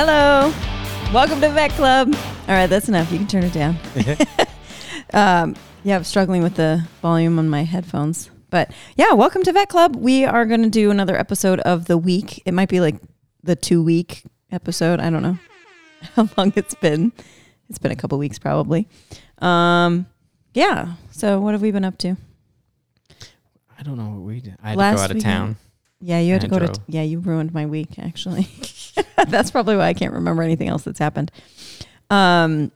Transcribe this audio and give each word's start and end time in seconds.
Hello. 0.00 0.54
Welcome 1.12 1.40
to 1.40 1.48
Vet 1.48 1.72
Club. 1.72 2.14
All 2.14 2.54
right, 2.54 2.68
that's 2.68 2.88
enough. 2.88 3.10
You 3.10 3.18
can 3.18 3.26
turn 3.26 3.42
it 3.42 3.52
down. 3.52 3.76
um, 5.12 5.56
yeah, 5.82 5.96
I'm 5.96 6.04
struggling 6.04 6.40
with 6.40 6.54
the 6.54 6.86
volume 7.02 7.36
on 7.40 7.48
my 7.50 7.64
headphones. 7.64 8.30
But 8.48 8.70
yeah, 8.94 9.14
welcome 9.14 9.42
to 9.42 9.50
Vet 9.50 9.68
Club. 9.68 9.96
We 9.96 10.24
are 10.24 10.46
going 10.46 10.62
to 10.62 10.70
do 10.70 10.92
another 10.92 11.18
episode 11.18 11.58
of 11.58 11.86
the 11.86 11.98
week. 11.98 12.40
It 12.46 12.54
might 12.54 12.68
be 12.68 12.78
like 12.78 12.94
the 13.42 13.56
two 13.56 13.82
week 13.82 14.22
episode. 14.52 15.00
I 15.00 15.10
don't 15.10 15.20
know 15.20 15.36
how 16.14 16.28
long 16.38 16.52
it's 16.54 16.74
been. 16.74 17.10
It's 17.68 17.80
been 17.80 17.90
a 17.90 17.96
couple 17.96 18.18
weeks 18.18 18.38
probably. 18.38 18.86
Um, 19.38 20.06
yeah. 20.54 20.92
So 21.10 21.40
what 21.40 21.54
have 21.54 21.60
we 21.62 21.72
been 21.72 21.84
up 21.84 21.98
to? 21.98 22.16
I 23.76 23.82
don't 23.82 23.96
know 23.96 24.10
what 24.10 24.20
we 24.20 24.42
did. 24.42 24.58
I 24.62 24.68
had 24.68 24.78
Last 24.78 24.92
to 24.92 24.96
go 24.96 25.02
out 25.02 25.10
of 25.10 25.16
weekend. 25.16 25.34
town. 25.34 25.56
Yeah, 26.00 26.20
you 26.20 26.34
had 26.34 26.42
to 26.42 26.48
go 26.48 26.60
to. 26.60 26.72
Yeah, 26.86 27.02
you 27.02 27.18
ruined 27.18 27.52
my 27.52 27.66
week. 27.66 27.98
Actually, 27.98 28.46
that's 29.28 29.50
probably 29.50 29.76
why 29.76 29.86
I 29.88 29.94
can't 29.94 30.12
remember 30.14 30.42
anything 30.42 30.68
else 30.68 30.82
that's 30.84 30.98
happened. 30.98 31.30
Um, 32.10 32.72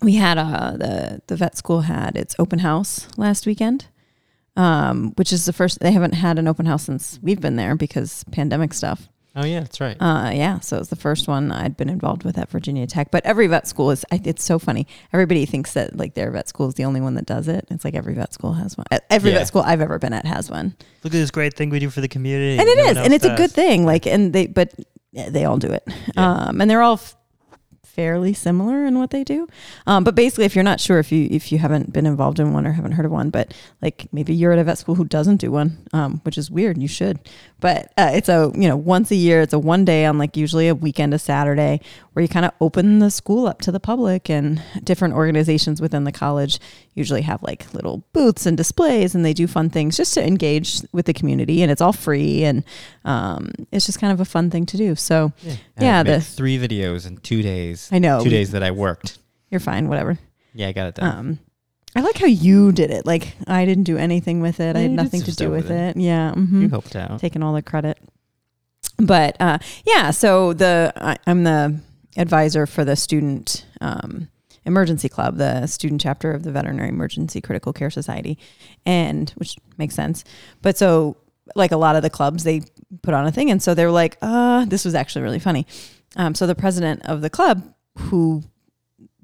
we 0.00 0.16
had 0.16 0.36
uh 0.38 0.72
the 0.76 1.22
the 1.28 1.36
vet 1.36 1.56
school 1.56 1.82
had 1.82 2.16
its 2.16 2.34
open 2.38 2.58
house 2.60 3.06
last 3.16 3.46
weekend, 3.46 3.86
um, 4.56 5.12
which 5.16 5.32
is 5.32 5.44
the 5.46 5.52
first 5.52 5.80
they 5.80 5.92
haven't 5.92 6.14
had 6.14 6.38
an 6.38 6.48
open 6.48 6.66
house 6.66 6.84
since 6.84 7.18
we've 7.22 7.40
been 7.40 7.56
there 7.56 7.74
because 7.76 8.24
pandemic 8.32 8.74
stuff. 8.74 9.08
Oh 9.34 9.46
yeah, 9.46 9.60
that's 9.60 9.80
right. 9.80 9.96
Uh, 9.98 10.30
yeah, 10.34 10.60
so 10.60 10.76
it's 10.76 10.90
the 10.90 10.96
first 10.96 11.26
one 11.26 11.50
I'd 11.52 11.74
been 11.74 11.88
involved 11.88 12.22
with 12.22 12.36
at 12.36 12.50
Virginia 12.50 12.86
Tech. 12.86 13.10
But 13.10 13.24
every 13.24 13.46
vet 13.46 13.66
school 13.66 13.90
is, 13.90 14.04
I- 14.12 14.20
it's 14.24 14.44
so 14.44 14.58
funny. 14.58 14.86
Everybody 15.10 15.46
thinks 15.46 15.72
that 15.72 15.96
like 15.96 16.12
their 16.12 16.30
vet 16.30 16.48
school 16.50 16.68
is 16.68 16.74
the 16.74 16.84
only 16.84 17.00
one 17.00 17.14
that 17.14 17.24
does 17.24 17.48
it. 17.48 17.64
It's 17.70 17.82
like 17.82 17.94
every 17.94 18.12
vet 18.12 18.34
school 18.34 18.52
has 18.52 18.76
one. 18.76 18.84
Every 19.08 19.30
Yeah. 19.30 19.38
vet 19.38 19.46
school 19.46 19.62
I've 19.62 19.80
ever 19.80 19.98
been 19.98 20.12
at 20.12 20.26
has 20.26 20.50
one 20.50 20.74
Look 21.02 21.12
at 21.14 21.18
this 21.18 21.30
great 21.30 21.54
thing 21.54 21.70
we 21.70 21.78
do 21.78 21.88
for 21.88 22.02
the 22.02 22.08
community. 22.08 22.58
and 22.58 22.68
it 22.68 22.76
no 22.76 22.84
is, 22.90 22.96
and 22.98 23.14
it's 23.14 23.24
a 23.24 23.34
good 23.34 23.50
thing. 23.50 23.86
Like, 23.86 24.06
and 24.06 24.34
they, 24.34 24.48
but 24.48 24.70
they 25.12 25.44
all 25.44 25.58
do 25.58 25.70
it, 25.72 25.84
Yeah. 26.16 26.46
um, 26.48 26.60
and 26.60 26.70
they're 26.70 26.82
all 26.82 26.94
f- 26.94 27.16
fairly 27.84 28.32
similar 28.32 28.86
in 28.86 28.98
what 28.98 29.10
they 29.10 29.22
do. 29.22 29.46
Um, 29.86 30.02
but 30.04 30.14
basically, 30.14 30.46
if 30.46 30.54
you're 30.54 30.64
not 30.64 30.80
sure, 30.80 30.98
if 30.98 31.12
you 31.12 31.28
if 31.30 31.52
you 31.52 31.58
haven't 31.58 31.92
been 31.92 32.06
involved 32.06 32.40
in 32.40 32.54
one 32.54 32.66
or 32.66 32.72
haven't 32.72 32.92
heard 32.92 33.04
of 33.04 33.12
one, 33.12 33.28
but 33.28 33.52
like 33.82 34.08
maybe 34.12 34.32
you're 34.34 34.52
at 34.52 34.58
a 34.58 34.64
vet 34.64 34.78
school 34.78 34.94
who 34.94 35.04
doesn't 35.04 35.36
do 35.36 35.50
one, 35.50 35.86
um, 35.92 36.20
which 36.24 36.38
is 36.38 36.50
weird. 36.50 36.78
You 36.78 36.88
should, 36.88 37.18
but 37.60 37.92
uh, 37.98 38.10
it's 38.14 38.30
a 38.30 38.50
you 38.54 38.66
know 38.68 38.76
once 38.78 39.10
a 39.10 39.16
year. 39.16 39.42
It's 39.42 39.52
a 39.52 39.58
one 39.58 39.84
day 39.84 40.06
on 40.06 40.16
like 40.16 40.36
usually 40.38 40.68
a 40.68 40.74
weekend, 40.74 41.12
a 41.12 41.18
Saturday, 41.18 41.80
where 42.12 42.22
you 42.22 42.28
kind 42.28 42.44
of 42.44 42.52
open 42.60 42.98
the 42.98 43.10
school 43.10 43.46
up 43.46 43.60
to 43.62 43.72
the 43.72 43.80
public, 43.80 44.28
and 44.30 44.62
different 44.84 45.14
organizations 45.14 45.80
within 45.80 46.04
the 46.04 46.12
college 46.12 46.58
usually 46.94 47.22
have 47.22 47.42
like 47.42 47.72
little 47.74 48.04
booths 48.12 48.44
and 48.46 48.56
displays, 48.56 49.14
and 49.14 49.24
they 49.24 49.32
do 49.32 49.46
fun 49.46 49.70
things 49.70 49.96
just 49.96 50.14
to 50.14 50.26
engage 50.26 50.82
with 50.92 51.06
the 51.06 51.12
community, 51.14 51.62
and 51.62 51.70
it's 51.70 51.80
all 51.80 51.92
free, 51.92 52.44
and 52.44 52.64
um, 53.04 53.50
it's 53.70 53.86
just 53.86 53.98
kind 54.00 54.12
of 54.12 54.20
a 54.20 54.24
fun 54.24 54.50
thing 54.50 54.66
to 54.66 54.76
do. 54.76 54.94
So 54.94 55.32
yeah, 55.42 55.54
yeah, 55.80 56.00
I 56.00 56.02
the- 56.02 56.20
three 56.20 56.58
videos 56.58 57.06
in 57.06 57.16
two 57.18 57.42
days. 57.42 57.88
I 57.92 57.98
know 57.98 58.22
Two 58.22 58.30
days 58.30 58.50
that 58.52 58.62
I 58.62 58.70
worked. 58.72 59.18
you're 59.50 59.60
fine, 59.60 59.88
whatever. 59.88 60.18
Yeah, 60.54 60.68
I 60.68 60.72
got 60.72 60.88
it 60.88 60.94
done. 60.96 61.16
Um, 61.18 61.38
I 61.96 62.00
like 62.00 62.16
how 62.18 62.26
you 62.26 62.72
did 62.72 62.90
it. 62.90 63.04
Like 63.06 63.34
I 63.46 63.64
didn't 63.66 63.84
do 63.84 63.96
anything 63.98 64.40
with 64.40 64.60
it. 64.60 64.76
I 64.76 64.80
had 64.80 64.90
nothing 64.92 65.22
to 65.22 65.34
do 65.34 65.50
with 65.50 65.64
with 65.68 65.70
it. 65.72 65.96
Yeah. 65.96 66.32
hmm 66.32 66.62
you 66.62 66.68
helped 66.68 66.94
out. 66.96 67.20
taking 67.20 67.42
all 67.42 67.52
the 67.54 67.62
credit. 67.62 67.98
But 68.98 69.36
uh, 69.40 69.58
yeah, 69.86 70.10
so 70.10 70.52
the 70.52 70.92
I, 70.96 71.16
I'm 71.26 71.44
the 71.44 71.78
advisor 72.16 72.66
for 72.66 72.84
the 72.84 72.96
student 72.96 73.66
um, 73.80 74.28
emergency 74.64 75.08
club, 75.08 75.36
the 75.36 75.66
student 75.66 76.00
chapter 76.00 76.32
of 76.32 76.42
the 76.42 76.52
Veterinary 76.52 76.88
Emergency 76.88 77.40
Critical 77.40 77.72
Care 77.72 77.90
Society, 77.90 78.38
and 78.86 79.30
which 79.30 79.56
makes 79.78 79.94
sense. 79.94 80.24
But 80.60 80.76
so 80.76 81.16
like 81.54 81.72
a 81.72 81.76
lot 81.76 81.96
of 81.96 82.02
the 82.02 82.10
clubs, 82.10 82.44
they 82.44 82.62
put 83.02 83.14
on 83.14 83.26
a 83.26 83.32
thing, 83.32 83.50
and 83.50 83.62
so 83.62 83.74
they 83.74 83.84
were 83.84 83.90
like, 83.90 84.16
uh, 84.22 84.64
this 84.66 84.84
was 84.84 84.94
actually 84.94 85.22
really 85.22 85.38
funny. 85.38 85.66
Um, 86.16 86.34
so 86.34 86.46
the 86.46 86.54
president 86.54 87.02
of 87.06 87.20
the 87.20 87.30
club, 87.30 87.62
who 87.98 88.44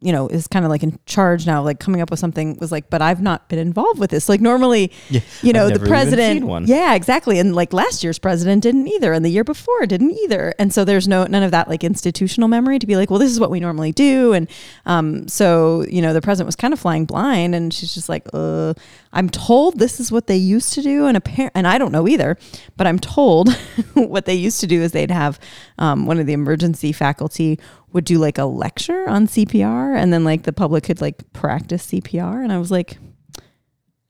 you 0.00 0.12
know 0.12 0.28
is 0.28 0.46
kind 0.46 0.64
of 0.64 0.70
like 0.70 0.82
in 0.82 0.98
charge 1.06 1.46
now, 1.46 1.62
like 1.62 1.80
coming 1.80 2.00
up 2.00 2.10
with 2.10 2.20
something, 2.20 2.56
was 2.60 2.70
like, 2.70 2.88
but 2.90 3.02
I've 3.02 3.20
not 3.20 3.48
been 3.48 3.58
involved 3.58 3.98
with 3.98 4.10
this. 4.10 4.28
Like 4.28 4.40
normally, 4.40 4.92
Yeah, 5.10 5.20
you 5.42 5.52
know, 5.52 5.68
the 5.68 5.80
president. 5.80 6.68
Yeah, 6.68 6.94
exactly. 6.94 7.38
And 7.38 7.54
like 7.54 7.72
last 7.72 8.04
year's 8.04 8.18
president 8.18 8.62
didn't 8.62 8.88
either, 8.88 9.12
and 9.12 9.24
the 9.24 9.30
year 9.30 9.44
before 9.44 9.86
didn't 9.86 10.12
either. 10.12 10.54
And 10.58 10.72
so 10.72 10.84
there's 10.84 11.08
no 11.08 11.24
none 11.24 11.42
of 11.42 11.50
that 11.50 11.68
like 11.68 11.82
institutional 11.82 12.48
memory 12.48 12.78
to 12.78 12.86
be 12.86 12.96
like, 12.96 13.10
well, 13.10 13.18
this 13.18 13.30
is 13.30 13.40
what 13.40 13.50
we 13.50 13.60
normally 13.60 13.92
do. 13.92 14.32
And 14.32 14.48
um, 14.86 15.26
so 15.28 15.84
you 15.88 16.02
know, 16.02 16.12
the 16.12 16.20
president 16.20 16.46
was 16.46 16.56
kind 16.56 16.72
of 16.72 16.80
flying 16.80 17.04
blind, 17.04 17.54
and 17.54 17.72
she's 17.72 17.94
just 17.94 18.08
like, 18.08 18.26
uh, 18.32 18.74
I'm 19.12 19.28
told 19.28 19.78
this 19.78 19.98
is 20.00 20.12
what 20.12 20.26
they 20.26 20.36
used 20.36 20.74
to 20.74 20.82
do, 20.82 21.06
and 21.06 21.16
apparent, 21.16 21.52
and 21.54 21.66
I 21.66 21.78
don't 21.78 21.92
know 21.92 22.06
either, 22.06 22.36
but 22.76 22.86
I'm 22.86 22.98
told 22.98 23.52
what 23.94 24.26
they 24.26 24.34
used 24.34 24.60
to 24.60 24.66
do 24.66 24.80
is 24.82 24.92
they'd 24.92 25.10
have 25.10 25.40
um, 25.78 26.06
one 26.06 26.18
of 26.18 26.26
the 26.26 26.32
emergency 26.32 26.92
faculty 26.92 27.58
would 27.92 28.04
do 28.04 28.18
like 28.18 28.38
a 28.38 28.44
lecture 28.44 29.08
on 29.08 29.26
CPR, 29.26 29.96
and 29.96 30.12
then 30.12 30.24
like 30.24 30.42
the 30.42 30.52
public 30.52 30.84
could 30.84 31.00
like 31.00 31.32
practice 31.32 31.86
CPR, 31.86 32.42
and 32.42 32.52
I 32.52 32.58
was 32.58 32.70
like 32.70 32.98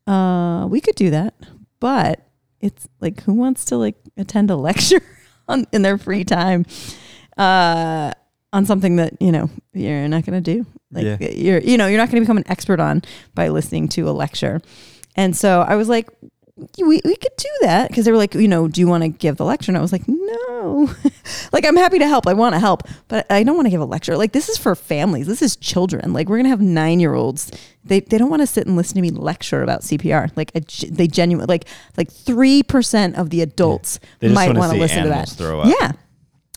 uh 0.06 0.66
we 0.70 0.80
could 0.80 0.94
do 0.94 1.10
that 1.10 1.34
but 1.80 2.26
it's 2.60 2.88
like 3.00 3.22
who 3.24 3.34
wants 3.34 3.66
to 3.66 3.76
like 3.76 3.96
attend 4.16 4.50
a 4.50 4.56
lecture 4.68 5.02
on 5.48 5.66
in 5.72 5.82
their 5.82 5.98
free 5.98 6.24
time 6.24 6.64
uh 7.36 8.10
on 8.52 8.64
something 8.64 8.96
that 8.96 9.20
you 9.20 9.30
know 9.30 9.50
you're 9.74 10.08
not 10.08 10.24
going 10.24 10.42
to 10.42 10.54
do 10.54 10.64
like 10.90 11.04
Yeah. 11.04 11.28
you're 11.30 11.60
you 11.60 11.76
know 11.76 11.86
you're 11.86 11.98
not 11.98 12.08
going 12.10 12.16
to 12.16 12.20
become 12.22 12.38
an 12.38 12.48
expert 12.48 12.80
on 12.80 13.02
by 13.34 13.48
listening 13.48 13.88
to 13.90 14.08
a 14.08 14.12
lecture 14.12 14.62
and 15.14 15.36
so 15.36 15.60
i 15.60 15.76
was 15.76 15.90
like 15.90 16.08
we, 16.78 17.00
we 17.04 17.16
could 17.16 17.36
do 17.36 17.48
that. 17.62 17.88
Because 17.88 18.04
they 18.04 18.10
were 18.10 18.18
like 18.18 18.34
you 18.34 18.48
know 18.48 18.68
do 18.68 18.80
you 18.80 18.88
want 18.88 19.02
to 19.02 19.08
give 19.08 19.36
the 19.36 19.44
lecture? 19.44 19.70
And 19.70 19.78
i 19.78 19.80
was 19.80 19.92
like 19.92 20.06
no. 20.06 20.90
Like 21.52 21.64
i'm 21.66 21.76
happy 21.76 21.98
to 21.98 22.06
help. 22.06 22.26
I 22.26 22.34
want 22.34 22.54
to 22.54 22.58
help 22.58 22.82
but 23.08 23.26
i 23.30 23.42
don't 23.42 23.56
want 23.56 23.66
to 23.66 23.70
give 23.70 23.80
a 23.80 23.84
lecture. 23.86 24.16
Like 24.16 24.32
this 24.32 24.48
is 24.48 24.58
for 24.58 24.74
families. 24.74 25.26
This 25.26 25.42
is 25.42 25.56
children. 25.56 26.12
Like 26.12 26.28
we're 26.28 26.38
gonna 26.38 26.48
have 26.48 26.60
nine 26.60 27.00
year 27.00 27.14
olds 27.14 27.50
they, 27.84 28.00
they 28.00 28.18
don't 28.18 28.30
want 28.30 28.42
to 28.42 28.46
sit 28.46 28.66
and 28.66 28.76
listen 28.76 28.96
to 28.96 29.00
me 29.00 29.10
lecture 29.10 29.62
about 29.62 29.80
cpr 29.80 30.30
like 30.36 30.52
a, 30.54 30.60
they 30.90 31.06
genuinely, 31.06 31.46
like 31.46 31.66
like 31.96 32.10
3% 32.10 33.14
of 33.14 33.30
the 33.30 33.40
adults 33.40 33.98
just 34.20 34.34
might 34.34 34.54
want 34.56 34.72
to 34.72 34.78
listen 34.78 35.04
to 35.04 35.08
that. 35.08 35.28
throw 35.28 35.60
up. 35.60 35.74
yeah. 35.80 35.92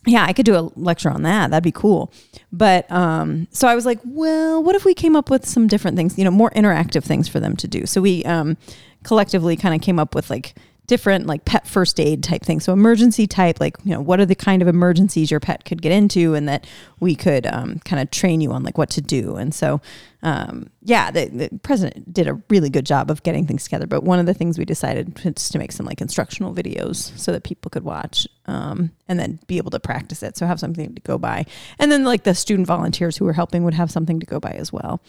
Yeah 0.06 0.26
i 0.26 0.34
could 0.34 0.46
do 0.46 0.56
a 0.56 0.66
lecture 0.76 1.10
on 1.10 1.22
that. 1.24 1.52
That'd 1.52 1.64
be 1.64 1.72
cool. 1.72 2.12
But 2.52 2.92
um 2.92 3.48
so 3.52 3.68
i 3.68 3.76
was 3.76 3.86
like 3.86 4.00
well 4.04 4.62
what 4.64 4.76
if 4.76 4.84
we 4.84 4.94
came 4.94 5.16
up 5.16 5.30
with 5.30 5.46
some 5.46 5.68
different 5.68 5.96
things 5.96 6.18
you 6.18 6.24
know 6.24 6.32
more 6.32 6.50
interactive 6.52 7.04
things 7.04 7.28
for 7.28 7.40
them 7.40 7.56
to 7.58 7.68
do? 7.68 7.86
So 7.86 8.02
we 8.02 8.24
um 8.26 8.58
collectively 9.04 9.56
kind 9.56 9.76
of 9.76 9.82
came 9.82 10.00
up 10.00 10.16
with 10.16 10.30
like 10.30 10.56
different 10.88 11.26
like 11.26 11.46
pet 11.46 11.66
first 11.68 12.00
aid 12.00 12.24
type 12.24 12.44
things. 12.44 12.66
So 12.66 12.74
emergency 12.74 13.26
type 13.26 13.60
like 13.60 13.78
you 13.84 13.92
know 13.92 14.02
what 14.02 14.20
are 14.20 14.26
the 14.26 14.36
kind 14.36 14.62
of 14.62 14.68
emergencies 14.68 15.32
your 15.32 15.40
pet 15.40 15.64
could 15.64 15.82
get 15.82 15.92
into 15.92 16.34
and 16.34 16.50
that 16.50 16.68
we 17.00 17.16
could 17.16 17.48
um, 17.48 17.80
kind 17.86 18.02
of 18.02 18.12
train 18.12 18.42
you 18.42 18.52
on 18.52 18.64
like 18.64 18.78
what 18.78 18.90
to 18.92 19.02
do. 19.02 19.36
And 19.38 19.54
so 19.54 19.80
um, 20.24 20.70
yeah 20.84 21.12
the, 21.12 21.26
the 21.28 21.60
president 21.64 22.14
did 22.14 22.28
a 22.28 22.42
really 22.50 22.70
good 22.70 22.86
job 22.86 23.10
of 23.10 23.24
getting 23.24 23.46
things 23.46 23.64
together 23.64 23.88
but 23.88 24.04
one 24.04 24.20
of 24.20 24.26
the 24.26 24.34
things 24.34 24.58
we 24.58 24.66
decided 24.66 25.20
was 25.24 25.50
to 25.50 25.58
make 25.58 25.72
some 25.72 25.86
like 25.86 26.02
instructional 26.02 26.54
videos 26.54 27.18
so 27.18 27.32
that 27.32 27.44
people 27.44 27.70
could 27.70 27.84
watch 27.84 28.28
um, 28.46 28.92
and 29.08 29.20
then 29.20 29.40
be 29.48 29.58
able 29.58 29.72
to 29.72 29.80
practice 29.80 30.24
it 30.24 30.36
so 30.36 30.46
have 30.46 30.60
something 30.60 30.94
to 30.96 31.02
go 31.02 31.18
by. 31.18 31.46
And 31.80 31.92
then 31.92 32.04
like 32.04 32.24
the 32.24 32.36
student 32.36 32.68
volunteers 32.68 33.18
who 33.18 33.26
were 33.26 33.34
helping 33.34 33.64
would 33.64 33.74
have 33.74 33.92
something 33.92 34.20
to 34.20 34.26
go 34.26 34.40
by 34.40 34.52
as 34.52 34.74
well. 34.74 35.02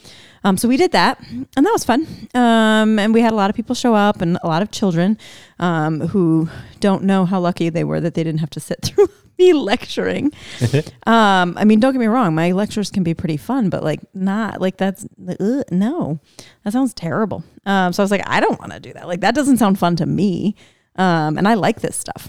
Um, 0.44 0.56
so 0.56 0.68
we 0.68 0.76
did 0.76 0.92
that 0.92 1.20
and 1.30 1.66
that 1.66 1.72
was 1.72 1.84
fun. 1.84 2.06
Um, 2.34 2.98
and 2.98 3.14
we 3.14 3.20
had 3.20 3.32
a 3.32 3.36
lot 3.36 3.50
of 3.50 3.56
people 3.56 3.74
show 3.74 3.94
up 3.94 4.20
and 4.20 4.38
a 4.42 4.46
lot 4.46 4.62
of 4.62 4.70
children 4.70 5.18
um, 5.58 6.00
who 6.08 6.48
don't 6.80 7.04
know 7.04 7.24
how 7.24 7.40
lucky 7.40 7.68
they 7.68 7.84
were 7.84 8.00
that 8.00 8.14
they 8.14 8.24
didn't 8.24 8.40
have 8.40 8.50
to 8.50 8.60
sit 8.60 8.80
through 8.84 9.08
me 9.38 9.52
lecturing 9.52 10.32
um, 11.06 11.54
I 11.56 11.64
mean, 11.64 11.80
don't 11.80 11.92
get 11.92 11.98
me 11.98 12.06
wrong, 12.06 12.34
my 12.34 12.52
lectures 12.52 12.90
can 12.90 13.02
be 13.02 13.14
pretty 13.14 13.36
fun, 13.36 13.70
but 13.70 13.82
like 13.82 14.00
not 14.14 14.60
like 14.60 14.76
that's 14.76 15.06
no, 15.18 16.20
that 16.64 16.72
sounds 16.72 16.94
terrible. 16.94 17.44
Um, 17.66 17.92
so 17.92 18.02
I 18.02 18.04
was 18.04 18.10
like, 18.10 18.28
I 18.28 18.40
don't 18.40 18.58
want 18.58 18.72
to 18.72 18.80
do 18.80 18.92
that. 18.94 19.08
Like 19.08 19.20
that 19.20 19.34
doesn't 19.34 19.58
sound 19.58 19.78
fun 19.78 19.96
to 19.96 20.06
me. 20.06 20.56
Um, 20.96 21.38
and 21.38 21.48
I 21.48 21.54
like 21.54 21.80
this 21.80 21.96
stuff. 21.96 22.28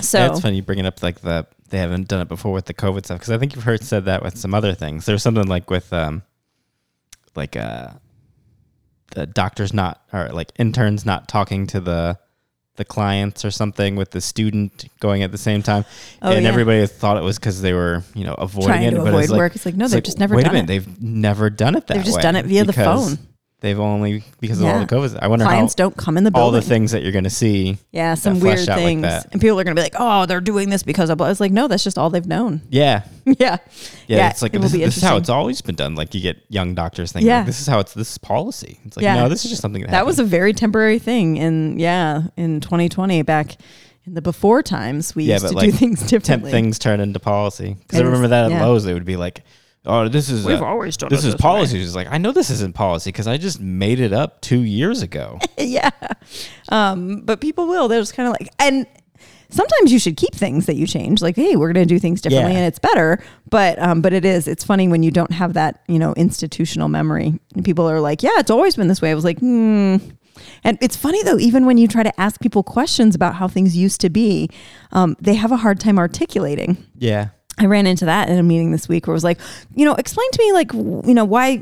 So 0.00 0.18
Yeah, 0.18 0.30
it's 0.30 0.40
funny 0.40 0.56
you 0.56 0.62
bring 0.62 0.78
it 0.78 0.86
up 0.86 1.02
like 1.02 1.20
the 1.20 1.46
they 1.68 1.78
haven't 1.78 2.08
done 2.08 2.20
it 2.20 2.28
before 2.28 2.52
with 2.52 2.66
the 2.66 2.74
COVID 2.74 3.04
stuff 3.04 3.18
because 3.18 3.32
I 3.32 3.38
think 3.38 3.54
you've 3.54 3.64
heard 3.64 3.82
said 3.82 4.04
that 4.04 4.22
with 4.22 4.38
some 4.38 4.54
other 4.54 4.74
things. 4.74 5.04
There's 5.06 5.22
something 5.22 5.46
like 5.46 5.68
with 5.68 5.92
um, 5.92 6.22
like 7.34 7.56
uh, 7.56 7.90
the 9.14 9.26
doctors 9.26 9.72
not 9.72 10.02
or 10.12 10.28
like 10.28 10.52
interns 10.58 11.04
not 11.04 11.28
talking 11.28 11.66
to 11.68 11.80
the 11.80 12.18
the 12.76 12.84
clients 12.84 13.44
or 13.44 13.50
something 13.50 13.96
with 13.96 14.10
the 14.10 14.20
student 14.20 14.86
going 15.00 15.22
at 15.22 15.32
the 15.32 15.38
same 15.38 15.62
time, 15.62 15.84
Oh, 16.22 16.30
and 16.32 16.42
yeah. 16.42 16.48
everybody 16.48 16.86
thought 16.86 17.16
it 17.16 17.22
was 17.22 17.38
because 17.38 17.60
they 17.62 17.72
were 17.72 18.02
you 18.14 18.24
know 18.24 18.34
avoiding 18.34 18.68
trying 18.68 18.82
it. 18.84 18.90
to 18.92 19.02
avoid 19.02 19.22
it's 19.24 19.30
like, 19.30 19.38
work. 19.38 19.54
It's 19.56 19.66
like 19.66 19.74
no, 19.76 19.84
it's 19.84 19.92
they've 19.92 19.98
like, 19.98 20.04
just 20.04 20.18
never 20.18 20.36
wait 20.36 20.42
done 20.44 20.50
a 20.50 20.62
minute, 20.62 20.64
it. 20.64 20.84
they've 20.86 21.02
never 21.02 21.50
done 21.50 21.74
it 21.76 21.86
that 21.86 21.94
way. 21.94 21.98
They've 21.98 22.06
just 22.06 22.20
done 22.20 22.36
it 22.36 22.46
via 22.46 22.64
the 22.64 22.72
phone. 22.72 23.18
They've 23.60 23.80
only 23.80 24.22
because 24.38 24.60
of 24.60 24.66
Yeah. 24.66 24.74
all 24.74 24.80
the 24.80 24.86
COVID. 24.86 25.18
I 25.22 25.28
wonder 25.28 25.46
Clients 25.46 25.72
how 25.72 25.76
don't 25.84 25.96
come 25.96 26.18
in 26.18 26.24
the 26.24 26.30
all 26.34 26.50
the 26.50 26.60
things 26.60 26.92
that 26.92 27.02
you're 27.02 27.10
going 27.12 27.24
to 27.24 27.30
see. 27.30 27.78
yeah, 27.90 28.14
some 28.14 28.38
weird 28.38 28.58
out 28.68 28.76
like 28.76 28.84
things, 28.84 29.06
and 29.32 29.40
people 29.40 29.58
are 29.58 29.64
gonna 29.64 29.74
be 29.74 29.80
like, 29.80 29.94
"Oh, 29.98 30.26
they're 30.26 30.42
doing 30.42 30.68
this 30.68 30.82
because 30.82 31.08
of." 31.08 31.16
blah." 31.16 31.26
I 31.26 31.30
was 31.30 31.40
like, 31.40 31.52
"No, 31.52 31.66
that's 31.66 31.82
just 31.82 31.96
all 31.96 32.10
they've 32.10 32.26
known." 32.26 32.60
Yeah, 32.70 33.04
yeah, 33.24 33.56
Yeah, 34.08 34.28
it's 34.28 34.42
like 34.42 34.52
it 34.54 34.60
this, 34.60 34.72
this 34.72 34.96
is 34.98 35.02
how 35.02 35.16
it's 35.16 35.30
always 35.30 35.62
been 35.62 35.74
done. 35.74 35.94
Like 35.94 36.14
you 36.14 36.20
get 36.20 36.36
young 36.50 36.74
doctors 36.74 37.12
thinking, 37.12 37.28
Yeah. 37.28 37.38
like, 37.38 37.46
this 37.46 37.60
is 37.62 37.66
how 37.66 37.78
it's 37.80 37.94
this 37.94 38.12
is 38.12 38.18
policy. 38.18 38.78
It's 38.84 38.96
like 38.98 39.04
Yeah. 39.04 39.16
no, 39.16 39.28
this 39.30 39.44
is 39.46 39.50
just 39.50 39.62
something 39.62 39.80
that, 39.82 39.90
that 39.90 40.04
was 40.06 40.18
a 40.18 40.24
very 40.24 40.52
temporary 40.52 40.98
thing 40.98 41.38
in 41.38 41.78
yeah 41.78 42.24
in 42.36 42.60
2020 42.60 43.22
back 43.22 43.56
in 44.06 44.12
the 44.12 44.22
before 44.22 44.62
times 44.62 45.16
we 45.16 45.24
Yeah, 45.24 45.36
used 45.36 45.48
to 45.48 45.54
like, 45.54 45.70
do 45.70 45.72
things 45.76 46.00
Temp 46.00 46.10
differently. 46.24 46.50
things 46.50 46.78
turn 46.78 47.00
into 47.00 47.18
policy. 47.20 47.74
Because 47.80 48.00
I 48.00 48.04
remember 48.04 48.28
that 48.28 48.44
at 48.44 48.50
yeah. 48.50 48.64
Lowe's, 48.66 48.84
they 48.84 48.92
would 48.94 49.06
be 49.06 49.16
like, 49.16 49.42
"Oh, 49.86 50.08
this 50.08 50.28
is 50.30 50.44
We've 50.44 50.60
uh, 50.60 50.64
always 50.64 50.96
done 50.96 51.08
this 51.10 51.20
is 51.20 51.24
this 51.26 51.34
way. 51.34 51.38
policy." 51.38 51.80
It's 51.82 51.94
like 51.94 52.08
I 52.10 52.18
know 52.18 52.32
this 52.32 52.50
isn't 52.50 52.74
policy 52.74 53.10
because 53.10 53.26
I 53.26 53.36
just 53.36 53.60
made 53.60 54.00
it 54.00 54.12
up 54.12 54.40
two 54.40 54.60
years 54.62 55.02
ago. 55.02 55.38
yeah. 55.58 55.90
Um, 56.68 57.20
but 57.22 57.40
people 57.40 57.66
will. 57.66 57.88
They're 57.88 58.00
just 58.00 58.14
kind 58.14 58.26
of 58.28 58.32
like, 58.38 58.48
and 58.58 58.86
sometimes 59.50 59.92
you 59.92 59.98
should 59.98 60.16
keep 60.16 60.34
things 60.34 60.66
that 60.66 60.74
you 60.76 60.86
change. 60.86 61.22
Like, 61.22 61.36
hey, 61.36 61.56
we're 61.56 61.72
going 61.72 61.86
to 61.86 61.94
do 61.94 61.98
things 62.00 62.20
differently, 62.20 62.52
Yeah. 62.52 62.58
and 62.58 62.66
it's 62.66 62.78
better. 62.78 63.22
But 63.50 63.80
um, 63.80 64.00
but 64.02 64.12
it 64.12 64.24
is. 64.24 64.48
It's 64.48 64.64
funny 64.64 64.88
when 64.88 65.02
you 65.02 65.10
don't 65.10 65.32
have 65.32 65.54
that, 65.54 65.82
you 65.88 65.98
know, 65.98 66.12
institutional 66.14 66.88
memory. 66.88 67.38
And 67.54 67.64
people 67.64 67.88
are 67.88 68.00
like, 68.00 68.22
yeah, 68.22 68.38
it's 68.38 68.50
always 68.50 68.76
been 68.76 68.88
this 68.88 69.00
way. 69.00 69.10
I 69.10 69.14
was 69.14 69.24
like, 69.24 69.38
hmm. 69.38 69.96
And 70.64 70.76
it's 70.82 70.96
funny 70.96 71.22
though, 71.22 71.38
even 71.38 71.64
when 71.64 71.78
you 71.78 71.88
try 71.88 72.02
to 72.02 72.20
ask 72.20 72.40
people 72.42 72.62
questions 72.62 73.14
about 73.14 73.36
how 73.36 73.48
things 73.48 73.74
used 73.74 74.02
to 74.02 74.10
be, 74.10 74.50
um, 74.92 75.16
they 75.18 75.32
have 75.34 75.50
a 75.50 75.56
hard 75.56 75.80
time 75.80 75.98
articulating. 75.98 76.76
yeah, 76.98 77.28
I 77.58 77.66
ran 77.66 77.86
into 77.86 78.04
that 78.04 78.28
in 78.28 78.38
a 78.38 78.42
meeting 78.42 78.72
this 78.72 78.88
week 78.88 79.06
where 79.06 79.12
it 79.12 79.16
was 79.16 79.24
like, 79.24 79.38
you 79.74 79.84
know, 79.84 79.94
explain 79.94 80.30
to 80.30 80.42
me 80.42 80.52
like, 80.52 80.72
you 80.72 81.14
know, 81.14 81.24
why 81.24 81.60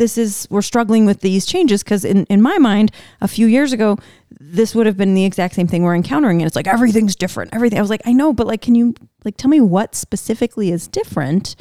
this 0.00 0.16
is 0.16 0.48
we're 0.50 0.62
struggling 0.62 1.04
with 1.04 1.20
these 1.20 1.44
changes 1.44 1.82
because 1.82 2.06
in, 2.06 2.24
in 2.24 2.40
my 2.40 2.56
mind 2.56 2.90
a 3.20 3.28
few 3.28 3.46
years 3.46 3.70
ago 3.72 3.98
this 4.40 4.74
would 4.74 4.86
have 4.86 4.96
been 4.96 5.14
the 5.14 5.26
exact 5.26 5.54
same 5.54 5.66
thing 5.66 5.82
we're 5.82 5.94
encountering 5.94 6.40
and 6.40 6.46
it's 6.46 6.56
like 6.56 6.66
everything's 6.66 7.14
different 7.14 7.54
everything 7.54 7.78
i 7.78 7.82
was 7.82 7.90
like 7.90 8.00
i 8.06 8.12
know 8.12 8.32
but 8.32 8.46
like 8.46 8.62
can 8.62 8.74
you 8.74 8.94
like 9.24 9.36
tell 9.36 9.50
me 9.50 9.60
what 9.60 9.94
specifically 9.94 10.70
is 10.70 10.88
different? 10.88 11.54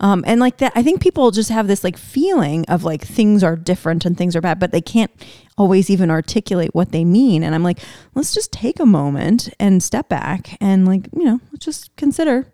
Um, 0.00 0.24
and 0.26 0.40
like 0.40 0.56
that 0.56 0.72
i 0.74 0.82
think 0.82 1.00
people 1.00 1.30
just 1.30 1.50
have 1.50 1.68
this 1.68 1.84
like 1.84 1.96
feeling 1.96 2.64
of 2.66 2.82
like 2.82 3.02
things 3.06 3.44
are 3.44 3.54
different 3.54 4.04
and 4.04 4.18
things 4.18 4.34
are 4.34 4.40
bad 4.40 4.58
but 4.58 4.72
they 4.72 4.80
can't 4.80 5.12
always 5.56 5.90
even 5.90 6.10
articulate 6.10 6.74
what 6.74 6.90
they 6.90 7.04
mean 7.04 7.44
and 7.44 7.54
i'm 7.54 7.62
like 7.62 7.78
let's 8.16 8.34
just 8.34 8.50
take 8.50 8.80
a 8.80 8.86
moment 8.86 9.48
and 9.60 9.80
step 9.80 10.08
back 10.08 10.56
and 10.60 10.88
like 10.88 11.08
you 11.14 11.22
know 11.22 11.40
let's 11.52 11.64
just 11.64 11.94
consider 11.94 12.51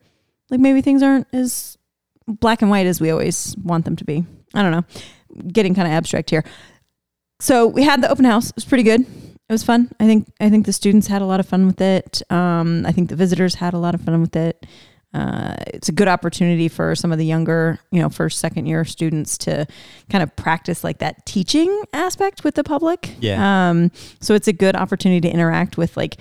like 0.51 0.61
maybe 0.61 0.81
things 0.83 1.03
aren't 1.03 1.27
as 1.33 1.77
black 2.27 2.63
and 2.63 2.71
white 2.71 2.87
as 2.87 3.01
we 3.01 3.11
always 3.11 3.57
want 3.63 3.85
them 3.85 3.97
to 3.97 4.05
be. 4.05 4.25
I 4.55 4.63
don't 4.63 4.73
know. 4.73 4.85
Getting 5.53 5.75
kind 5.75 5.87
of 5.89 5.93
abstract 5.93 6.31
here. 6.31 6.45
So 7.41 7.67
we 7.67 7.83
had 7.85 8.03
the 8.03 8.11
open 8.11 8.25
house. 8.25 8.51
It 8.51 8.57
was 8.57 8.65
pretty 8.65 8.83
good. 8.85 9.01
It 9.03 9.53
was 9.53 9.63
fun. 9.63 9.91
I 10.01 10.05
think 10.07 10.29
I 10.41 10.51
think 10.51 10.67
the 10.67 10.73
students 10.73 11.07
had 11.07 11.23
a 11.23 11.25
lot 11.25 11.41
of 11.41 11.47
fun 11.49 11.67
with 11.67 11.81
it. 11.81 12.21
Um, 12.31 12.85
I 12.85 12.93
think 12.93 13.09
the 13.09 13.17
visitors 13.17 13.55
had 13.55 13.73
a 13.75 13.79
lot 13.79 13.95
of 13.95 14.01
fun 14.03 14.21
with 14.21 14.37
it. 14.37 14.67
Uh, 15.15 15.55
it's 15.69 15.89
a 15.89 15.93
good 15.93 16.07
opportunity 16.09 16.69
for 16.69 16.95
some 16.95 17.13
of 17.13 17.19
the 17.19 17.25
younger, 17.25 17.79
you 17.91 18.01
know, 18.03 18.11
first, 18.11 18.41
second 18.41 18.67
year 18.67 18.85
students 18.85 19.39
to 19.39 19.67
kind 20.11 20.23
of 20.23 20.35
practice 20.37 20.85
like 20.85 20.99
that 20.99 21.25
teaching 21.25 21.83
aspect 21.95 22.45
with 22.45 22.57
the 22.57 22.63
public. 22.65 23.15
Yeah. 23.21 23.71
Um, 23.71 23.91
so 24.21 24.35
it's 24.35 24.49
a 24.49 24.53
good 24.53 24.77
opportunity 24.77 25.23
to 25.23 25.33
interact 25.33 25.79
with 25.79 25.97
like, 25.97 26.19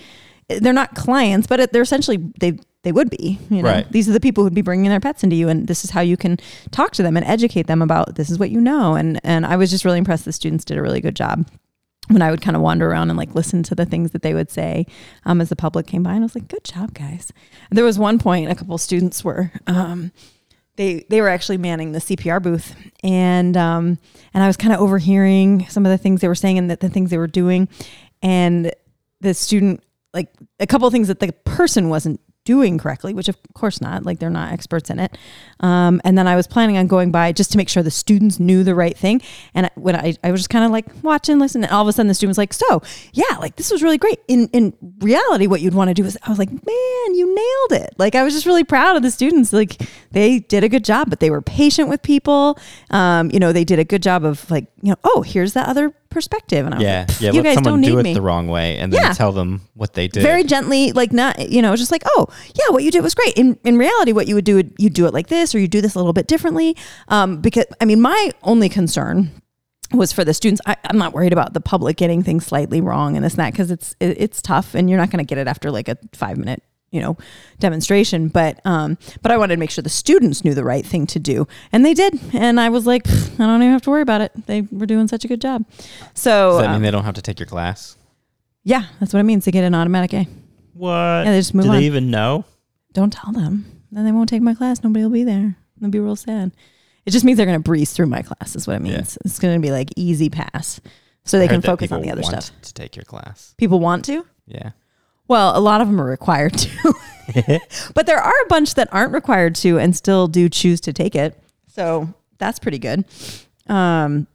they're 0.48 0.72
not 0.72 0.96
clients, 0.96 1.48
but 1.48 1.60
it- 1.60 1.74
they're 1.74 1.82
essentially 1.82 2.32
they 2.40 2.58
they 2.88 2.94
would 2.94 3.10
be. 3.10 3.38
You 3.50 3.62
know, 3.62 3.70
Right. 3.70 3.92
these 3.92 4.08
are 4.08 4.14
the 4.14 4.20
people 4.22 4.46
who'd 4.46 4.54
be 4.54 4.62
bringing 4.62 4.90
their 4.90 5.02
pets 5.02 5.22
into 5.22 5.36
you, 5.36 5.50
and 5.50 5.68
this 5.68 5.84
is 5.84 5.90
how 5.90 6.00
you 6.00 6.16
can 6.16 6.38
talk 6.72 6.94
to 6.94 7.04
them 7.04 7.18
and 7.18 7.26
educate 7.26 7.68
them 7.68 7.82
about 7.82 8.16
this 8.16 8.30
is 8.30 8.40
what 8.40 8.50
you 8.50 8.62
know. 8.62 8.96
And 8.96 9.20
and 9.26 9.46
I 9.46 9.58
was 9.58 9.70
just 9.70 9.84
really 9.84 9.98
impressed. 9.98 10.24
The 10.24 10.32
students 10.32 10.64
did 10.64 10.78
a 10.78 10.82
really 10.82 11.02
good 11.02 11.16
job. 11.18 11.46
When 12.08 12.22
I 12.22 12.32
would 12.32 12.42
kind 12.42 12.56
of 12.56 12.62
wander 12.62 12.90
around 12.90 13.10
and 13.10 13.18
like 13.18 13.36
listen 13.36 13.64
to 13.64 13.76
the 13.76 13.86
things 13.86 14.12
that 14.12 14.22
they 14.22 14.34
would 14.34 14.50
say 14.50 14.86
um, 15.26 15.42
as 15.42 15.50
the 15.50 15.58
public 15.58 15.86
came 15.88 16.04
by, 16.04 16.12
and 16.14 16.20
I 16.22 16.24
was 16.26 16.36
like, 16.36 16.48
"Good 16.48 16.64
job, 16.64 16.94
guys." 16.94 17.34
There 17.70 17.84
was 17.84 18.00
one 18.00 18.18
point 18.20 18.50
a 18.50 18.56
couple 18.56 18.76
of 18.76 18.80
students 18.82 19.26
were 19.26 19.52
um, 19.68 20.14
they 20.78 21.06
they 21.10 21.20
were 21.20 21.28
actually 21.28 21.58
manning 21.58 21.92
the 21.92 22.00
CPR 22.00 22.42
booth, 22.42 22.74
and 23.04 23.58
um, 23.58 23.98
and 24.34 24.42
I 24.42 24.48
was 24.48 24.56
kind 24.56 24.74
of 24.74 24.80
overhearing 24.80 25.68
some 25.68 25.86
of 25.86 25.92
the 25.92 25.98
things 25.98 26.22
they 26.22 26.30
were 26.30 26.36
saying 26.36 26.58
and 26.58 26.72
the, 26.72 26.78
the 26.78 26.88
things 26.90 27.10
they 27.10 27.18
were 27.18 27.28
doing, 27.28 27.68
and 28.22 28.72
the 29.20 29.34
student 29.34 29.84
like 30.14 30.30
a 30.62 30.66
couple 30.66 30.88
of 30.88 30.94
things 30.94 31.10
that 31.10 31.20
the 31.20 31.34
person 31.44 31.90
wasn't 31.90 32.22
doing 32.48 32.78
correctly, 32.78 33.14
which 33.14 33.28
of 33.28 33.38
course 33.54 33.82
not, 33.82 34.06
like 34.06 34.20
they're 34.20 34.30
not 34.30 34.54
experts 34.54 34.90
in 34.90 35.00
it. 35.00 35.18
Um, 35.60 36.00
and 36.06 36.18
then 36.18 36.30
I 36.30 36.38
was 36.38 36.48
planning 36.48 36.78
on 36.78 36.88
going 36.88 37.12
by 37.12 37.34
just 37.34 37.52
to 37.52 37.58
make 37.58 37.68
sure 37.68 37.84
the 37.84 37.92
students 37.92 38.40
knew 38.40 38.64
the 38.64 38.74
right 38.74 38.98
thing. 38.98 39.22
And 39.54 39.70
when 39.76 39.98
I, 39.98 40.16
I 40.24 40.32
was 40.32 40.40
just 40.40 40.50
kind 40.50 40.64
of 40.64 40.72
like 40.72 40.86
watching, 41.04 41.40
listening, 41.40 41.66
and 41.66 41.74
all 41.74 41.82
of 41.82 41.90
a 41.90 41.92
sudden 41.92 42.08
the 42.08 42.14
student 42.14 42.30
was 42.30 42.38
like, 42.38 42.54
so 42.54 42.82
yeah, 43.12 43.36
like 43.42 43.58
this 43.58 43.70
was 43.70 43.84
really 43.84 43.98
great. 43.98 44.20
In, 44.30 44.48
in 44.54 44.74
reality, 45.00 45.46
what 45.46 45.60
you'd 45.60 45.74
want 45.74 45.90
to 45.90 45.94
do 45.94 46.06
is 46.06 46.18
I 46.24 46.30
was 46.30 46.40
like, 46.40 46.52
man, 46.52 47.16
you 47.16 47.36
nailed 47.36 47.84
it. 47.84 47.96
Like 47.98 48.16
I 48.16 48.24
was 48.24 48.34
just 48.34 48.46
really 48.46 48.64
proud 48.64 48.96
of 48.96 49.04
the 49.04 49.12
students. 49.12 49.52
Like 49.52 49.82
they 50.12 50.40
did 50.40 50.64
a 50.64 50.70
good 50.70 50.86
job, 50.86 51.10
but 51.10 51.20
they 51.20 51.30
were 51.30 51.42
patient 51.42 51.90
with 51.90 52.02
people. 52.02 52.58
Um, 52.92 53.30
you 53.30 53.40
know, 53.40 53.52
they 53.52 53.66
did 53.66 53.78
a 53.78 53.84
good 53.84 54.02
job 54.02 54.24
of 54.24 54.50
like, 54.50 54.68
you 54.82 54.92
know, 54.92 54.98
oh, 55.04 55.22
here's 55.22 55.52
the 55.52 55.70
other 55.70 55.94
perspective. 56.18 56.66
And 56.66 56.74
I 56.74 56.78
was 56.80 56.84
yeah, 56.84 57.06
like, 57.08 57.22
yeah. 57.22 57.32
you 57.32 57.42
Let 57.42 57.44
guys 57.44 57.54
someone 57.56 57.74
don't 57.74 57.82
need 57.82 57.92
do 57.92 58.00
it 58.00 58.04
me 58.04 58.14
the 58.16 58.22
wrong 58.24 58.48
way 58.48 58.78
and 58.80 58.92
then 58.92 59.02
Yeah. 59.02 59.14
tell 59.14 59.32
them 59.32 59.62
what 59.76 59.94
they 59.94 60.08
did. 60.08 60.24
very 60.24 60.44
gently, 60.44 60.92
like 60.94 61.14
not, 61.14 61.50
you 61.50 61.62
know, 61.62 61.76
just 61.76 61.92
like, 61.92 62.02
oh, 62.16 62.28
yeah, 62.56 62.70
what 62.74 62.84
you 62.84 62.90
did 62.90 63.04
was 63.04 63.14
great. 63.14 63.34
In 63.36 63.60
in 63.64 63.78
reality, 63.78 64.14
what 64.14 64.28
you 64.28 64.34
would 64.34 64.46
do, 64.46 64.56
would 64.56 64.74
you 64.80 64.90
do 64.90 65.06
it 65.06 65.14
like 65.14 65.28
this, 65.28 65.54
or 65.54 65.60
you 65.60 65.68
do 65.68 65.80
this 65.80 65.94
a 65.94 66.00
little 66.00 66.14
bit 66.14 66.28
differently. 66.28 66.76
Um, 67.10 67.40
because 67.40 67.66
I 67.80 67.86
mean, 67.86 68.02
my 68.02 68.32
only 68.42 68.68
concern 68.68 69.30
was 69.94 70.12
for 70.12 70.26
the 70.26 70.34
students. 70.34 70.60
I, 70.66 70.76
I'm 70.86 70.98
not 70.98 71.14
worried 71.14 71.34
about 71.34 71.54
the 71.54 71.62
public 71.62 71.98
getting 71.98 72.24
things 72.24 72.48
slightly 72.48 72.82
wrong 72.82 73.16
and 73.16 73.24
this 73.24 73.34
and 73.34 73.40
that 73.42 73.54
because 73.54 73.70
it's 73.70 73.96
it, 74.00 74.18
it's 74.20 74.42
tough, 74.42 74.74
and 74.74 74.90
you're 74.90 75.00
not 75.00 75.12
going 75.12 75.24
to 75.24 75.30
get 75.30 75.38
it 75.38 75.48
after 75.48 75.70
like 75.72 75.88
a 75.88 75.98
five 76.14 76.38
minute 76.38 76.64
you 76.92 77.02
know 77.02 77.18
demonstration 77.60 78.28
but 78.30 78.60
um 78.66 78.98
but 79.22 79.32
i 79.32 79.38
wanted 79.38 79.56
to 79.56 79.60
make 79.60 79.70
sure 79.70 79.82
the 79.82 79.90
students 79.90 80.46
knew 80.46 80.54
the 80.54 80.64
right 80.64 80.86
thing 80.86 81.06
to 81.06 81.20
do 81.20 81.46
and 81.72 81.86
they 81.86 81.94
did 81.94 82.18
and 82.34 82.60
i 82.60 82.70
was 82.70 82.86
like 82.88 83.08
i 83.10 83.38
don't 83.38 83.62
even 83.62 83.72
have 83.72 83.82
to 83.82 83.90
worry 83.90 84.02
about 84.02 84.22
it 84.22 84.32
they 84.48 84.62
were 84.72 84.86
doing 84.86 85.08
such 85.08 85.26
a 85.26 85.28
good 85.28 85.42
job 85.42 85.66
so 86.14 86.52
Does 86.52 86.60
that 86.62 86.66
um, 86.68 86.74
mean 86.74 86.82
they 86.84 86.92
don't 86.92 87.04
have 87.04 87.16
to 87.16 87.22
take 87.22 87.40
your 87.40 87.46
class? 87.48 87.98
yeah 88.64 88.86
that's 89.00 89.14
what 89.14 89.20
it 89.20 89.24
means 89.24 89.44
to 89.46 89.52
get 89.52 89.64
an 89.64 89.76
automatic 89.76 90.14
a 90.14 90.28
What? 90.74 90.94
yeah 91.26 91.32
they 91.32 91.40
just 91.40 91.54
move 91.54 91.66
Do 91.66 91.72
on 91.72 91.78
they 91.78 91.86
even 91.86 92.10
know? 92.12 92.46
don't 92.94 93.12
tell 93.14 93.32
them. 93.32 93.66
Then 93.92 94.06
they 94.06 94.12
won't 94.12 94.28
take 94.28 94.42
my 94.42 94.54
class. 94.56 94.84
Nobody 94.84 95.04
will 95.04 95.12
be 95.12 95.24
there. 95.24 95.56
They'll 95.80 95.92
be 95.92 96.00
real 96.00 96.16
sad. 96.16 96.52
It 97.06 97.12
just 97.12 97.24
means 97.24 97.38
they're 97.38 97.46
going 97.46 97.60
to 97.60 97.64
breeze 97.64 97.94
through 97.94 98.08
my 98.08 98.22
class. 98.24 98.56
Is 98.56 98.66
what 98.66 98.82
it 98.82 98.86
Yeah. 98.86 98.96
means. 98.98 99.18
It's 99.24 99.38
going 99.40 99.54
to 99.54 99.60
be 99.66 99.72
like 99.72 99.90
easy 99.96 100.30
pass, 100.32 100.82
so 101.24 101.38
they 101.38 101.46
I 101.46 101.48
can 101.48 101.62
focus 101.62 101.92
on 101.92 102.02
the 102.02 102.10
other 102.12 102.22
want 102.24 102.42
stuff. 102.44 102.62
To 102.64 102.74
take 102.74 102.96
your 102.96 103.06
class. 103.06 103.54
People 103.58 103.80
want 103.80 104.04
to. 104.06 104.26
Yeah. 104.48 104.72
Well, 105.28 105.58
a 105.58 105.60
lot 105.60 105.82
of 105.82 105.88
them 105.88 106.00
are 106.00 106.06
required 106.06 106.54
to, 106.58 106.94
but 107.94 108.06
there 108.06 108.20
are 108.20 108.42
a 108.46 108.48
bunch 108.48 108.76
that 108.76 108.88
aren't 108.92 109.14
required 109.14 109.56
to 109.56 109.78
and 109.78 109.96
still 109.96 110.28
do 110.28 110.50
choose 110.50 110.80
to 110.82 110.94
take 110.94 111.16
it. 111.16 111.38
So 111.68 112.14
that's 112.38 112.60
pretty 112.60 112.80
good. 112.80 113.06
Um, 113.68 114.28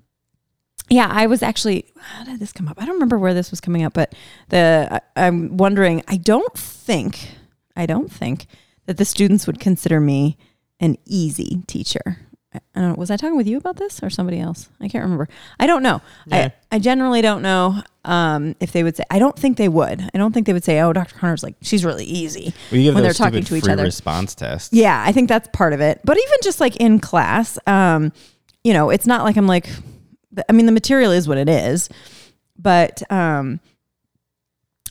yeah, 0.89 1.09
I 1.11 1.27
was 1.27 1.43
actually. 1.43 1.87
How 1.97 2.25
did 2.25 2.41
this 2.41 2.53
come 2.53 2.69
up? 2.69 2.81
I 2.81 2.85
don't 2.85 2.95
remember 2.95 3.19
where 3.19 3.35
this 3.35 3.51
was 3.51 3.61
coming 3.61 3.83
up, 3.83 3.95
but 3.95 4.15
the 4.51 5.01
I, 5.17 5.27
I'm 5.27 5.57
wondering. 5.57 6.03
I 6.09 6.19
don't 6.19 6.55
think. 6.57 7.31
I 7.75 7.87
don't 7.87 8.13
think 8.13 8.47
that 8.87 8.99
the 8.99 9.05
students 9.05 9.47
would 9.47 9.59
consider 9.59 10.01
me 10.01 10.37
an 10.81 10.99
easy 11.07 11.63
teacher. 11.67 12.19
I, 12.55 12.61
don't 12.75 12.89
know. 12.91 12.95
Was 12.97 13.11
I 13.11 13.17
talking 13.17 13.37
with 13.37 13.47
you 13.47 13.57
about 13.57 13.77
this 13.77 14.03
or 14.03 14.11
somebody 14.11 14.39
else? 14.39 14.69
I 14.81 14.89
can't 14.89 15.03
remember. 15.03 15.29
I 15.59 15.67
don't 15.67 15.83
know. 15.83 16.03
Yeah. 16.27 16.51
I, 16.71 16.77
I 16.77 16.79
generally 16.79 17.23
don't 17.23 17.43
know 17.43 17.83
um, 18.05 18.55
if 18.61 18.73
they 18.73 18.83
would 18.83 18.97
say. 18.97 19.05
I 19.11 19.19
don't 19.19 19.39
think 19.39 19.57
they 19.57 19.69
would. 19.69 20.11
I 20.15 20.19
don't 20.19 20.33
think 20.33 20.47
they 20.47 20.53
would 20.53 20.65
say, 20.65 20.81
"Oh, 20.81 20.93
Dr. 20.93 21.15
Connor's 21.15 21.43
like 21.43 21.55
she's 21.63 21.85
really 21.85 22.05
easy." 22.05 22.53
Give 22.71 22.95
When 22.95 23.03
they're 23.03 23.13
talking 23.13 23.45
to 23.45 23.57
each 23.57 23.69
other. 23.69 23.85
response 23.85 24.35
test. 24.35 24.73
Yeah, 24.73 25.03
I 25.05 25.13
think 25.13 25.29
that's 25.29 25.49
part 25.53 25.73
of 25.73 25.81
it. 25.81 26.01
But 26.05 26.17
even 26.19 26.39
just 26.43 26.61
like 26.61 26.77
in 26.77 26.99
class, 26.99 27.59
um, 27.67 28.13
you 28.65 28.73
know, 28.73 28.91
it's 28.91 29.07
not 29.07 29.25
like 29.25 29.37
I'm 29.37 29.47
like, 29.47 29.69
I 30.49 30.53
mean, 30.53 30.67
the 30.67 30.73
material 30.73 31.13
is 31.13 31.27
what 31.27 31.39
it 31.39 31.49
is, 31.49 31.89
but 32.59 33.03
um, 33.11 33.61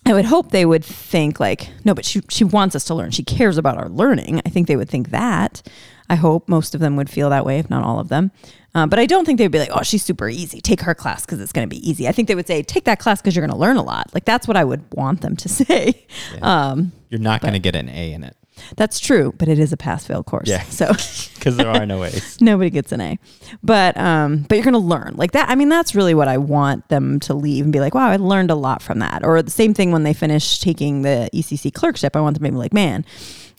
I 0.05 0.13
would 0.13 0.25
hope 0.25 0.51
they 0.51 0.65
would 0.65 0.83
think 0.83 1.39
like, 1.39 1.69
no, 1.85 1.93
but 1.93 2.05
she 2.05 2.21
she 2.29 2.43
wants 2.43 2.75
us 2.75 2.85
to 2.85 2.95
learn. 2.95 3.11
She 3.11 3.23
cares 3.23 3.57
about 3.57 3.77
our 3.77 3.87
learning. 3.89 4.41
I 4.45 4.49
think 4.49 4.67
they 4.67 4.75
would 4.75 4.89
think 4.89 5.09
that. 5.11 5.61
I 6.09 6.15
hope 6.15 6.49
most 6.49 6.75
of 6.75 6.81
them 6.81 6.95
would 6.97 7.09
feel 7.09 7.29
that 7.29 7.45
way, 7.45 7.59
if 7.59 7.69
not 7.69 7.83
all 7.83 7.99
of 7.99 8.09
them. 8.09 8.31
Um, 8.73 8.89
but 8.89 8.99
I 8.99 9.05
don't 9.05 9.25
think 9.25 9.37
they'd 9.37 9.47
be 9.47 9.59
like, 9.59 9.69
oh, 9.71 9.83
she's 9.83 10.03
super 10.03 10.27
easy. 10.27 10.59
Take 10.59 10.81
her 10.81 10.95
class 10.95 11.25
because 11.25 11.39
it's 11.39 11.53
going 11.53 11.69
to 11.69 11.73
be 11.73 11.87
easy. 11.87 12.07
I 12.07 12.11
think 12.11 12.27
they 12.27 12.35
would 12.35 12.47
say, 12.47 12.63
take 12.63 12.85
that 12.85 12.99
class 12.99 13.21
because 13.21 13.35
you're 13.35 13.45
going 13.45 13.55
to 13.55 13.59
learn 13.59 13.77
a 13.77 13.83
lot. 13.83 14.13
Like 14.13 14.25
that's 14.25 14.47
what 14.47 14.57
I 14.57 14.63
would 14.63 14.83
want 14.93 15.21
them 15.21 15.35
to 15.37 15.49
say. 15.59 16.05
Um, 16.41 16.91
You're 17.09 17.21
not 17.21 17.41
going 17.41 17.53
to 17.53 17.59
get 17.59 17.75
an 17.75 17.87
A 17.89 18.13
in 18.13 18.23
it 18.23 18.35
that's 18.75 18.99
true, 18.99 19.33
but 19.37 19.47
it 19.47 19.59
is 19.59 19.73
a 19.73 19.77
pass 19.77 20.05
fail 20.05 20.23
course. 20.23 20.47
Yeah. 20.47 20.63
So 20.63 20.87
because 21.41 21.57
there 21.57 21.69
are 21.69 21.85
no 21.85 22.03
A's. 22.03 22.39
nobody 22.41 22.69
gets 22.69 22.91
an 22.91 23.01
A. 23.01 23.19
But 23.63 23.97
um, 23.97 24.45
but 24.47 24.55
you're 24.55 24.65
gonna 24.65 24.77
learn 24.77 25.13
like 25.15 25.31
that. 25.31 25.49
I 25.49 25.55
mean, 25.55 25.69
that's 25.69 25.95
really 25.95 26.13
what 26.13 26.27
I 26.27 26.37
want 26.37 26.87
them 26.89 27.19
to 27.21 27.33
leave 27.33 27.63
and 27.63 27.73
be 27.73 27.79
like, 27.79 27.95
wow, 27.95 28.09
I 28.09 28.17
learned 28.17 28.51
a 28.51 28.55
lot 28.55 28.81
from 28.81 28.99
that. 28.99 29.23
Or 29.25 29.41
the 29.41 29.51
same 29.51 29.73
thing 29.73 29.91
when 29.91 30.03
they 30.03 30.13
finish 30.13 30.59
taking 30.59 31.01
the 31.01 31.29
ECC 31.33 31.73
clerkship, 31.73 32.15
I 32.15 32.21
want 32.21 32.35
them 32.35 32.45
to 32.45 32.51
be 32.51 32.57
like, 32.57 32.73
man. 32.73 33.05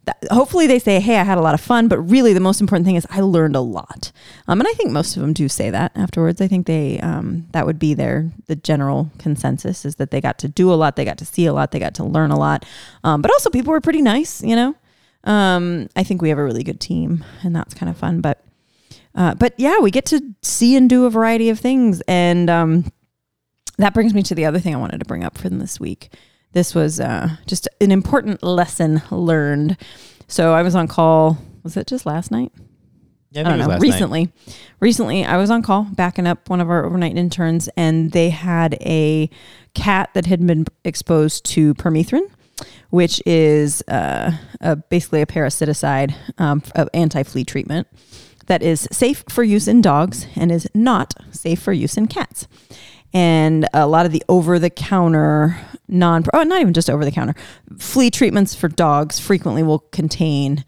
That, 0.05 0.17
hopefully 0.33 0.67
they 0.67 0.81
say, 0.81 0.99
"Hey, 0.99 1.17
I 1.17 1.23
had 1.23 1.39
a 1.39 1.41
lot 1.41 1.55
of 1.55 1.61
fun," 1.61 1.87
but 1.87 2.01
really 2.01 2.33
the 2.33 2.41
most 2.41 2.61
important 2.61 2.85
thing 2.85 2.97
is 2.97 3.07
I 3.09 3.21
learned 3.21 3.55
a 3.55 3.61
lot. 3.61 4.11
Um, 4.49 4.61
and 4.61 4.67
I 4.67 4.73
think 4.73 4.91
most 4.91 5.15
of 5.15 5.23
them 5.23 5.33
do 5.33 5.49
say 5.49 5.71
that 5.71 5.93
afterwards. 5.95 6.41
I 6.41 6.49
think 6.49 6.67
they 6.67 6.99
um, 6.99 7.47
that 7.53 7.67
would 7.67 7.79
be 7.79 7.95
their 7.95 8.29
the 8.49 8.57
general 8.57 9.13
consensus 9.19 9.85
is 9.85 9.95
that 9.97 10.11
they 10.11 10.21
got 10.21 10.39
to 10.39 10.49
do 10.49 10.73
a 10.73 10.75
lot, 10.75 10.97
they 10.97 11.05
got 11.05 11.19
to 11.19 11.25
see 11.25 11.47
a 11.47 11.53
lot, 11.53 11.71
they 11.71 11.79
got 11.79 11.95
to 11.95 12.05
learn 12.05 12.33
a 12.33 12.37
lot. 12.37 12.67
Um, 13.05 13.23
but 13.23 13.31
also 13.31 13.49
people 13.49 13.71
were 13.71 13.81
pretty 13.81 14.03
nice, 14.03 14.43
you 14.43 14.57
know. 14.57 14.75
Um, 15.25 15.89
I 15.95 16.03
think 16.03 16.21
we 16.21 16.29
have 16.31 16.39
a 16.39 16.45
really 16.45 16.65
good 16.65 16.81
team, 16.81 17.25
and 17.43 17.55
that's 17.55 17.75
kind 17.75 17.89
of 17.91 17.97
fun. 17.97 18.21
But 18.21 18.45
uh, 19.15 19.35
but 19.35 19.55
yeah, 19.59 19.79
we 19.79 19.91
get 19.91 20.07
to 20.07 20.35
see 20.43 20.77
and 20.77 20.89
do 20.89 21.05
a 21.05 21.11
variety 21.11 21.49
of 21.51 21.61
things, 21.61 22.03
and 22.09 22.49
um, 22.49 22.93
that 23.79 23.95
brings 23.95 24.15
me 24.15 24.23
to 24.25 24.35
the 24.35 24.45
other 24.45 24.59
thing 24.59 24.75
I 24.75 24.79
wanted 24.79 24.99
to 24.99 25.07
bring 25.07 25.25
up 25.25 25.39
for 25.39 25.49
them 25.49 25.59
this 25.59 25.79
week. 25.79 26.11
this 26.53 26.75
was 26.75 27.01
uh, 27.01 27.37
just 27.47 27.69
an 27.81 27.91
important 27.91 28.43
lesson 28.43 29.03
learned. 29.11 29.77
So 30.29 30.53
I 30.53 30.63
was 30.63 30.75
on 30.75 30.89
call. 30.89 31.39
Was 31.63 31.77
it 31.77 31.87
just 31.87 32.07
last 32.07 32.31
night? 32.31 32.53
Yeah, 33.31 33.41
I 33.41 33.45
don't 33.45 33.53
think 33.53 33.63
it 33.63 33.67
was 33.67 33.67
know. 33.67 33.69
last 33.69 33.81
night. 33.81 33.93
Recently, 33.93 34.33
recently 34.81 35.25
I 35.25 35.37
was 35.37 35.51
on 35.51 35.63
call 35.63 35.85
backing 35.85 36.27
up 36.27 36.49
one 36.49 36.61
of 36.61 36.71
our 36.71 36.85
overnight 36.85 37.17
interns, 37.17 37.69
and 37.77 38.13
they 38.13 38.31
had 38.31 38.75
a 38.81 39.31
cat 39.75 40.11
that 40.15 40.27
had 40.27 40.47
been 40.47 40.67
exposed 40.85 41.45
to 41.47 41.75
permethrin, 41.75 42.29
which 42.93 43.23
is 43.25 43.83
uh, 43.89 44.31
a, 44.61 44.77
basically 44.77 45.23
a 45.23 45.27
parasiticide 45.27 46.15
um, 46.37 46.63
of 46.75 46.91
anti-flea 46.93 47.43
treatment 47.43 47.89
that 48.49 48.63
is 48.63 48.87
safe 48.93 49.25
for 49.31 49.43
use 49.43 49.67
in 49.67 49.81
dogs 49.81 50.27
and 50.37 50.53
is 50.53 50.69
not 50.75 51.15
safe 51.31 51.59
for 51.59 51.73
use 51.73 51.97
in 51.97 52.07
cats. 52.07 52.47
And 53.15 53.67
a 53.73 53.87
lot 53.87 54.05
of 54.05 54.13
the 54.13 54.23
over-the-counter 54.29 55.59
non, 55.89 56.25
oh, 56.35 56.43
not 56.43 56.61
even 56.61 56.75
just 56.75 56.91
over-the-counter 56.91 57.35
flea 57.79 58.11
treatments 58.11 58.55
for 58.55 58.69
dogs 58.69 59.19
frequently 59.19 59.63
will 59.63 59.79
contain 59.79 60.63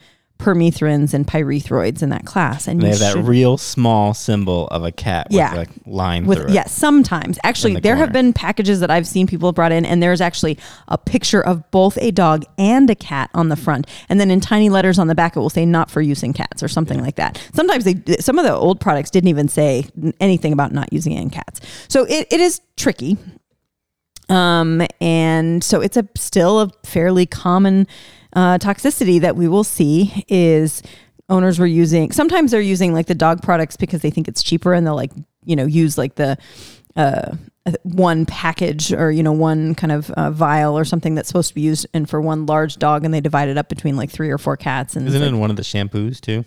permethrins 0.45 1.15
and 1.15 1.27
pyrethroids 1.27 2.03
in 2.03 2.11
that 2.11 2.27
class. 2.27 2.69
And 2.69 2.81
They 2.81 2.89
you 2.89 2.93
have 2.93 3.15
that 3.15 3.23
real 3.23 3.57
small 3.57 4.13
symbol 4.13 4.67
of 4.69 4.85
a 4.85 4.93
cat 4.93 5.29
with 5.31 5.39
Yeah. 5.39 5.55
like 5.55 5.71
line 5.87 6.27
with 6.27 6.39
through 6.39 6.49
it. 6.49 6.53
yeah 6.55 6.65
sometimes 6.67 7.39
actually 7.45 7.75
the 7.75 7.81
there 7.81 7.97
have 7.97 8.13
been 8.13 8.33
packages 8.33 8.81
that 8.81 8.91
i've 8.91 9.07
seen 9.07 9.27
people 9.27 9.53
brought 9.53 9.73
in 9.73 9.85
and 9.87 10.03
there's 10.03 10.21
actually 10.21 10.59
a 10.89 10.99
picture 10.99 11.41
of 11.41 11.71
both 11.71 11.97
a 12.01 12.11
dog 12.11 12.45
and 12.59 12.91
a 12.91 12.95
cat 12.95 13.31
on 13.35 13.49
the 13.49 13.57
front 13.57 13.87
and 14.09 14.21
then 14.21 14.31
in 14.31 14.41
tiny 14.41 14.69
letters 14.69 14.99
on 14.99 15.07
the 15.07 15.15
back 15.15 15.37
it 15.37 15.41
will 15.41 15.49
say 15.51 15.65
not 15.65 15.91
for 15.91 16.01
use 16.03 16.23
in 16.23 16.33
cats 16.33 16.63
or 16.63 16.69
something 16.69 17.01
like 17.01 17.17
that 17.17 17.41
sometimes 17.55 17.85
they 17.85 17.95
some 18.21 18.39
of 18.39 18.45
the 18.45 18.53
old 18.55 18.81
products 18.81 19.11
didn't 19.11 19.29
even 19.29 19.49
say 19.49 19.87
anything 20.21 20.53
about 20.53 20.73
not 20.73 20.93
using 20.93 21.13
it 21.13 21.21
in 21.23 21.31
cats 21.31 21.61
so 21.89 22.05
it, 22.05 22.27
it 22.31 22.41
is 22.41 22.61
tricky 22.77 23.17
um, 24.31 24.83
and 25.01 25.63
so 25.63 25.81
it's 25.83 25.97
a 25.99 26.09
still 26.17 26.61
a 26.61 26.71
fairly 26.85 27.27
common 27.27 27.87
uh, 28.35 28.59
toxicity 28.59 29.21
that 29.21 29.37
we 29.37 29.49
will 29.49 29.65
see 29.65 30.25
is 30.29 30.83
owners 31.29 31.59
were 31.59 31.67
using 31.67 32.13
sometimes 32.13 32.51
they're 32.51 32.61
using 32.61 32.93
like 32.93 33.07
the 33.07 33.15
dog 33.15 33.43
products 33.43 33.77
because 33.77 34.03
they 34.03 34.11
think 34.11 34.29
it's 34.29 34.43
cheaper 34.43 34.75
and 34.75 34.87
they'll 34.87 34.95
like 34.95 35.13
you 35.45 35.57
know 35.57 35.65
use 35.65 35.97
like 35.97 36.17
the 36.17 36.37
uh, 36.97 37.35
one 37.83 38.27
package 38.27 38.93
or 38.93 39.11
you 39.11 39.23
know 39.23 39.33
one 39.33 39.75
kind 39.75 39.91
of 39.93 40.11
uh, 40.11 40.31
vial 40.31 40.77
or 40.79 40.85
something 40.85 41.15
that's 41.15 41.29
supposed 41.29 41.49
to 41.49 41.55
be 41.55 41.63
used 41.63 41.87
and 41.95 42.11
for 42.11 42.21
one 42.21 42.45
large 42.47 42.77
dog 42.77 43.05
and 43.05 43.15
they 43.15 43.21
divide 43.23 43.49
it 43.49 43.57
up 43.57 43.69
between 43.71 43.97
like 43.97 44.11
three 44.11 44.31
or 44.31 44.37
four 44.39 44.57
cats 44.57 44.97
and 44.97 45.09
Isn't 45.09 45.23
it 45.23 45.27
in 45.29 45.39
one 45.39 45.51
of 45.51 45.57
the 45.57 45.63
shampoos 45.63 46.21
too? 46.21 46.45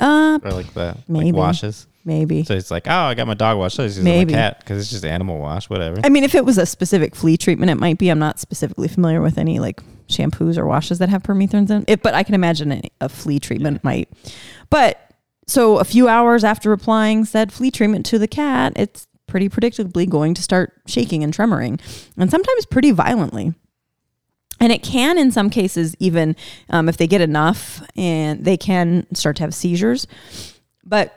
uh 0.00 0.38
Or 0.42 0.50
like 0.50 0.72
the 0.74 0.96
Maybe. 1.06 1.26
like 1.26 1.34
washes? 1.34 1.86
maybe 2.04 2.42
So 2.44 2.54
it's 2.54 2.70
like, 2.70 2.86
oh, 2.88 2.90
I 2.90 3.14
got 3.14 3.26
my 3.26 3.34
dog 3.34 3.58
wash. 3.58 3.74
So 3.74 3.84
it's 3.84 3.98
Maybe. 3.98 4.32
my 4.32 4.38
cat 4.38 4.58
because 4.60 4.80
it's 4.80 4.90
just 4.90 5.04
animal 5.04 5.38
wash, 5.38 5.68
whatever. 5.70 6.00
I 6.02 6.08
mean, 6.08 6.24
if 6.24 6.34
it 6.34 6.44
was 6.44 6.56
a 6.58 6.64
specific 6.66 7.14
flea 7.14 7.36
treatment, 7.36 7.70
it 7.70 7.74
might 7.76 7.98
be. 7.98 8.08
I'm 8.08 8.18
not 8.18 8.38
specifically 8.40 8.88
familiar 8.88 9.20
with 9.20 9.36
any 9.38 9.58
like 9.60 9.80
shampoos 10.08 10.56
or 10.56 10.66
washes 10.66 10.98
that 10.98 11.08
have 11.08 11.22
permethrins 11.22 11.70
in 11.70 11.84
it, 11.86 12.02
but 12.02 12.14
I 12.14 12.22
can 12.22 12.34
imagine 12.34 12.82
a, 13.00 13.08
flea 13.08 13.38
treatment 13.38 13.84
might. 13.84 14.08
But 14.70 15.12
so 15.46 15.78
a 15.78 15.84
few 15.84 16.08
hours 16.08 16.44
after 16.44 16.72
applying 16.72 17.24
said 17.24 17.52
flea 17.52 17.70
treatment 17.70 18.06
to 18.06 18.18
the 18.18 18.28
cat, 18.28 18.72
it's 18.76 19.06
pretty 19.26 19.48
predictably 19.48 20.08
going 20.08 20.34
to 20.34 20.42
start 20.42 20.72
shaking 20.86 21.22
and 21.22 21.32
tremoring, 21.32 21.80
and 22.16 22.30
sometimes 22.30 22.66
pretty 22.66 22.90
violently. 22.90 23.54
And 24.60 24.72
it 24.72 24.82
can, 24.82 25.18
in 25.18 25.30
some 25.30 25.50
cases, 25.50 25.94
even 26.00 26.34
um, 26.68 26.88
if 26.88 26.96
they 26.96 27.06
get 27.06 27.20
enough, 27.20 27.80
and 27.96 28.44
they 28.44 28.56
can 28.56 29.06
start 29.14 29.36
to 29.36 29.42
have 29.42 29.54
seizures. 29.54 30.08
But 30.84 31.14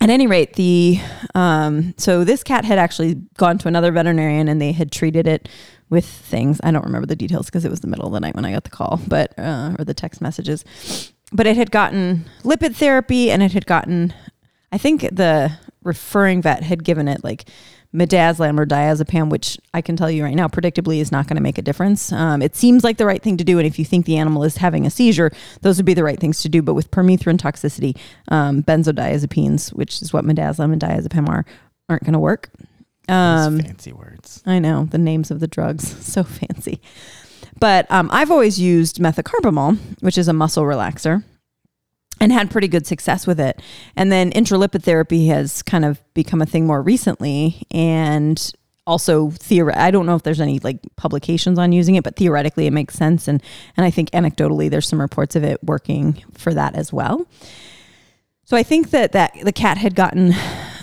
at 0.00 0.08
any 0.08 0.26
rate, 0.26 0.54
the 0.54 0.98
um, 1.34 1.94
so 1.98 2.24
this 2.24 2.42
cat 2.42 2.64
had 2.64 2.78
actually 2.78 3.16
gone 3.36 3.58
to 3.58 3.68
another 3.68 3.92
veterinarian 3.92 4.48
and 4.48 4.60
they 4.60 4.72
had 4.72 4.90
treated 4.90 5.26
it 5.26 5.48
with 5.90 6.06
things. 6.06 6.60
I 6.62 6.70
don't 6.70 6.84
remember 6.84 7.06
the 7.06 7.16
details 7.16 7.46
because 7.46 7.64
it 7.64 7.70
was 7.70 7.80
the 7.80 7.88
middle 7.88 8.06
of 8.06 8.12
the 8.12 8.20
night 8.20 8.34
when 8.34 8.44
I 8.44 8.52
got 8.52 8.64
the 8.64 8.70
call, 8.70 9.00
but 9.06 9.36
uh, 9.38 9.74
or 9.78 9.84
the 9.84 9.94
text 9.94 10.20
messages. 10.20 10.64
But 11.32 11.46
it 11.46 11.56
had 11.56 11.70
gotten 11.70 12.24
lipid 12.42 12.76
therapy 12.76 13.30
and 13.30 13.42
it 13.42 13.52
had 13.52 13.66
gotten, 13.66 14.14
I 14.72 14.78
think 14.78 15.02
the 15.02 15.52
referring 15.82 16.42
vet 16.42 16.62
had 16.62 16.84
given 16.84 17.08
it 17.08 17.22
like 17.24 17.44
midazolam 17.94 18.58
or 18.58 18.66
diazepam, 18.66 19.30
which 19.30 19.58
I 19.74 19.80
can 19.80 19.96
tell 19.96 20.10
you 20.10 20.22
right 20.22 20.34
now, 20.34 20.46
predictably 20.46 21.00
is 21.00 21.10
not 21.10 21.26
going 21.26 21.36
to 21.36 21.42
make 21.42 21.58
a 21.58 21.62
difference. 21.62 22.12
Um, 22.12 22.40
it 22.40 22.54
seems 22.54 22.84
like 22.84 22.98
the 22.98 23.06
right 23.06 23.20
thing 23.20 23.36
to 23.36 23.44
do, 23.44 23.58
and 23.58 23.66
if 23.66 23.78
you 23.78 23.84
think 23.84 24.06
the 24.06 24.16
animal 24.16 24.44
is 24.44 24.58
having 24.58 24.86
a 24.86 24.90
seizure, 24.90 25.32
those 25.62 25.76
would 25.76 25.86
be 25.86 25.94
the 25.94 26.04
right 26.04 26.18
things 26.18 26.40
to 26.42 26.48
do. 26.48 26.62
But 26.62 26.74
with 26.74 26.90
permethrin 26.90 27.38
toxicity, 27.38 27.96
um, 28.28 28.62
benzodiazepines, 28.62 29.72
which 29.72 30.02
is 30.02 30.12
what 30.12 30.24
midazolam 30.24 30.72
and 30.72 30.80
diazepam 30.80 31.28
are, 31.28 31.44
aren't 31.88 32.04
going 32.04 32.12
to 32.12 32.20
work. 32.20 32.50
Those 33.10 33.46
Um, 33.46 33.60
fancy 33.60 33.92
words. 33.92 34.42
I 34.46 34.58
know 34.58 34.84
the 34.84 34.98
names 34.98 35.30
of 35.30 35.40
the 35.40 35.48
drugs, 35.48 35.86
so 36.12 36.22
fancy. 36.22 36.80
But 37.58 37.90
um, 37.90 38.08
I've 38.12 38.30
always 38.30 38.58
used 38.60 38.98
methocarbamol, 38.98 39.78
which 40.00 40.16
is 40.16 40.28
a 40.28 40.32
muscle 40.32 40.62
relaxer, 40.64 41.24
and 42.20 42.32
had 42.32 42.50
pretty 42.50 42.68
good 42.68 42.86
success 42.86 43.26
with 43.26 43.40
it. 43.40 43.60
And 43.96 44.10
then 44.12 44.30
intralipid 44.32 44.82
therapy 44.82 45.26
has 45.28 45.62
kind 45.62 45.84
of 45.84 46.00
become 46.14 46.40
a 46.40 46.46
thing 46.46 46.66
more 46.66 46.80
recently, 46.82 47.62
and 47.70 48.52
also 48.86 49.28
theoret- 49.28 49.76
I 49.76 49.90
don't 49.90 50.06
know 50.06 50.14
if 50.14 50.22
there's 50.22 50.40
any 50.40 50.58
like 50.60 50.78
publications 50.96 51.58
on 51.58 51.72
using 51.72 51.96
it, 51.96 52.04
but 52.04 52.16
theoretically 52.16 52.66
it 52.66 52.72
makes 52.72 52.94
sense, 52.94 53.28
and 53.28 53.42
and 53.76 53.84
I 53.84 53.90
think 53.90 54.10
anecdotally 54.12 54.70
there's 54.70 54.88
some 54.88 55.00
reports 55.00 55.36
of 55.36 55.44
it 55.44 55.62
working 55.62 56.22
for 56.32 56.54
that 56.54 56.74
as 56.76 56.92
well. 56.92 57.26
So 58.44 58.56
I 58.56 58.62
think 58.62 58.90
that 58.90 59.12
that 59.12 59.32
the 59.44 59.52
cat 59.52 59.78
had 59.78 59.94
gotten 59.94 60.34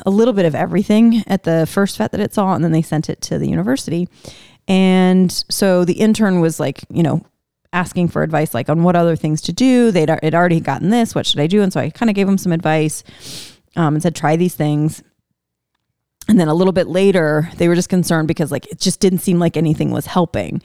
a 0.07 0.09
little 0.09 0.33
bit 0.33 0.45
of 0.45 0.55
everything 0.55 1.21
at 1.27 1.43
the 1.43 1.67
first 1.69 1.97
vet 1.97 2.13
that 2.13 2.21
it 2.21 2.33
saw, 2.33 2.53
and 2.53 2.63
then 2.63 2.71
they 2.71 2.81
sent 2.81 3.09
it 3.09 3.21
to 3.23 3.37
the 3.37 3.49
university. 3.49 4.07
And 4.65 5.29
so 5.51 5.83
the 5.83 5.99
intern 5.99 6.39
was 6.39 6.61
like, 6.61 6.85
you 6.89 7.03
know, 7.03 7.25
asking 7.73 8.07
for 8.07 8.23
advice, 8.23 8.53
like 8.53 8.69
on 8.69 8.83
what 8.83 8.95
other 8.95 9.17
things 9.17 9.41
to 9.41 9.53
do. 9.53 9.91
They'd 9.91 10.09
it 10.09 10.33
already 10.33 10.61
gotten 10.61 10.91
this. 10.91 11.13
What 11.13 11.25
should 11.25 11.41
I 11.41 11.47
do? 11.47 11.61
And 11.61 11.73
so 11.73 11.81
I 11.81 11.89
kind 11.89 12.09
of 12.09 12.15
gave 12.15 12.27
him 12.27 12.37
some 12.37 12.53
advice 12.53 13.03
um, 13.75 13.95
and 13.95 14.01
said, 14.01 14.15
try 14.15 14.37
these 14.37 14.55
things. 14.55 15.03
And 16.29 16.39
then 16.39 16.47
a 16.47 16.53
little 16.53 16.73
bit 16.73 16.87
later, 16.87 17.49
they 17.57 17.67
were 17.67 17.75
just 17.75 17.89
concerned 17.89 18.29
because 18.29 18.49
like 18.49 18.65
it 18.67 18.79
just 18.79 19.01
didn't 19.01 19.19
seem 19.19 19.39
like 19.39 19.57
anything 19.57 19.91
was 19.91 20.05
helping. 20.05 20.61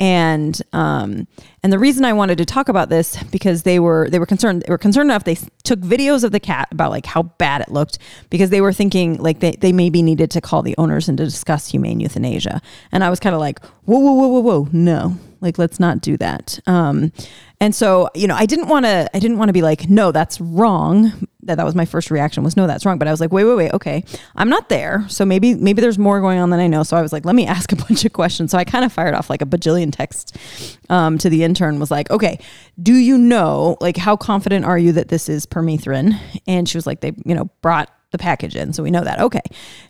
And 0.00 0.60
um, 0.72 1.26
and 1.64 1.72
the 1.72 1.78
reason 1.78 2.04
I 2.04 2.12
wanted 2.12 2.38
to 2.38 2.44
talk 2.44 2.68
about 2.68 2.88
this 2.88 3.20
because 3.24 3.64
they 3.64 3.80
were 3.80 4.08
they 4.08 4.20
were 4.20 4.26
concerned 4.26 4.62
they 4.62 4.70
were 4.70 4.78
concerned 4.78 5.10
enough 5.10 5.24
they 5.24 5.36
took 5.64 5.80
videos 5.80 6.22
of 6.22 6.30
the 6.30 6.38
cat 6.38 6.68
about 6.70 6.90
like 6.90 7.04
how 7.04 7.24
bad 7.24 7.62
it 7.62 7.68
looked 7.68 7.98
because 8.30 8.50
they 8.50 8.60
were 8.60 8.72
thinking 8.72 9.16
like 9.16 9.40
they, 9.40 9.52
they 9.52 9.72
maybe 9.72 10.00
needed 10.00 10.30
to 10.30 10.40
call 10.40 10.62
the 10.62 10.76
owners 10.78 11.08
and 11.08 11.18
to 11.18 11.24
discuss 11.24 11.66
humane 11.68 11.98
euthanasia. 11.98 12.62
And 12.92 13.02
I 13.02 13.10
was 13.10 13.18
kind 13.18 13.34
of 13.34 13.40
like 13.40 13.64
whoa 13.86 13.98
whoa 13.98 14.12
whoa 14.12 14.28
whoa 14.28 14.40
whoa 14.40 14.68
no. 14.72 15.16
Like 15.40 15.58
let's 15.58 15.80
not 15.80 16.00
do 16.00 16.16
that. 16.18 16.60
Um, 16.66 17.12
and 17.60 17.74
so 17.74 18.08
you 18.14 18.28
know 18.28 18.36
I 18.36 18.46
didn't 18.46 18.68
want 18.68 18.86
to 18.86 19.10
I 19.12 19.18
didn't 19.18 19.38
want 19.38 19.48
to 19.48 19.52
be 19.52 19.62
like 19.62 19.90
no 19.90 20.12
that's 20.12 20.40
wrong 20.40 21.27
that 21.48 21.56
that 21.56 21.64
was 21.64 21.74
my 21.74 21.84
first 21.84 22.10
reaction 22.10 22.44
was 22.44 22.56
no 22.56 22.66
that's 22.66 22.86
wrong. 22.86 22.98
But 22.98 23.08
I 23.08 23.10
was 23.10 23.20
like 23.20 23.32
wait 23.32 23.44
wait 23.44 23.56
wait 23.56 23.74
okay. 23.74 24.04
I'm 24.36 24.48
not 24.48 24.68
there. 24.68 25.04
So 25.08 25.24
maybe 25.24 25.54
maybe 25.54 25.80
there's 25.82 25.98
more 25.98 26.20
going 26.20 26.38
on 26.38 26.50
than 26.50 26.60
I 26.60 26.66
know. 26.66 26.82
So 26.82 26.96
I 26.96 27.02
was 27.02 27.12
like 27.12 27.24
let 27.24 27.34
me 27.34 27.46
ask 27.56 27.72
a 27.72 27.76
bunch 27.76 28.04
of 28.04 28.12
questions. 28.12 28.50
So 28.50 28.58
I 28.58 28.64
kind 28.64 28.84
of 28.84 28.92
fired 28.92 29.14
off 29.14 29.28
like 29.28 29.42
a 29.42 29.46
bajillion 29.46 29.92
texts 29.92 30.78
um, 30.88 31.18
to 31.18 31.28
the 31.28 31.44
intern 31.44 31.78
was 31.80 31.90
like 31.90 32.10
okay 32.10 32.38
do 32.80 32.94
you 32.94 33.18
know 33.18 33.76
like 33.80 33.96
how 33.96 34.16
confident 34.16 34.64
are 34.64 34.78
you 34.78 34.92
that 34.92 35.08
this 35.08 35.28
is 35.28 35.46
permethrin? 35.46 36.18
And 36.46 36.68
she 36.68 36.78
was 36.78 36.86
like 36.86 37.00
they 37.00 37.12
you 37.24 37.34
know 37.34 37.50
brought 37.62 37.90
the 38.10 38.18
package 38.18 38.56
in 38.56 38.72
so 38.72 38.82
we 38.82 38.90
know 38.90 39.04
that. 39.04 39.20
Okay. 39.20 39.42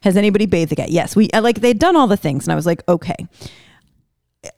Has 0.02 0.16
anybody 0.16 0.46
bathed 0.46 0.70
the 0.70 0.76
cat 0.76 0.90
yes 0.90 1.14
we 1.14 1.30
uh, 1.30 1.42
like 1.42 1.60
they'd 1.60 1.78
done 1.78 1.96
all 1.96 2.06
the 2.06 2.16
things. 2.16 2.46
And 2.46 2.52
I 2.52 2.56
was 2.56 2.66
like 2.66 2.82
okay 2.88 3.16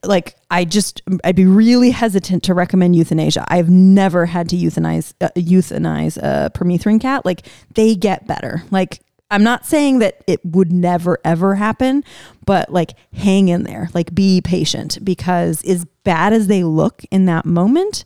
like 0.04 0.36
I 0.50 0.64
just 0.64 1.02
I'd 1.24 1.36
be 1.36 1.46
really 1.46 1.90
hesitant 1.90 2.42
to 2.44 2.54
recommend 2.54 2.96
euthanasia. 2.96 3.44
I've 3.48 3.70
never 3.70 4.26
had 4.26 4.48
to 4.50 4.56
euthanize 4.56 5.14
uh, 5.20 5.28
euthanize 5.36 6.16
a 6.16 6.50
permethrin 6.50 7.00
cat. 7.00 7.24
Like 7.24 7.46
they 7.74 7.94
get 7.94 8.26
better. 8.26 8.62
Like 8.70 9.00
I'm 9.30 9.44
not 9.44 9.64
saying 9.64 10.00
that 10.00 10.22
it 10.26 10.44
would 10.44 10.72
never 10.72 11.18
ever 11.24 11.54
happen, 11.54 12.04
but 12.44 12.72
like 12.72 12.92
hang 13.12 13.48
in 13.48 13.62
there. 13.62 13.88
Like 13.94 14.14
be 14.14 14.40
patient 14.40 15.04
because 15.04 15.64
as 15.64 15.84
bad 16.04 16.32
as 16.32 16.46
they 16.46 16.64
look 16.64 17.02
in 17.10 17.26
that 17.26 17.46
moment, 17.46 18.04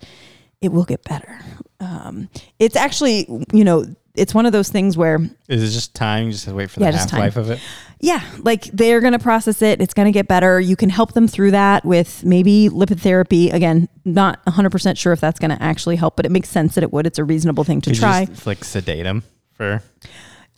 it 0.60 0.72
will 0.72 0.84
get 0.84 1.02
better. 1.04 1.40
Um, 1.80 2.28
it's 2.58 2.76
actually 2.76 3.26
you 3.52 3.64
know 3.64 3.84
it's 4.14 4.34
one 4.34 4.46
of 4.46 4.52
those 4.52 4.68
things 4.68 4.96
where 4.96 5.18
Is 5.48 5.62
it 5.62 5.74
just 5.74 5.94
time? 5.94 6.26
You 6.26 6.32
just 6.32 6.44
have 6.44 6.52
to 6.52 6.56
wait 6.56 6.70
for 6.70 6.80
Yeah, 6.80 6.92
the 6.92 6.98
half 6.98 7.12
life 7.12 7.36
of 7.36 7.50
it. 7.50 7.60
Yeah, 8.04 8.23
like 8.38 8.64
they're 8.64 9.00
going 9.00 9.12
to 9.14 9.18
process 9.18 9.62
it. 9.62 9.80
It's 9.80 9.94
going 9.94 10.06
to 10.06 10.12
get 10.12 10.28
better. 10.28 10.61
You 10.61 10.76
can 10.76 10.90
help 10.90 11.14
them 11.14 11.26
through 11.26 11.52
that 11.52 11.84
with 11.84 12.23
maybe 12.25 12.68
lipid 12.68 13.00
therapy. 13.00 13.50
Again, 13.50 13.88
not 14.04 14.44
100% 14.44 14.99
sure 14.99 15.12
if 15.12 15.20
that's 15.20 15.40
going 15.40 15.50
to 15.56 15.62
actually 15.62 15.96
help, 15.96 16.16
but 16.16 16.26
it 16.26 16.30
makes 16.32 16.49
sense 16.49 16.75
that 16.75 16.84
it 16.84 16.92
would. 16.92 17.06
It's 17.06 17.18
a 17.18 17.25
reasonable 17.25 17.64
thing 17.64 17.80
to 17.82 17.90
you 17.90 17.96
try. 17.96 18.26
just, 18.26 18.46
like 18.46 18.62
sedate 18.64 19.04
them 19.04 19.23
for 19.54 19.70
a 19.73 19.82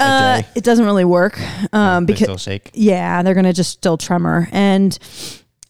Uh, 0.00 0.40
day. 0.42 0.48
it 0.56 0.64
doesn't 0.64 0.84
really 0.84 1.04
work 1.04 1.38
um, 1.72 2.04
because 2.04 2.24
still 2.24 2.36
shake. 2.36 2.70
yeah, 2.74 3.22
they're 3.22 3.34
going 3.34 3.44
to 3.46 3.52
just 3.52 3.70
still 3.70 3.96
tremor 3.96 4.48
and 4.52 4.98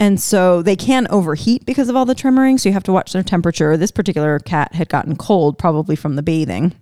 and 0.00 0.21
so 0.21 0.61
they 0.62 0.76
can 0.76 1.06
overheat 1.09 1.64
because 1.64 1.88
of 1.88 1.97
all 1.97 2.04
the 2.04 2.14
tremoring. 2.14 2.59
So 2.61 2.68
you 2.68 2.73
have 2.75 2.83
to 2.85 2.92
watch 2.92 3.12
their 3.12 3.23
temperature. 3.23 3.76
This 3.78 3.90
particular 3.90 4.38
cat 4.40 4.75
had 4.75 4.88
gotten 4.88 5.16
cold, 5.16 5.59
probably 5.59 5.97
from 5.97 6.16
the 6.16 6.23
bathing. 6.23 6.75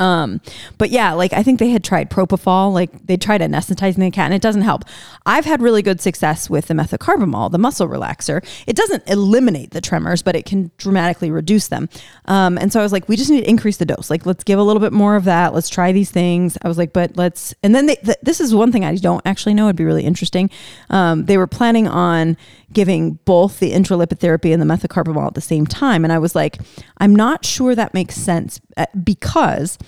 Um, 0.00 0.40
but 0.78 0.90
yeah, 0.90 1.12
like 1.12 1.32
I 1.32 1.42
think 1.42 1.58
they 1.58 1.70
had 1.70 1.84
tried 1.84 2.10
propofol, 2.10 2.72
like 2.72 3.06
they 3.06 3.16
tried 3.16 3.42
anesthetizing 3.42 3.98
the 3.98 4.10
cat, 4.10 4.24
and 4.24 4.34
it 4.34 4.42
doesn't 4.42 4.62
help. 4.62 4.84
I've 5.26 5.44
had 5.44 5.62
really 5.62 5.82
good 5.82 6.00
success 6.00 6.50
with 6.50 6.66
the 6.66 6.74
methocarbamol, 6.74 7.52
the 7.52 7.58
muscle 7.58 7.86
relaxer. 7.86 8.44
It 8.66 8.74
doesn't 8.74 9.08
eliminate 9.08 9.70
the 9.70 9.80
tremors, 9.80 10.22
but 10.22 10.34
it 10.34 10.46
can 10.46 10.70
dramatically 10.78 11.30
reduce 11.30 11.68
them. 11.68 11.88
Um, 12.24 12.58
and 12.58 12.72
so 12.72 12.80
I 12.80 12.82
was 12.82 12.92
like, 12.92 13.08
we 13.08 13.16
just 13.16 13.30
need 13.30 13.42
to 13.42 13.48
increase 13.48 13.76
the 13.76 13.84
dose. 13.84 14.10
Like, 14.10 14.26
let's 14.26 14.42
give 14.42 14.58
a 14.58 14.62
little 14.62 14.80
bit 14.80 14.92
more 14.92 15.16
of 15.16 15.24
that. 15.24 15.54
Let's 15.54 15.68
try 15.68 15.92
these 15.92 16.10
things. 16.10 16.56
I 16.62 16.68
was 16.68 16.78
like, 16.78 16.92
but 16.92 17.16
let's. 17.16 17.54
And 17.62 17.74
then 17.74 17.86
they, 17.86 17.96
th- 17.96 18.18
this 18.22 18.40
is 18.40 18.54
one 18.54 18.72
thing 18.72 18.84
I 18.84 18.94
don't 18.96 19.22
actually 19.26 19.54
know. 19.54 19.66
It'd 19.66 19.76
be 19.76 19.84
really 19.84 20.04
interesting. 20.04 20.50
Um, 20.88 21.26
they 21.26 21.36
were 21.36 21.46
planning 21.46 21.86
on 21.86 22.36
giving 22.72 23.14
both 23.24 23.58
the 23.58 23.72
intralipid 23.72 24.18
therapy 24.18 24.52
and 24.52 24.62
the 24.62 24.66
methocarbamol 24.66 25.26
at 25.26 25.34
the 25.34 25.40
same 25.40 25.66
time, 25.66 26.04
and 26.04 26.12
I 26.12 26.18
was 26.18 26.34
like, 26.34 26.58
I'm 26.98 27.14
not 27.14 27.44
sure 27.44 27.74
that 27.74 27.94
makes 27.94 28.14
sense 28.14 28.60
uh, 28.76 28.86
because 29.02 29.78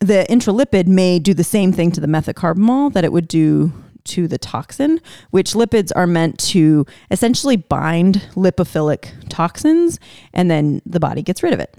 the 0.00 0.26
intralipid 0.28 0.86
may 0.86 1.18
do 1.18 1.34
the 1.34 1.44
same 1.44 1.72
thing 1.72 1.92
to 1.92 2.00
the 2.00 2.06
methocarbamol 2.06 2.92
that 2.92 3.04
it 3.04 3.12
would 3.12 3.28
do 3.28 3.72
to 4.04 4.26
the 4.26 4.38
toxin, 4.38 5.00
which 5.30 5.52
lipids 5.52 5.92
are 5.94 6.06
meant 6.06 6.38
to 6.38 6.84
essentially 7.10 7.56
bind 7.56 8.26
lipophilic 8.34 9.10
toxins 9.28 10.00
and 10.32 10.50
then 10.50 10.82
the 10.84 10.98
body 10.98 11.22
gets 11.22 11.42
rid 11.42 11.52
of 11.52 11.60
it. 11.60 11.74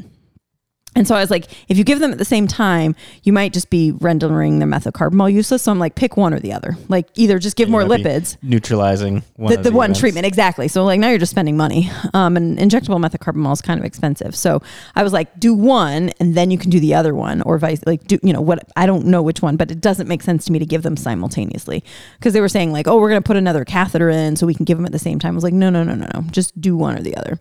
And 0.96 1.08
so 1.08 1.16
I 1.16 1.20
was 1.22 1.32
like, 1.32 1.46
if 1.70 1.78
you 1.78 1.84
give 1.84 2.00
them 2.00 2.12
at 2.12 2.18
the 2.18 2.26
same 2.26 2.48
time, 2.48 2.96
you 3.24 3.34
might 3.34 3.52
just 3.54 3.70
be 3.70 3.92
rendering 3.92 4.60
the 4.60 4.66
methocarbamol 4.66 5.34
useless. 5.34 5.64
So 5.64 5.72
I'm 5.72 5.80
like, 5.80 5.96
pick 5.96 6.18
one 6.18 6.34
or 6.34 6.40
the 6.40 6.54
other. 6.54 6.78
Like 6.88 7.08
either 7.16 7.40
just 7.40 7.56
give 7.56 7.68
You 7.68 7.72
more 7.72 7.84
lipids. 7.84 8.38
neutralizing 8.42 9.24
one 9.38 9.52
the, 9.52 9.58
of 9.58 9.64
the 9.64 9.72
one 9.72 9.86
events. 9.86 10.00
treatment. 10.00 10.26
Exactly. 10.26 10.68
So 10.68 10.84
like 10.84 11.00
now 11.00 11.10
you're 11.10 11.18
just 11.20 11.32
spending 11.32 11.58
money. 11.58 11.90
Um, 12.14 12.38
and 12.38 12.58
injectable 12.60 13.04
methocarbamol 13.04 13.54
is 13.54 13.62
kind 13.62 13.80
of 13.80 13.86
expensive. 13.86 14.36
So 14.36 14.62
i 14.96 15.04
was 15.04 15.14
like 15.14 15.40
do 15.40 15.54
one 15.54 16.10
and 16.20 16.36
then 16.36 16.52
you 16.52 16.58
can 16.58 16.70
do 16.70 16.80
the 16.80 16.94
other 16.94 17.16
one 17.16 17.42
or 17.44 17.58
vice 17.58 17.82
like 17.86 18.04
do 18.06 18.20
you 18.22 18.32
know 18.34 18.42
what 18.42 18.60
i 18.76 18.86
don't 18.86 19.06
know 19.06 19.22
which 19.22 19.42
one 19.42 19.56
but 19.58 19.72
it 19.72 19.82
doesn't 19.82 20.08
make 20.08 20.22
sense 20.22 20.46
to 20.46 20.52
me 20.52 20.60
to 20.60 20.66
give 20.66 20.84
them 20.84 20.96
simultaneously. 20.98 21.84
Because 22.20 22.34
they 22.34 22.42
were 22.42 22.50
saying 22.50 22.72
like 22.72 22.88
oh 22.88 22.98
we're 23.00 23.10
going 23.10 23.22
to 23.22 23.26
put 23.28 23.38
another 23.38 23.66
catheter 23.66 24.10
in 24.10 24.36
so 24.36 24.46
we 24.46 24.54
can 24.54 24.66
give 24.66 24.78
them 24.78 24.86
at 24.86 24.92
the 24.92 25.00
same 25.00 25.18
time. 25.20 25.34
I 25.34 25.36
was 25.36 25.44
like 25.44 25.54
no 25.54 25.70
no 25.70 25.84
no 25.84 25.96
no 25.96 26.08
no. 26.14 26.22
Just 26.32 26.60
do 26.62 26.76
one 26.78 26.98
or 26.98 27.02
the 27.02 27.16
other. 27.18 27.40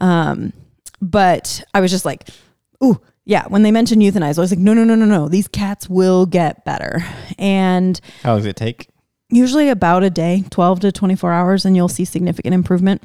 Um, 0.00 0.52
but 1.00 1.62
i 1.74 1.80
was 1.80 1.90
just 1.90 2.04
like 2.04 2.28
ooh 2.84 3.00
yeah 3.24 3.46
when 3.48 3.62
they 3.62 3.70
mentioned 3.70 4.02
euthanize 4.02 4.36
i 4.38 4.40
was 4.40 4.50
like 4.50 4.58
no 4.58 4.74
no 4.74 4.82
no 4.84 4.94
no 4.94 5.04
no 5.04 5.28
these 5.28 5.48
cats 5.48 5.88
will 5.88 6.26
get 6.26 6.64
better. 6.64 7.04
And 7.38 8.00
How 8.22 8.30
long 8.32 8.38
does 8.40 8.46
it 8.46 8.56
take? 8.56 8.88
usually 9.30 9.68
about 9.70 10.02
a 10.02 10.10
day 10.10 10.44
12 10.50 10.80
to 10.80 10.92
24 10.92 11.32
hours 11.32 11.64
and 11.64 11.74
you'll 11.74 11.88
see 11.88 12.04
significant 12.04 12.52
improvement. 12.54 13.02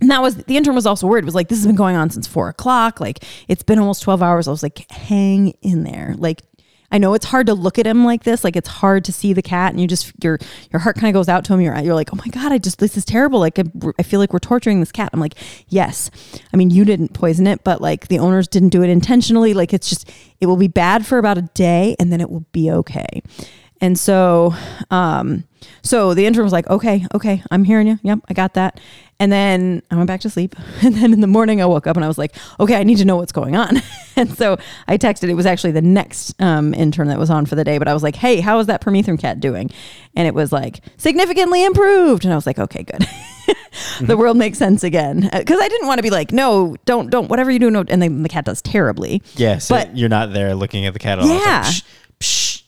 And 0.00 0.10
that 0.10 0.22
was 0.22 0.36
the 0.36 0.56
intern 0.56 0.74
was 0.74 0.86
also 0.86 1.06
worried 1.06 1.24
it 1.24 1.26
was 1.26 1.34
like 1.34 1.48
this 1.48 1.58
has 1.58 1.66
been 1.66 1.76
going 1.76 1.96
on 1.96 2.10
since 2.10 2.26
four 2.26 2.48
o'clock 2.48 3.00
like 3.00 3.24
it's 3.48 3.62
been 3.62 3.78
almost 3.78 4.02
12 4.02 4.22
hours. 4.22 4.46
I 4.48 4.50
was 4.50 4.62
like 4.62 4.90
hang 4.90 5.50
in 5.62 5.84
there. 5.84 6.14
Like 6.18 6.42
i 6.94 6.98
know 6.98 7.12
it's 7.12 7.26
hard 7.26 7.46
to 7.46 7.54
look 7.54 7.78
at 7.78 7.86
him 7.86 8.04
like 8.04 8.24
this 8.24 8.42
like 8.44 8.56
it's 8.56 8.68
hard 8.68 9.04
to 9.04 9.12
see 9.12 9.34
the 9.34 9.42
cat 9.42 9.72
and 9.72 9.80
you 9.80 9.86
just 9.86 10.12
your 10.22 10.38
your 10.72 10.80
heart 10.80 10.96
kind 10.96 11.14
of 11.14 11.18
goes 11.18 11.28
out 11.28 11.44
to 11.44 11.52
him 11.52 11.60
you're, 11.60 11.76
you're 11.80 11.94
like 11.94 12.10
oh 12.12 12.16
my 12.16 12.28
god 12.28 12.52
i 12.52 12.56
just 12.56 12.78
this 12.78 12.96
is 12.96 13.04
terrible 13.04 13.40
like 13.40 13.58
I, 13.58 13.64
I 13.98 14.02
feel 14.02 14.20
like 14.20 14.32
we're 14.32 14.38
torturing 14.38 14.80
this 14.80 14.92
cat. 14.92 15.10
I'm 15.12 15.20
like 15.20 15.34
yes. 15.68 16.10
I 16.52 16.56
mean 16.56 16.70
you 16.70 16.84
didn't 16.84 17.12
poison 17.12 17.46
it 17.46 17.64
but 17.64 17.80
like 17.80 18.08
the 18.08 18.18
owners 18.18 18.48
didn't 18.48 18.70
do 18.70 18.82
it 18.82 18.90
intentionally 18.90 19.54
like 19.54 19.72
it's 19.72 19.88
just 19.88 20.10
it 20.40 20.46
will 20.46 20.56
be 20.56 20.68
bad 20.68 21.06
for 21.06 21.18
about 21.18 21.38
a 21.38 21.42
day 21.42 21.96
and 21.98 22.12
then 22.12 22.20
it 22.20 22.30
will 22.30 22.46
be 22.52 22.70
okay 22.70 23.22
and 23.84 23.98
so, 23.98 24.54
um, 24.90 25.44
so 25.82 26.14
the 26.14 26.24
intern 26.24 26.42
was 26.42 26.54
like, 26.54 26.66
okay, 26.70 27.06
okay, 27.14 27.42
I'm 27.50 27.64
hearing 27.64 27.86
you. 27.86 27.98
Yep, 28.02 28.20
I 28.30 28.32
got 28.32 28.54
that. 28.54 28.80
And 29.20 29.30
then 29.30 29.82
I 29.90 29.96
went 29.96 30.06
back 30.06 30.22
to 30.22 30.30
sleep. 30.30 30.56
And 30.82 30.94
then 30.94 31.12
in 31.12 31.20
the 31.20 31.26
morning, 31.26 31.60
I 31.60 31.66
woke 31.66 31.86
up 31.86 31.94
and 31.96 32.02
I 32.02 32.08
was 32.08 32.16
like, 32.16 32.34
okay, 32.58 32.76
I 32.76 32.82
need 32.82 32.96
to 32.96 33.04
know 33.04 33.16
what's 33.16 33.30
going 33.30 33.56
on. 33.56 33.82
and 34.16 34.34
so 34.38 34.56
I 34.88 34.96
texted, 34.96 35.28
it 35.28 35.34
was 35.34 35.44
actually 35.44 35.72
the 35.72 35.82
next 35.82 36.34
um, 36.40 36.72
intern 36.72 37.08
that 37.08 37.18
was 37.18 37.28
on 37.28 37.44
for 37.44 37.56
the 37.56 37.64
day, 37.64 37.76
but 37.76 37.86
I 37.86 37.92
was 37.92 38.02
like, 38.02 38.16
hey, 38.16 38.40
how 38.40 38.58
is 38.58 38.68
that 38.68 38.80
permethrin 38.80 39.18
cat 39.20 39.38
doing? 39.38 39.70
And 40.16 40.26
it 40.26 40.32
was 40.32 40.50
like, 40.50 40.80
significantly 40.96 41.62
improved. 41.62 42.24
And 42.24 42.32
I 42.32 42.36
was 42.36 42.46
like, 42.46 42.58
okay, 42.58 42.84
good. 42.84 43.06
the 44.00 44.16
world 44.16 44.38
makes 44.38 44.56
sense 44.56 44.82
again. 44.82 45.28
Because 45.30 45.60
I 45.60 45.68
didn't 45.68 45.88
want 45.88 45.98
to 45.98 46.02
be 46.02 46.10
like, 46.10 46.32
no, 46.32 46.76
don't, 46.86 47.10
don't, 47.10 47.28
whatever 47.28 47.50
you 47.50 47.58
do. 47.58 47.70
No. 47.70 47.84
And 47.86 48.00
then 48.00 48.22
the 48.22 48.30
cat 48.30 48.46
does 48.46 48.62
terribly. 48.62 49.22
Yeah, 49.36 49.58
so 49.58 49.74
But- 49.74 49.94
you're 49.94 50.08
not 50.08 50.32
there 50.32 50.54
looking 50.54 50.86
at 50.86 50.94
the 50.94 50.98
cat. 50.98 51.18
All. 51.18 51.26
Yeah. 51.26 51.64
Psh, 51.64 51.82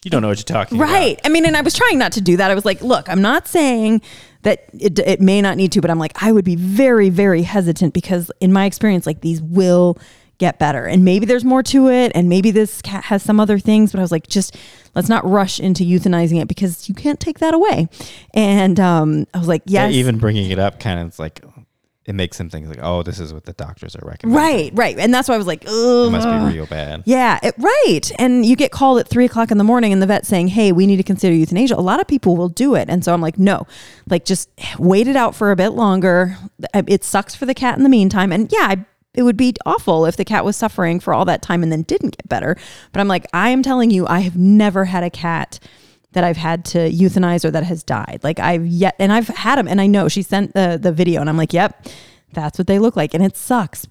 you 0.06 0.10
don't 0.10 0.22
know 0.22 0.28
what 0.28 0.38
you're 0.38 0.44
talking 0.44 0.78
about. 0.78 0.88
Right. 0.88 1.20
I 1.24 1.28
mean, 1.28 1.44
and 1.46 1.56
I 1.56 1.62
was 1.62 1.74
trying 1.74 1.98
not 1.98 2.12
to 2.12 2.20
do 2.20 2.36
that. 2.36 2.48
I 2.48 2.54
was 2.54 2.64
like, 2.64 2.80
look, 2.80 3.08
I'm 3.08 3.20
not 3.20 3.48
saying 3.48 4.02
that 4.42 4.66
it, 4.72 5.00
it 5.00 5.20
may 5.20 5.42
not 5.42 5.56
need 5.56 5.72
to, 5.72 5.80
but 5.80 5.90
I'm 5.90 5.98
like, 5.98 6.12
I 6.22 6.30
would 6.30 6.44
be 6.44 6.54
very, 6.54 7.10
very 7.10 7.42
hesitant 7.42 7.92
because 7.92 8.30
in 8.38 8.52
my 8.52 8.66
experience, 8.66 9.04
like 9.04 9.20
these 9.20 9.42
will 9.42 9.98
get 10.38 10.60
better. 10.60 10.84
And 10.84 11.04
maybe 11.04 11.26
there's 11.26 11.44
more 11.44 11.60
to 11.64 11.88
it. 11.88 12.12
And 12.14 12.28
maybe 12.28 12.52
this 12.52 12.80
cat 12.82 13.02
has 13.06 13.24
some 13.24 13.40
other 13.40 13.58
things, 13.58 13.90
but 13.90 13.98
I 13.98 14.02
was 14.02 14.12
like, 14.12 14.28
just 14.28 14.56
let's 14.94 15.08
not 15.08 15.28
rush 15.28 15.58
into 15.58 15.82
euthanizing 15.82 16.40
it 16.40 16.46
because 16.46 16.88
you 16.88 16.94
can't 16.94 17.18
take 17.18 17.40
that 17.40 17.52
away. 17.52 17.88
And 18.32 18.78
um, 18.78 19.26
I 19.34 19.38
was 19.38 19.48
like, 19.48 19.62
Yeah, 19.66 19.86
yes. 19.86 19.96
even 19.96 20.18
bringing 20.18 20.52
it 20.52 20.60
up 20.60 20.78
kind 20.78 21.00
of 21.00 21.18
like 21.18 21.40
it 22.06 22.14
makes 22.14 22.38
them 22.38 22.48
think 22.48 22.68
like, 22.68 22.78
oh, 22.80 23.02
this 23.02 23.18
is 23.18 23.34
what 23.34 23.44
the 23.44 23.52
doctors 23.52 23.96
are 23.96 24.06
recommending. 24.06 24.40
right, 24.40 24.70
right. 24.74 24.98
And 24.98 25.12
that's 25.12 25.28
why 25.28 25.34
I 25.34 25.38
was 25.38 25.46
like, 25.46 25.64
It 25.64 26.10
must 26.12 26.26
be 26.26 26.56
real 26.56 26.66
bad. 26.66 27.02
Yeah, 27.04 27.40
it, 27.42 27.54
right. 27.58 28.12
And 28.18 28.46
you 28.46 28.54
get 28.54 28.70
called 28.70 29.00
at 29.00 29.08
three 29.08 29.24
o'clock 29.24 29.50
in 29.50 29.58
the 29.58 29.64
morning, 29.64 29.92
and 29.92 30.00
the 30.00 30.06
vet 30.06 30.24
saying, 30.24 30.48
"Hey, 30.48 30.70
we 30.70 30.86
need 30.86 30.98
to 30.98 31.02
consider 31.02 31.34
euthanasia." 31.34 31.74
A 31.74 31.82
lot 31.82 32.00
of 32.00 32.06
people 32.06 32.36
will 32.36 32.48
do 32.48 32.76
it, 32.76 32.88
and 32.88 33.04
so 33.04 33.12
I'm 33.12 33.20
like, 33.20 33.38
no, 33.38 33.66
like 34.08 34.24
just 34.24 34.48
wait 34.78 35.08
it 35.08 35.16
out 35.16 35.34
for 35.34 35.50
a 35.50 35.56
bit 35.56 35.70
longer. 35.70 36.36
Uh, 36.72 36.82
it 36.86 37.02
sucks 37.02 37.34
for 37.34 37.44
the 37.44 37.54
cat 37.54 37.76
in 37.76 37.82
the 37.82 37.88
meantime, 37.88 38.32
and 38.32 38.50
yeah, 38.52 38.68
I, 38.70 38.84
it 39.14 39.22
would 39.22 39.36
be 39.36 39.54
awful 39.64 40.06
if 40.06 40.16
the 40.16 40.24
cat 40.24 40.44
was 40.44 40.56
suffering 40.56 41.00
for 41.00 41.12
all 41.12 41.24
that 41.24 41.42
time 41.42 41.62
and 41.62 41.72
then 41.72 41.82
didn't 41.82 42.16
get 42.16 42.28
better. 42.28 42.56
But 42.92 43.00
I'm 43.00 43.08
like, 43.08 43.26
I 43.32 43.48
am 43.48 43.62
telling 43.62 43.90
you, 43.90 44.06
I 44.06 44.20
have 44.20 44.36
never 44.36 44.84
had 44.84 45.02
a 45.02 45.10
cat 45.10 45.58
that 46.16 46.24
I've 46.24 46.36
had 46.36 46.64
to 46.66 46.90
euthanize 46.90 47.44
or 47.44 47.50
that 47.52 47.62
has 47.62 47.82
died. 47.82 48.20
Like 48.22 48.40
I've 48.40 48.66
yet, 48.66 48.96
and 48.98 49.12
I've 49.12 49.28
had 49.28 49.56
them, 49.56 49.68
and 49.68 49.80
I 49.80 49.86
know 49.86 50.08
she 50.08 50.22
sent 50.22 50.54
the 50.54 50.78
the 50.80 50.92
video, 50.92 51.20
and 51.20 51.30
I'm 51.30 51.36
like, 51.36 51.52
yep, 51.52 51.86
that's 52.32 52.58
what 52.58 52.66
they 52.66 52.78
look 52.78 52.96
like, 52.96 53.14
and 53.14 53.24
it 53.24 53.36
sucks 53.36 53.86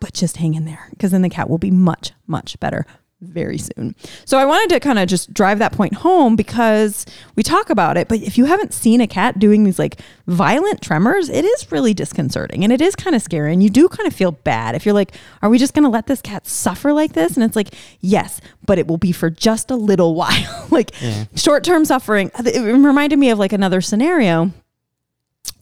but 0.00 0.12
just 0.12 0.36
hang 0.36 0.54
in 0.54 0.64
there 0.64 0.88
because 0.90 1.10
then 1.10 1.22
the 1.22 1.30
cat 1.30 1.48
will 1.48 1.58
be 1.58 1.70
much, 1.70 2.12
much 2.26 2.58
better 2.60 2.86
very 3.20 3.56
soon. 3.56 3.94
So 4.26 4.38
I 4.38 4.44
wanted 4.44 4.74
to 4.74 4.80
kind 4.80 4.98
of 4.98 5.08
just 5.08 5.32
drive 5.32 5.58
that 5.58 5.72
point 5.72 5.94
home 5.94 6.36
because 6.36 7.06
we 7.34 7.42
talk 7.42 7.70
about 7.70 7.96
it, 7.96 8.08
but 8.08 8.20
if 8.20 8.36
you 8.36 8.44
haven't 8.44 8.74
seen 8.74 9.00
a 9.00 9.06
cat 9.06 9.38
doing 9.38 9.64
these 9.64 9.78
like 9.78 10.00
violent 10.26 10.82
tremors, 10.82 11.28
it 11.30 11.44
is 11.44 11.72
really 11.72 11.94
disconcerting 11.94 12.62
and 12.62 12.72
it 12.72 12.80
is 12.80 12.94
kind 12.94 13.16
of 13.16 13.22
scary. 13.22 13.52
And 13.52 13.62
you 13.62 13.70
do 13.70 13.88
kind 13.88 14.06
of 14.06 14.14
feel 14.14 14.32
bad 14.32 14.74
if 14.74 14.84
you're 14.84 14.94
like, 14.94 15.14
are 15.40 15.48
we 15.48 15.58
just 15.58 15.72
going 15.72 15.84
to 15.84 15.88
let 15.90 16.06
this 16.06 16.20
cat 16.20 16.46
suffer 16.46 16.92
like 16.92 17.14
this? 17.14 17.36
And 17.36 17.44
it's 17.44 17.56
like, 17.56 17.74
yes, 18.00 18.40
but 18.66 18.78
it 18.78 18.86
will 18.86 18.98
be 18.98 19.12
for 19.12 19.30
just 19.30 19.70
a 19.70 19.76
little 19.76 20.14
while. 20.14 20.66
like 20.70 20.94
short 21.34 21.64
term 21.64 21.84
suffering. 21.84 22.30
Uh, 22.34 22.42
it 22.46 22.60
reminded 22.60 23.18
me 23.18 23.30
of 23.30 23.38
like 23.38 23.52
another 23.52 23.80
scenario 23.80 24.52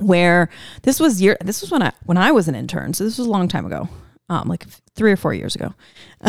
where 0.01 0.49
this 0.83 0.99
was 0.99 1.23
year 1.23 1.37
this 1.45 1.61
was 1.61 1.71
when 1.71 1.83
I 1.83 1.93
when 2.05 2.17
I 2.17 2.33
was 2.33 2.49
an 2.49 2.57
intern. 2.57 2.95
So 2.95 3.05
this 3.05 3.17
was 3.17 3.29
a 3.29 3.31
long 3.31 3.47
time 3.47 3.65
ago. 3.65 3.89
Um 4.29 4.49
like 4.49 4.67
3 4.97 5.13
or 5.13 5.17
4 5.17 5.35
years 5.35 5.55
ago. 5.55 5.75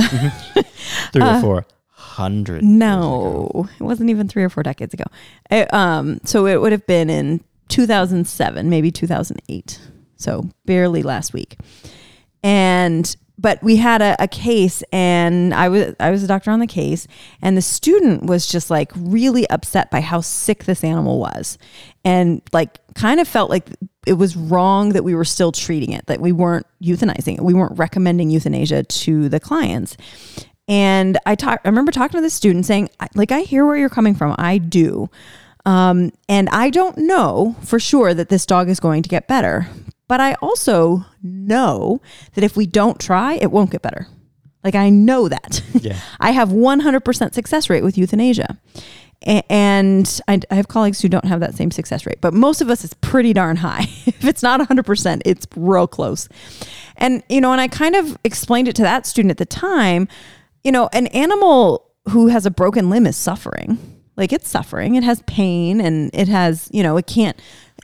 Three 1.12 1.22
or 1.24 1.42
four 1.42 1.66
hundred. 1.90 2.64
Uh, 2.64 2.68
No, 2.68 3.68
it 3.80 3.84
wasn't 3.84 4.10
even 4.10 4.28
3 4.28 4.44
or 4.44 4.50
4 4.50 4.64
decades 4.64 4.94
ago. 4.94 5.06
It, 5.50 5.74
um 5.74 6.20
so 6.24 6.46
it 6.46 6.62
would 6.62 6.72
have 6.72 6.86
been 6.88 7.10
in 7.10 7.42
2007, 7.70 8.70
maybe 8.70 8.92
2008. 8.92 9.80
So 10.18 10.50
barely 10.66 11.04
last 11.04 11.34
week. 11.34 11.58
And 12.44 13.16
but 13.38 13.62
we 13.62 13.76
had 13.76 14.02
a, 14.02 14.16
a 14.20 14.28
case 14.28 14.82
and 14.94 15.54
I 15.54 15.68
was 15.68 15.94
I 16.00 16.10
was 16.10 16.24
a 16.24 16.28
doctor 16.28 16.52
on 16.52 16.60
the 16.60 16.68
case 16.68 17.06
and 17.42 17.58
the 17.58 17.62
student 17.62 18.24
was 18.26 18.48
just 18.48 18.70
like 18.70 18.92
really 18.96 19.50
upset 19.50 19.92
by 19.92 20.00
how 20.02 20.22
sick 20.22 20.64
this 20.64 20.84
animal 20.86 21.20
was 21.20 21.58
and 22.06 22.42
like 22.54 22.80
kind 22.96 23.20
of 23.20 23.28
felt 23.28 23.50
like 23.50 23.70
it 24.06 24.14
was 24.14 24.36
wrong 24.36 24.90
that 24.90 25.04
we 25.04 25.16
were 25.16 25.26
still 25.26 25.52
treating 25.52 25.92
it 25.92 26.06
that 26.08 26.20
we 26.20 26.32
weren't 26.32 26.66
euthanizing 26.82 27.36
it 27.36 27.42
we 27.42 27.54
weren't 27.54 27.78
recommending 27.78 28.30
euthanasia 28.30 28.84
to 28.84 29.30
the 29.30 29.40
clients 29.40 29.98
and 30.68 31.20
I 31.28 31.36
talk, 31.36 31.62
I 31.64 31.68
remember 31.68 31.92
talking 31.92 32.18
to 32.18 32.22
the 32.22 32.30
student 32.30 32.66
saying 32.66 32.90
like 33.14 33.32
I 33.32 33.42
hear 33.42 33.66
where 33.66 33.78
you're 33.78 33.90
coming 33.90 34.16
from 34.16 34.36
I 34.38 34.58
do 34.58 35.10
um, 35.66 36.12
and 36.30 36.48
I 36.50 36.70
don't 36.70 36.98
know 36.98 37.56
for 37.62 37.80
sure 37.80 38.14
that 38.14 38.30
this 38.30 38.46
dog 38.46 38.70
is 38.70 38.80
going 38.80 39.04
to 39.04 39.10
get 39.10 39.28
better. 39.28 39.68
But 40.08 40.22
I 40.22 40.36
also 40.36 41.04
know 41.24 42.02
that 42.36 42.44
if 42.44 42.56
we 42.56 42.68
don't 42.68 43.00
try, 43.00 43.34
it 43.34 43.52
won't 43.52 43.72
get 43.72 43.82
better. 43.82 44.08
Like 44.64 44.76
I 44.76 44.90
know 44.90 45.28
that. 45.28 45.62
Yeah. 45.74 46.00
I 46.20 46.32
have 46.32 46.50
100% 46.50 47.34
success 47.34 47.70
rate 47.70 47.84
with 47.84 47.98
euthanasia. 47.98 48.58
And 49.24 50.22
I 50.28 50.40
have 50.52 50.68
colleagues 50.68 51.02
who 51.02 51.10
don't 51.10 51.26
have 51.26 51.40
that 51.40 51.56
same 51.56 51.72
success 51.72 52.06
rate, 52.06 52.20
but 52.22 52.34
most 52.34 52.62
of 52.62 52.70
us 52.70 52.84
is 52.84 52.94
pretty 52.96 53.34
darn 53.34 53.58
high. 53.58 53.88
if 54.06 54.24
it's 54.24 54.44
not 54.44 54.60
100%, 54.60 55.22
it's 55.26 55.48
real 55.56 55.88
close. 55.88 56.30
And, 56.98 57.24
you 57.28 57.42
know, 57.42 57.52
and 57.52 57.60
I 57.60 57.68
kind 57.68 57.96
of 57.96 58.18
explained 58.24 58.68
it 58.68 58.76
to 58.76 58.84
that 58.84 59.06
student 59.06 59.32
at 59.32 59.38
the 59.38 59.46
time, 59.46 60.08
you 60.64 60.72
know, 60.72 60.90
an 60.94 61.08
animal 61.08 61.90
who 62.10 62.28
has 62.28 62.46
a 62.46 62.52
broken 62.52 62.90
limb 62.90 63.08
is 63.08 63.18
suffering. 63.18 63.78
Like 64.16 64.32
it's 64.32 64.48
suffering. 64.48 64.96
It 64.96 65.04
has 65.04 65.22
pain 65.24 65.82
and 65.82 66.10
it 66.14 66.28
has, 66.28 66.70
you 66.72 66.84
know, 66.84 66.96
it 66.98 67.08
can't, 67.08 67.38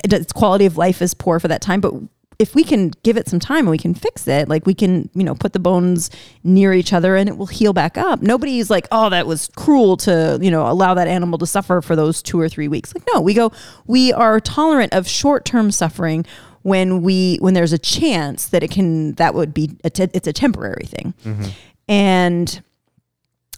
it, 0.03 0.13
its 0.13 0.31
quality 0.31 0.65
of 0.65 0.77
life 0.77 1.01
is 1.01 1.13
poor 1.13 1.39
for 1.39 1.47
that 1.47 1.61
time. 1.61 1.81
But 1.81 1.93
if 2.41 2.55
we 2.55 2.63
can 2.63 2.91
give 3.03 3.17
it 3.17 3.29
some 3.29 3.39
time 3.39 3.59
and 3.59 3.69
we 3.69 3.77
can 3.77 3.93
fix 3.93 4.27
it, 4.27 4.49
like 4.49 4.65
we 4.65 4.73
can, 4.73 5.07
you 5.13 5.23
know, 5.23 5.35
put 5.35 5.53
the 5.53 5.59
bones 5.59 6.09
near 6.43 6.73
each 6.73 6.91
other 6.91 7.15
and 7.15 7.29
it 7.29 7.37
will 7.37 7.45
heal 7.45 7.71
back 7.71 7.99
up. 7.99 8.23
Nobody's 8.23 8.67
like, 8.67 8.87
oh, 8.91 9.11
that 9.11 9.27
was 9.27 9.51
cruel 9.55 9.95
to, 9.97 10.39
you 10.41 10.49
know, 10.49 10.67
allow 10.67 10.95
that 10.95 11.07
animal 11.07 11.37
to 11.37 11.45
suffer 11.45 11.83
for 11.83 11.95
those 11.95 12.23
two 12.23 12.39
or 12.39 12.49
three 12.49 12.67
weeks. 12.67 12.95
Like, 12.95 13.03
no, 13.13 13.21
we 13.21 13.35
go, 13.35 13.51
we 13.85 14.11
are 14.11 14.39
tolerant 14.39 14.91
of 14.91 15.07
short 15.07 15.45
term 15.45 15.69
suffering 15.69 16.25
when 16.63 17.03
we 17.03 17.37
when 17.41 17.53
there's 17.53 17.73
a 17.73 17.77
chance 17.77 18.47
that 18.47 18.63
it 18.63 18.71
can 18.71 19.13
that 19.13 19.35
would 19.35 19.53
be 19.53 19.77
a 19.83 19.91
te- 19.91 20.09
it's 20.13 20.27
a 20.27 20.33
temporary 20.33 20.85
thing 20.85 21.13
mm-hmm. 21.23 21.49
and 21.87 22.61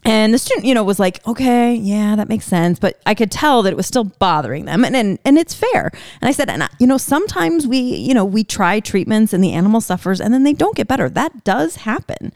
and 0.06 0.34
the 0.34 0.38
student 0.38 0.66
you 0.66 0.74
know 0.74 0.84
was 0.84 1.00
like 1.00 1.26
okay 1.28 1.74
yeah 1.74 2.16
that 2.16 2.30
makes 2.30 2.46
sense. 2.46 2.80
But 2.80 3.00
i 3.06 3.14
could 3.14 3.32
tell 3.32 3.64
that 3.64 3.74
it 3.74 3.78
was 3.78 3.88
still 3.88 4.06
bothering 4.06 4.66
them. 4.66 4.84
And 4.84 4.96
and, 4.96 5.20
and 5.26 5.38
it's 5.38 5.54
fair. 5.54 5.92
And 6.22 6.30
i 6.30 6.32
said 6.32 6.50
and 6.50 6.64
I, 6.64 6.70
you 6.80 6.88
know 6.88 6.98
sometimes 6.98 7.68
we 7.68 7.80
you 7.80 8.14
know 8.14 8.26
we 8.26 8.44
try 8.44 8.80
treatments 8.80 9.34
and 9.34 9.44
the 9.44 9.54
animal 9.54 9.82
suffers 9.82 10.20
and 10.22 10.34
then 10.34 10.44
they 10.44 10.54
don't 10.54 10.76
get 10.76 10.88
better. 10.88 11.10
That 11.10 11.44
does 11.44 11.78
happen. 11.78 12.34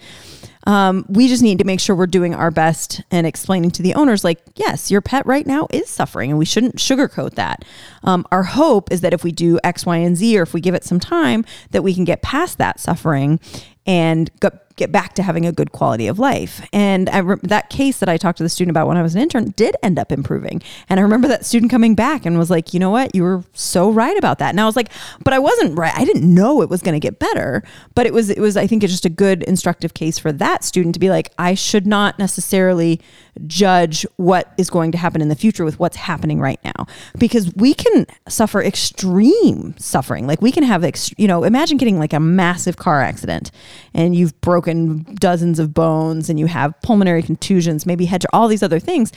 Um, 0.67 1.05
we 1.07 1.29
just 1.29 1.41
need 1.41 1.59
to 1.59 1.63
make 1.63 1.79
sure 1.79 1.95
we're 1.95 2.07
doing 2.07 2.35
our 2.35 2.51
best 2.51 3.01
and 3.09 3.25
explaining 3.25 3.71
to 3.71 3.81
the 3.81 3.95
owners, 3.95 4.25
like, 4.25 4.41
yes, 4.57 4.91
your 4.91 4.99
pet 4.99 5.25
right 5.25 5.47
now 5.47 5.67
is 5.71 5.89
suffering, 5.89 6.29
and 6.29 6.37
we 6.37 6.43
shouldn't 6.43 6.75
sugarcoat 6.75 7.35
that. 7.35 7.63
Um, 8.03 8.27
our 8.33 8.43
hope 8.43 8.91
is 8.91 8.99
that 8.99 9.13
if 9.13 9.23
we 9.23 9.31
do 9.31 9.61
X, 9.63 9.85
Y, 9.85 9.95
and 9.95 10.17
Z, 10.17 10.37
or 10.37 10.41
if 10.41 10.53
we 10.53 10.59
give 10.59 10.75
it 10.75 10.83
some 10.83 10.99
time, 10.99 11.45
that 11.71 11.83
we 11.83 11.95
can 11.95 12.03
get 12.03 12.21
past 12.21 12.57
that 12.57 12.81
suffering 12.81 13.39
and 13.87 14.29
get 14.75 14.91
back 14.91 15.15
to 15.15 15.23
having 15.23 15.45
a 15.45 15.51
good 15.51 15.71
quality 15.71 16.07
of 16.07 16.19
life. 16.19 16.65
And 16.71 17.09
I 17.09 17.17
re- 17.19 17.39
that 17.43 17.69
case 17.69 17.97
that 17.97 18.07
I 18.07 18.17
talked 18.17 18.37
to 18.37 18.43
the 18.43 18.49
student 18.49 18.69
about 18.69 18.87
when 18.87 18.95
I 18.95 19.01
was 19.01 19.15
an 19.15 19.21
intern 19.21 19.53
did 19.55 19.75
end 19.81 19.97
up 19.97 20.11
improving. 20.11 20.61
And 20.87 20.99
I 20.99 21.03
remember 21.03 21.27
that 21.29 21.45
student 21.45 21.71
coming 21.71 21.95
back 21.95 22.25
and 22.25 22.37
was 22.37 22.51
like, 22.51 22.73
you 22.73 22.79
know 22.79 22.91
what, 22.91 23.15
you 23.15 23.23
were 23.23 23.43
so 23.53 23.89
right 23.89 24.15
about 24.17 24.37
that. 24.37 24.49
And 24.49 24.61
I 24.61 24.65
was 24.65 24.75
like, 24.75 24.89
but 25.23 25.33
I 25.33 25.39
wasn't 25.39 25.77
right. 25.77 25.93
I 25.95 26.05
didn't 26.05 26.31
know 26.31 26.61
it 26.61 26.69
was 26.69 26.81
going 26.81 26.93
to 26.93 26.99
get 26.99 27.17
better. 27.17 27.63
But 27.95 28.05
it 28.05 28.13
was, 28.13 28.29
it 28.29 28.39
was, 28.39 28.55
I 28.55 28.67
think 28.67 28.83
it's 28.83 28.93
just 28.93 29.05
a 29.05 29.09
good 29.09 29.41
instructive 29.43 29.95
case 29.95 30.19
for 30.19 30.31
that 30.31 30.63
student 30.63 30.93
to 30.93 30.99
be 30.99 31.09
like, 31.09 31.33
I 31.39 31.55
should 31.55 31.87
not 31.87 32.19
necessarily 32.19 33.01
judge 33.45 34.05
what 34.15 34.53
is 34.57 34.69
going 34.69 34.91
to 34.91 34.97
happen 34.97 35.21
in 35.21 35.29
the 35.29 35.35
future 35.35 35.65
with 35.65 35.79
what's 35.79 35.97
happening 35.97 36.39
right 36.39 36.59
now. 36.63 36.87
Because 37.17 37.53
we 37.55 37.73
can 37.73 38.05
suffer 38.27 38.61
extreme 38.61 39.75
suffering. 39.77 40.27
Like 40.27 40.41
we 40.41 40.51
can 40.51 40.63
have 40.63 40.83
ex- 40.83 41.13
you 41.17 41.27
know 41.27 41.43
imagine 41.43 41.77
getting 41.77 41.99
like 41.99 42.13
a 42.13 42.19
massive 42.19 42.77
car 42.77 43.01
accident 43.01 43.51
and 43.93 44.15
you've 44.15 44.39
broken 44.41 45.03
dozens 45.15 45.59
of 45.59 45.73
bones 45.73 46.29
and 46.29 46.39
you 46.39 46.45
have 46.47 46.79
pulmonary 46.81 47.23
contusions 47.23 47.85
maybe 47.85 48.05
head 48.05 48.21
to 48.21 48.29
all 48.33 48.47
these 48.47 48.63
other 48.63 48.79
things 48.79 49.11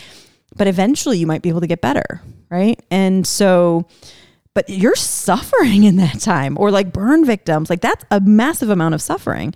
but 0.57 0.67
eventually 0.67 1.19
you 1.19 1.27
might 1.27 1.43
be 1.43 1.49
able 1.49 1.61
to 1.61 1.67
get 1.67 1.81
better 1.81 2.21
right? 2.51 2.81
And 2.91 3.27
so 3.27 3.87
but 4.53 4.69
you're 4.69 4.97
suffering 4.97 5.85
in 5.85 5.97
that 5.97 6.21
time 6.21 6.59
or 6.59 6.71
like 6.71 6.93
burn 6.93 7.25
victims. 7.25 7.71
Like 7.71 7.81
that's 7.81 8.05
a 8.11 8.21
massive 8.21 8.69
amount 8.69 8.95
of 8.95 9.03
suffering. 9.03 9.55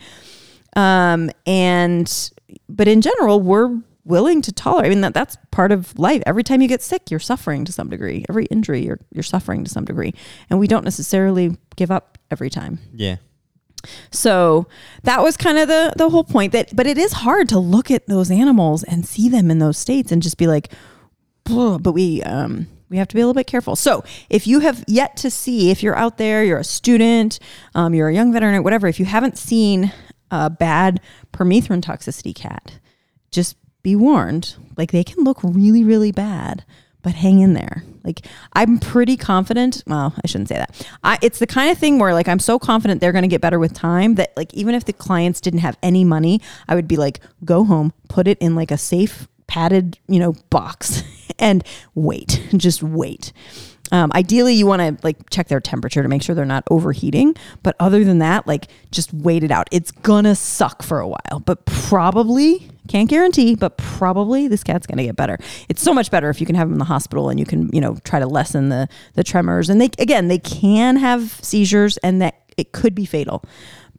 Um 0.77 1.31
and 1.47 2.31
but 2.69 2.89
in 2.89 3.01
general 3.01 3.41
we're 3.41 3.81
willing 4.05 4.43
to 4.43 4.53
tolerate. 4.53 4.87
I 4.87 4.89
mean, 4.91 5.01
that 5.03 5.15
that's 5.15 5.37
part 5.51 5.73
of 5.73 5.99
life. 5.99 6.23
Every 6.27 6.43
time 6.43 6.61
you 6.61 6.69
get 6.69 6.83
sick, 6.83 7.11
you're 7.11 7.21
suffering 7.21 7.65
to 7.65 7.73
some 7.73 7.89
degree. 7.89 8.25
Every 8.29 8.47
injury, 8.47 8.85
you're 8.85 9.01
you're 9.13 9.23
suffering 9.23 9.65
to 9.65 9.71
some 9.71 9.85
degree, 9.85 10.15
and 10.51 10.59
we 10.59 10.67
don't 10.67 10.85
necessarily 10.85 11.57
give 11.77 11.91
up 11.91 12.19
every 12.31 12.51
time. 12.51 12.79
Yeah. 12.93 13.17
So 14.11 14.67
that 15.03 15.23
was 15.23 15.37
kind 15.37 15.59
of 15.59 15.69
the 15.69 15.93
the 15.97 16.09
whole 16.09 16.25
point. 16.25 16.53
That, 16.53 16.75
but 16.75 16.87
it 16.87 16.99
is 16.99 17.13
hard 17.13 17.49
to 17.51 17.59
look 17.59 17.91
at 17.91 18.07
those 18.07 18.31
animals 18.31 18.83
and 18.83 19.07
see 19.07 19.29
them 19.29 19.51
in 19.51 19.59
those 19.59 19.79
states 19.79 20.13
and 20.13 20.23
just 20.23 20.39
be 20.39 20.47
like, 20.47 20.73
but 21.45 21.93
we 21.93 22.23
um 22.23 22.67
we 22.91 22.99
have 22.99 23.09
to 23.09 23.15
be 23.15 23.21
a 23.21 23.25
little 23.25 23.35
bit 23.35 23.47
careful. 23.47 23.77
So 23.77 24.05
if 24.31 24.47
you 24.47 24.61
have 24.61 24.85
yet 24.87 25.17
to 25.19 25.31
see, 25.31 25.71
if 25.71 25.83
you're 25.83 25.97
out 25.97 26.17
there, 26.19 26.45
you're 26.45 26.59
a 26.59 26.65
student, 26.65 27.41
um, 27.75 27.95
you're 27.95 28.09
a 28.09 28.15
young 28.15 28.33
veterinarian, 28.33 28.63
whatever, 28.63 28.87
if 28.87 29.01
you 29.01 29.07
haven't 29.07 29.37
seen 29.37 29.93
a 30.31 30.49
bad 30.49 31.01
permethrin 31.33 31.83
toxicity 31.83 32.35
cat, 32.35 32.79
just 33.31 33.57
be 33.85 33.95
warned. 33.95 34.57
Like 34.77 34.91
they 34.91 35.05
can 35.05 35.23
look 35.23 35.39
really, 35.45 35.85
really 35.85 36.11
bad, 36.11 36.65
but 37.03 37.15
hang 37.15 37.39
in 37.39 37.53
there. 37.53 37.85
Like 38.03 38.27
I'm 38.55 38.79
pretty 38.79 39.17
confident. 39.17 39.85
Well, 39.87 40.13
I 40.23 40.27
shouldn't 40.27 40.49
say 40.49 40.57
that. 40.57 40.89
I, 41.05 41.19
it's 41.23 41.39
the 41.39 41.47
kind 41.47 41.71
of 41.71 41.79
thing 41.79 42.01
where 42.01 42.13
like 42.13 42.27
I'm 42.27 42.41
so 42.41 42.59
confident 42.59 43.01
they're 43.01 43.13
going 43.13 43.23
to 43.23 43.29
get 43.29 43.41
better 43.41 43.61
with 43.61 43.73
time 43.73 44.17
that 44.17 44.37
like 44.37 44.53
even 44.55 44.75
if 44.75 44.87
the 44.87 44.93
clients 44.93 45.41
didn't 45.41 45.61
have 45.61 45.79
any 45.83 46.05
money, 46.05 46.41
I 46.67 46.75
would 46.75 46.89
be 46.89 46.97
like, 46.97 47.21
go 47.45 47.63
home, 47.65 47.93
put 48.09 48.27
it 48.27 48.39
in 48.39 48.57
like 48.57 48.73
a 48.73 48.79
safe 48.79 49.29
padded, 49.47 49.99
you 50.09 50.19
know, 50.19 50.35
box 50.51 51.05
and 51.39 51.63
wait. 51.95 52.43
Just 52.57 52.83
wait. 52.83 53.33
Um, 53.93 54.11
ideally, 54.15 54.55
you 54.55 54.67
want 54.67 54.81
to 54.81 55.05
like 55.05 55.31
check 55.31 55.49
their 55.49 55.61
temperature 55.61 56.03
to 56.03 56.09
make 56.09 56.23
sure 56.23 56.35
they're 56.35 56.45
not 56.45 56.65
overheating. 56.71 57.37
But 57.63 57.77
other 57.79 58.05
than 58.05 58.19
that, 58.19 58.47
like 58.47 58.69
just 58.91 59.13
wait 59.13 59.45
it 59.45 59.51
out. 59.51 59.69
It's 59.71 59.91
gonna 59.91 60.35
suck 60.35 60.83
for 60.83 61.01
a 61.01 61.09
while, 61.09 61.41
but 61.45 61.65
probably 61.67 62.69
can't 62.89 63.09
guarantee, 63.09 63.55
but 63.55 63.77
probably 63.77 64.49
this 64.49 64.65
cat's 64.65 64.87
gonna 64.87 65.05
get 65.05 65.17
better. 65.17 65.39
It's 65.69 65.83
so 65.83 65.93
much 65.93 66.11
better 66.11 66.31
if 66.31 66.41
you 66.41 66.47
can 66.47 66.55
have 66.55 66.69
them 66.69 66.75
in 66.75 66.79
the 66.79 66.85
hospital 66.87 67.29
and 67.29 67.39
you 67.39 67.47
can 67.47 67.69
you 67.73 67.81
know 67.81 67.97
try 68.05 68.19
to 68.19 68.27
lessen 68.27 68.71
the 68.71 68.89
the 69.15 69.25
tremors. 69.25 69.69
And 69.69 69.81
they 69.81 69.91
again 69.99 70.29
they 70.29 70.39
can 70.39 70.97
have 70.97 71.39
seizures 71.43 71.99
and 71.99 72.23
that 72.23 72.41
it 72.57 72.73
could 72.73 72.95
be 72.95 73.05
fatal. 73.05 73.45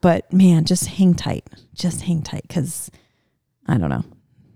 But 0.01 0.31
man, 0.33 0.65
just 0.65 0.87
hang 0.87 1.13
tight. 1.13 1.47
Just 1.73 2.01
hang 2.01 2.21
tight 2.21 2.43
because 2.47 2.89
I 3.67 3.77
don't 3.77 3.89
know 3.89 4.03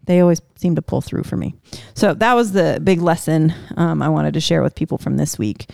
they 0.09 0.19
always 0.21 0.41
seem 0.55 0.73
to 0.75 0.81
pull 0.81 1.01
through 1.01 1.21
for 1.23 1.37
me. 1.37 1.53
So 1.93 2.15
that 2.15 2.33
was 2.33 2.51
the 2.51 2.81
big 2.83 2.99
lesson 2.99 3.53
um, 3.77 4.01
I 4.01 4.09
wanted 4.09 4.33
to 4.33 4.39
share 4.41 4.63
with 4.63 4.73
people 4.73 4.97
from 4.97 5.17
this 5.17 5.37
week. 5.37 5.69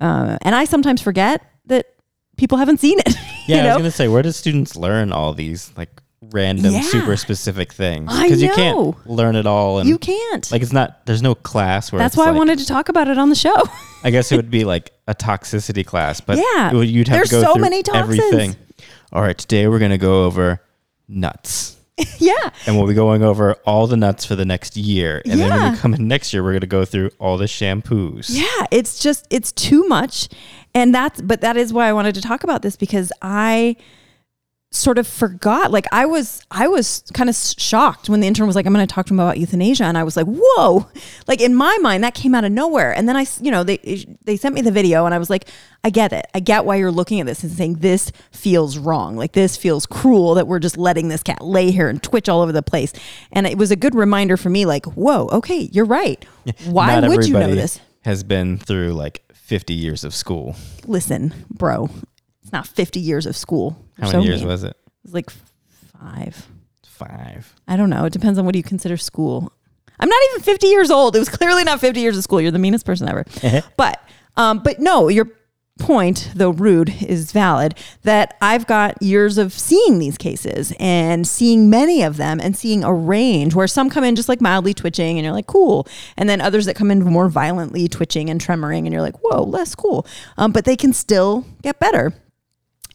Uh, 0.00 0.38
and 0.42 0.54
I 0.54 0.64
sometimes 0.64 1.02
forget 1.02 1.42
that 1.66 1.86
people 2.38 2.56
haven't 2.58 2.80
seen 2.80 2.98
it. 3.00 3.14
Yeah, 3.46 3.56
you 3.56 3.68
I 3.68 3.74
was 3.74 3.82
gonna 3.82 3.90
say, 3.90 4.08
where 4.08 4.22
do 4.22 4.32
students 4.32 4.74
learn 4.74 5.12
all 5.12 5.34
these 5.34 5.70
like 5.76 5.90
random, 6.32 6.72
Yeah. 6.72 6.80
super 6.80 7.14
specific 7.14 7.74
things? 7.74 8.10
Because 8.18 8.40
you 8.40 8.50
can't 8.54 9.06
learn 9.06 9.36
it 9.36 9.44
all, 9.44 9.80
and 9.80 9.86
you 9.86 9.98
can't. 9.98 10.50
like 10.50 10.62
it's 10.62 10.72
not. 10.72 11.04
There's 11.04 11.20
no 11.20 11.34
class 11.34 11.92
where. 11.92 11.98
That's 11.98 12.16
why 12.16 12.26
I 12.26 12.30
wanted 12.30 12.58
to 12.60 12.66
talk 12.66 12.88
about 12.88 13.06
it 13.08 13.18
on 13.18 13.28
the 13.28 13.34
show. 13.34 13.54
I 14.02 14.10
guess 14.10 14.32
it 14.32 14.36
would 14.36 14.50
be 14.50 14.64
like 14.74 14.92
a 15.06 15.14
toxicity 15.14 15.84
class, 15.84 16.22
but 16.22 16.38
Yeah. 16.38 16.72
would- 16.72 16.88
you'd 16.88 17.06
have 17.08 17.18
There's 17.18 17.28
to 17.28 17.34
go 17.34 17.42
so 17.42 17.52
through 17.52 17.62
many 17.64 17.82
toxins. 17.82 18.18
everything. 18.18 18.56
All 19.12 19.20
right, 19.20 19.36
today 19.36 19.68
we're 19.68 19.78
gonna 19.78 19.98
go 19.98 20.24
over 20.24 20.62
nuts, 21.06 21.73
yeah. 22.18 22.50
and 22.66 22.76
we'll 22.76 22.86
be 22.86 22.94
going 22.94 23.22
over 23.22 23.54
all 23.64 23.86
the 23.86 23.96
nuts 23.96 24.24
for 24.24 24.34
the 24.34 24.44
next 24.44 24.76
year, 24.76 25.22
and 25.24 25.38
then 25.38 25.50
when 25.50 25.72
we 25.72 25.78
come 25.78 25.94
in 25.94 26.08
next 26.08 26.32
year, 26.32 26.42
we're 26.42 26.52
gonna 26.52 26.66
go 26.66 26.84
through 26.84 27.10
all 27.18 27.36
the 27.36 27.44
shampoos. 27.44 28.26
Yeah, 28.30 28.66
it's 28.70 28.98
just 28.98 29.26
it's 29.30 29.52
too 29.52 29.86
much. 29.86 30.28
And 30.74 30.92
that's 30.92 31.20
but 31.20 31.40
that 31.42 31.56
is 31.56 31.72
why 31.72 31.88
I 31.88 31.92
wanted 31.92 32.16
to 32.16 32.20
talk 32.20 32.42
about 32.42 32.62
this 32.62 32.74
because 32.74 33.12
I 33.22 33.76
sort 34.74 34.98
of 34.98 35.06
forgot 35.06 35.70
like 35.70 35.86
I 35.92 36.04
was 36.04 36.42
I 36.50 36.66
was 36.66 37.04
kind 37.14 37.30
of 37.30 37.36
shocked 37.36 38.08
when 38.08 38.20
the 38.20 38.26
intern 38.26 38.46
was 38.46 38.56
like 38.56 38.66
I'm 38.66 38.72
going 38.72 38.86
to 38.86 38.92
talk 38.92 39.06
to 39.06 39.14
him 39.14 39.20
about 39.20 39.38
euthanasia 39.38 39.84
and 39.84 39.96
I 39.96 40.02
was 40.02 40.16
like 40.16 40.26
whoa. 40.26 40.88
Like 41.26 41.40
in 41.40 41.54
my 41.54 41.78
mind 41.80 42.02
that 42.02 42.14
came 42.14 42.34
out 42.34 42.44
of 42.44 42.52
nowhere. 42.52 42.92
And 42.92 43.08
then 43.08 43.16
i 43.16 43.26
you 43.40 43.50
know 43.50 43.62
they 43.62 43.78
eh, 43.84 44.04
they 44.24 44.36
sent 44.36 44.54
me 44.54 44.60
the 44.60 44.72
video 44.72 45.06
and 45.06 45.14
I 45.14 45.18
was 45.18 45.30
like 45.30 45.48
I 45.84 45.90
get 45.90 46.12
it. 46.12 46.26
I 46.34 46.40
get 46.40 46.64
why 46.64 46.76
you're 46.76 46.90
looking 46.90 47.20
at 47.20 47.26
this 47.26 47.42
and 47.42 47.52
saying 47.52 47.74
this 47.76 48.10
feels 48.32 48.78
wrong. 48.78 49.16
Like 49.16 49.32
this 49.32 49.56
feels 49.56 49.86
cruel 49.86 50.34
that 50.34 50.46
we're 50.46 50.58
just 50.58 50.76
letting 50.76 51.08
this 51.08 51.22
cat 51.22 51.42
lay 51.42 51.70
here 51.70 51.88
and 51.88 52.02
twitch 52.02 52.28
all 52.28 52.40
over 52.40 52.52
the 52.52 52.62
place. 52.62 52.92
And 53.32 53.46
it 53.46 53.56
was 53.56 53.70
a 53.70 53.76
good 53.76 53.94
reminder 53.94 54.36
for 54.36 54.50
me 54.50 54.66
like 54.66 54.86
whoa 54.86 55.28
okay 55.28 55.68
you're 55.72 55.84
right. 55.84 56.24
Why 56.64 57.00
would 57.06 57.26
you 57.26 57.34
know 57.34 57.54
this? 57.54 57.80
Has 58.02 58.22
been 58.22 58.58
through 58.58 58.92
like 58.92 59.24
50 59.32 59.72
years 59.74 60.04
of 60.04 60.14
school. 60.14 60.56
listen, 60.86 61.32
bro, 61.50 61.88
it's 62.44 62.52
not 62.52 62.66
50 62.66 63.00
years 63.00 63.24
of 63.26 63.36
school. 63.36 63.76
How 63.98 64.12
many 64.12 64.26
years 64.26 64.40
mean. 64.40 64.48
was 64.48 64.64
it? 64.64 64.76
It 64.76 65.04
was 65.04 65.14
like 65.14 65.30
five. 65.30 66.46
Five. 66.84 67.54
I 67.66 67.76
don't 67.76 67.90
know. 67.90 68.04
It 68.04 68.12
depends 68.12 68.38
on 68.38 68.44
what 68.44 68.54
you 68.54 68.62
consider 68.62 68.98
school. 68.98 69.50
I'm 69.98 70.08
not 70.08 70.22
even 70.30 70.42
50 70.42 70.66
years 70.66 70.90
old. 70.90 71.16
It 71.16 71.20
was 71.20 71.28
clearly 71.30 71.64
not 71.64 71.80
50 71.80 72.00
years 72.00 72.18
of 72.18 72.22
school. 72.22 72.40
You're 72.40 72.50
the 72.50 72.58
meanest 72.58 72.84
person 72.84 73.08
ever. 73.08 73.24
but, 73.76 74.00
um, 74.36 74.58
but 74.58 74.78
no, 74.78 75.08
your 75.08 75.28
point, 75.78 76.30
though 76.34 76.50
rude, 76.50 76.90
is 77.02 77.32
valid. 77.32 77.74
That 78.02 78.36
I've 78.40 78.66
got 78.66 79.02
years 79.02 79.38
of 79.38 79.52
seeing 79.52 79.98
these 79.98 80.18
cases 80.18 80.72
and 80.78 81.26
seeing 81.26 81.70
many 81.70 82.02
of 82.02 82.16
them 82.16 82.40
and 82.40 82.56
seeing 82.56 82.84
a 82.84 82.92
range 82.92 83.54
where 83.54 83.66
some 83.66 83.90
come 83.90 84.04
in 84.04 84.16
just 84.16 84.28
like 84.28 84.40
mildly 84.40 84.74
twitching 84.74 85.16
and 85.18 85.24
you're 85.24 85.34
like 85.34 85.46
cool, 85.46 85.88
and 86.16 86.28
then 86.28 86.40
others 86.40 86.66
that 86.66 86.76
come 86.76 86.90
in 86.90 87.02
more 87.02 87.28
violently 87.28 87.88
twitching 87.88 88.30
and 88.30 88.40
tremoring 88.40 88.80
and 88.80 88.92
you're 88.92 89.02
like 89.02 89.16
whoa, 89.22 89.42
less 89.42 89.74
cool. 89.74 90.06
Um, 90.36 90.52
but 90.52 90.64
they 90.64 90.76
can 90.76 90.92
still 90.92 91.44
get 91.62 91.78
better. 91.80 92.12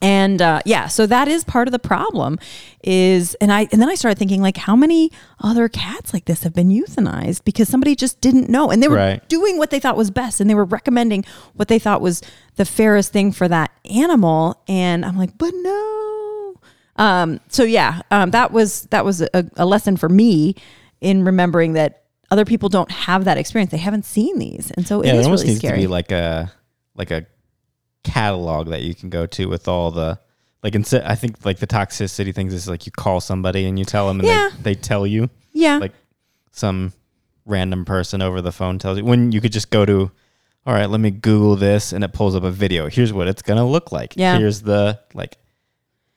And 0.02 0.40
uh, 0.40 0.60
yeah, 0.64 0.86
so 0.86 1.06
that 1.06 1.28
is 1.28 1.44
part 1.44 1.68
of 1.68 1.72
the 1.72 1.78
problem. 1.78 2.38
Is 2.82 3.34
and 3.34 3.52
I 3.52 3.68
and 3.70 3.82
then 3.82 3.88
I 3.90 3.94
started 3.94 4.18
thinking 4.18 4.40
like, 4.40 4.56
how 4.56 4.74
many 4.74 5.10
other 5.40 5.68
cats 5.68 6.14
like 6.14 6.24
this 6.24 6.42
have 6.42 6.54
been 6.54 6.70
euthanized 6.70 7.44
because 7.44 7.68
somebody 7.68 7.94
just 7.94 8.20
didn't 8.22 8.48
know, 8.48 8.70
and 8.70 8.82
they 8.82 8.88
were 8.88 8.96
Right. 8.96 9.28
doing 9.28 9.58
what 9.58 9.68
they 9.70 9.78
thought 9.78 9.98
was 9.98 10.10
best, 10.10 10.40
and 10.40 10.48
they 10.48 10.54
were 10.54 10.64
recommending 10.64 11.24
what 11.54 11.68
they 11.68 11.78
thought 11.78 12.00
was 12.00 12.22
the 12.56 12.64
fairest 12.64 13.12
thing 13.12 13.30
for 13.32 13.46
that 13.48 13.70
animal. 13.90 14.62
And 14.68 15.04
I'm 15.04 15.18
like, 15.18 15.36
but 15.36 15.52
no. 15.54 16.54
Um, 16.96 17.40
so 17.48 17.62
yeah, 17.64 18.00
um, 18.10 18.30
that 18.30 18.52
was 18.52 18.82
that 18.90 19.04
was 19.04 19.20
a, 19.20 19.44
a 19.56 19.66
lesson 19.66 19.96
for 19.98 20.08
me 20.08 20.54
in 21.02 21.24
remembering 21.24 21.74
that 21.74 22.04
other 22.30 22.44
people 22.46 22.68
don't 22.68 22.90
have 22.90 23.24
that 23.24 23.36
experience. 23.36 23.70
They 23.70 23.76
haven't 23.78 24.04
seen 24.06 24.38
these, 24.38 24.70
and 24.76 24.86
so 24.86 25.02
it 25.02 25.08
yeah, 25.08 25.12
is 25.12 25.18
there 25.18 25.24
almost 25.26 25.42
really 25.42 25.52
needs 25.54 25.60
scary. 25.60 25.76
to 25.78 25.82
be 25.82 25.86
like 25.86 26.10
a 26.12 26.50
like 26.94 27.10
a 27.10 27.26
catalog 28.04 28.68
that 28.68 28.82
you 28.82 28.94
can 28.94 29.10
go 29.10 29.26
to 29.26 29.46
with 29.46 29.68
all 29.68 29.90
the 29.90 30.18
like 30.62 30.74
instead 30.74 31.02
I 31.04 31.14
think 31.14 31.44
like 31.44 31.58
the 31.58 31.66
toxicity 31.66 32.34
things 32.34 32.52
is 32.54 32.68
like 32.68 32.86
you 32.86 32.92
call 32.92 33.20
somebody 33.20 33.66
and 33.66 33.78
you 33.78 33.84
tell 33.84 34.08
them 34.08 34.20
and 34.20 34.28
Yeah. 34.28 34.50
they, 34.56 34.74
they 34.74 34.80
tell 34.80 35.06
you 35.06 35.28
Yeah. 35.52 35.78
like 35.78 35.92
some 36.52 36.92
random 37.46 37.84
person 37.84 38.22
over 38.22 38.40
the 38.40 38.52
phone 38.52 38.78
tells 38.78 38.98
you 38.98 39.04
when 39.04 39.32
you 39.32 39.40
could 39.40 39.52
just 39.52 39.70
go 39.70 39.84
to 39.84 40.10
all 40.66 40.74
right 40.74 40.88
let 40.88 41.00
me 41.00 41.10
google 41.10 41.56
this 41.56 41.92
and 41.92 42.04
it 42.04 42.12
pulls 42.12 42.34
up 42.36 42.42
a 42.42 42.50
video 42.50 42.88
here's 42.88 43.12
what 43.12 43.28
it's 43.28 43.42
going 43.42 43.56
to 43.58 43.64
look 43.64 43.92
like 43.92 44.14
Yeah. 44.16 44.38
here's 44.38 44.62
the 44.62 44.98
like 45.14 45.36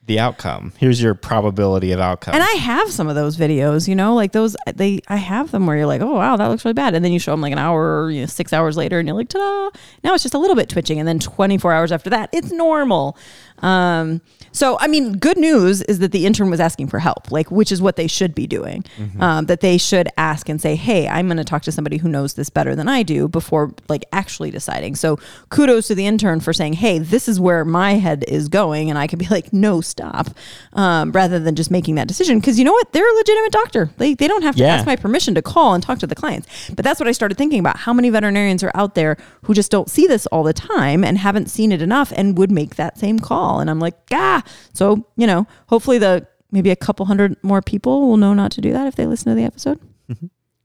the 0.05 0.19
outcome 0.19 0.73
here's 0.77 1.01
your 1.01 1.13
probability 1.13 1.91
of 1.91 1.99
outcome 1.99 2.33
And 2.33 2.43
I 2.43 2.51
have 2.53 2.91
some 2.91 3.07
of 3.07 3.15
those 3.15 3.37
videos, 3.37 3.87
you 3.87 3.95
know, 3.95 4.15
like 4.15 4.31
those, 4.33 4.55
they, 4.75 4.99
I 5.07 5.15
have 5.15 5.51
them 5.51 5.65
where 5.65 5.77
you're 5.77 5.85
like, 5.85 6.01
oh, 6.01 6.13
wow, 6.15 6.35
that 6.35 6.47
looks 6.47 6.65
really 6.65 6.73
bad. 6.73 6.93
And 6.93 7.03
then 7.05 7.13
you 7.13 7.19
show 7.19 7.31
them 7.31 7.41
like 7.41 7.53
an 7.53 7.59
hour, 7.59 8.09
you 8.09 8.21
know, 8.21 8.25
six 8.25 8.51
hours 8.51 8.75
later 8.75 8.99
and 8.99 9.07
you're 9.07 9.15
like, 9.15 9.29
ta 9.29 9.39
da. 9.39 9.79
Now 10.03 10.13
it's 10.13 10.23
just 10.23 10.35
a 10.35 10.37
little 10.37 10.55
bit 10.55 10.67
twitching. 10.69 10.99
And 10.99 11.07
then 11.07 11.19
24 11.19 11.71
hours 11.71 11.91
after 11.91 12.09
that, 12.09 12.29
it's 12.33 12.51
normal. 12.51 13.17
Um, 13.63 14.21
so, 14.51 14.77
I 14.79 14.87
mean, 14.87 15.13
good 15.17 15.37
news 15.37 15.81
is 15.81 15.97
that 15.99 16.11
the 16.11 16.27
intern 16.27 16.51
was 16.51 16.59
asking 16.59 16.87
for 16.87 16.99
help, 16.99 17.31
like, 17.31 17.49
which 17.49 17.71
is 17.71 17.81
what 17.81 17.95
they 17.95 18.05
should 18.05 18.35
be 18.35 18.45
doing. 18.45 18.83
Um, 19.19 19.45
that 19.47 19.61
they 19.61 19.77
should 19.79 20.09
ask 20.17 20.47
and 20.49 20.61
say, 20.61 20.75
hey, 20.75 21.07
I'm 21.07 21.25
going 21.27 21.37
to 21.37 21.43
talk 21.43 21.63
to 21.63 21.71
somebody 21.71 21.97
who 21.97 22.07
knows 22.09 22.35
this 22.35 22.49
better 22.51 22.75
than 22.75 22.87
I 22.87 23.01
do 23.03 23.27
before 23.27 23.73
like 23.89 24.03
actually 24.11 24.51
deciding. 24.51 24.95
So, 24.95 25.17
kudos 25.49 25.87
to 25.87 25.95
the 25.95 26.05
intern 26.05 26.39
for 26.39 26.53
saying, 26.53 26.73
hey, 26.73 26.99
this 26.99 27.27
is 27.27 27.39
where 27.39 27.65
my 27.65 27.93
head 27.93 28.25
is 28.27 28.47
going. 28.49 28.89
And 28.91 28.99
I 28.99 29.07
could 29.07 29.17
be 29.19 29.27
like, 29.27 29.51
no, 29.53 29.81
stop, 29.81 30.27
um, 30.73 31.11
rather 31.13 31.39
than 31.39 31.55
just 31.55 31.71
making 31.71 31.95
that 31.95 32.07
decision. 32.07 32.39
Cause 32.41 32.59
you 32.59 32.65
know 32.65 32.73
what? 32.73 32.91
They're 32.91 33.09
a 33.11 33.15
legitimate 33.15 33.51
doctor. 33.53 33.89
They, 33.97 34.13
they 34.13 34.27
don't 34.27 34.43
have 34.43 34.55
to 34.57 34.61
Yeah. 34.63 34.75
ask 34.75 34.85
my 34.85 34.95
permission 34.97 35.33
to 35.35 35.41
call 35.41 35.73
and 35.73 35.81
talk 35.81 35.99
to 35.99 36.07
the 36.07 36.15
clients. 36.15 36.47
But 36.75 36.83
that's 36.85 36.99
what 36.99 37.07
I 37.07 37.11
started 37.13 37.37
thinking 37.37 37.59
about. 37.59 37.77
How 37.77 37.93
many 37.93 38.09
veterinarians 38.09 38.63
are 38.63 38.71
out 38.75 38.93
there 38.95 39.17
who 39.43 39.53
just 39.53 39.71
don't 39.71 39.89
see 39.89 40.05
this 40.05 40.25
all 40.27 40.43
the 40.43 40.53
time 40.53 41.03
and 41.03 41.17
haven't 41.17 41.49
seen 41.49 41.71
it 41.71 41.81
enough 41.81 42.11
and 42.15 42.37
would 42.37 42.51
make 42.51 42.75
that 42.75 42.99
same 42.99 43.19
call? 43.19 43.52
And 43.59 43.69
I'm 43.69 43.79
like, 43.79 43.95
ah. 44.11 44.43
So, 44.73 45.05
you 45.15 45.27
know, 45.27 45.47
hopefully 45.67 45.97
the 45.97 46.27
maybe 46.51 46.69
a 46.69 46.75
couple 46.75 47.05
hundred 47.05 47.35
more 47.43 47.61
people 47.61 48.07
will 48.07 48.17
know 48.17 48.33
not 48.33 48.51
to 48.51 48.61
do 48.61 48.71
that 48.73 48.87
if 48.87 48.95
they 48.95 49.05
listen 49.05 49.31
to 49.31 49.35
the 49.35 49.43
episode 49.43 49.79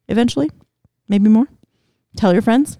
eventually. 0.08 0.50
Maybe 1.08 1.28
more. 1.28 1.46
Tell 2.16 2.32
your 2.32 2.42
friends. 2.42 2.78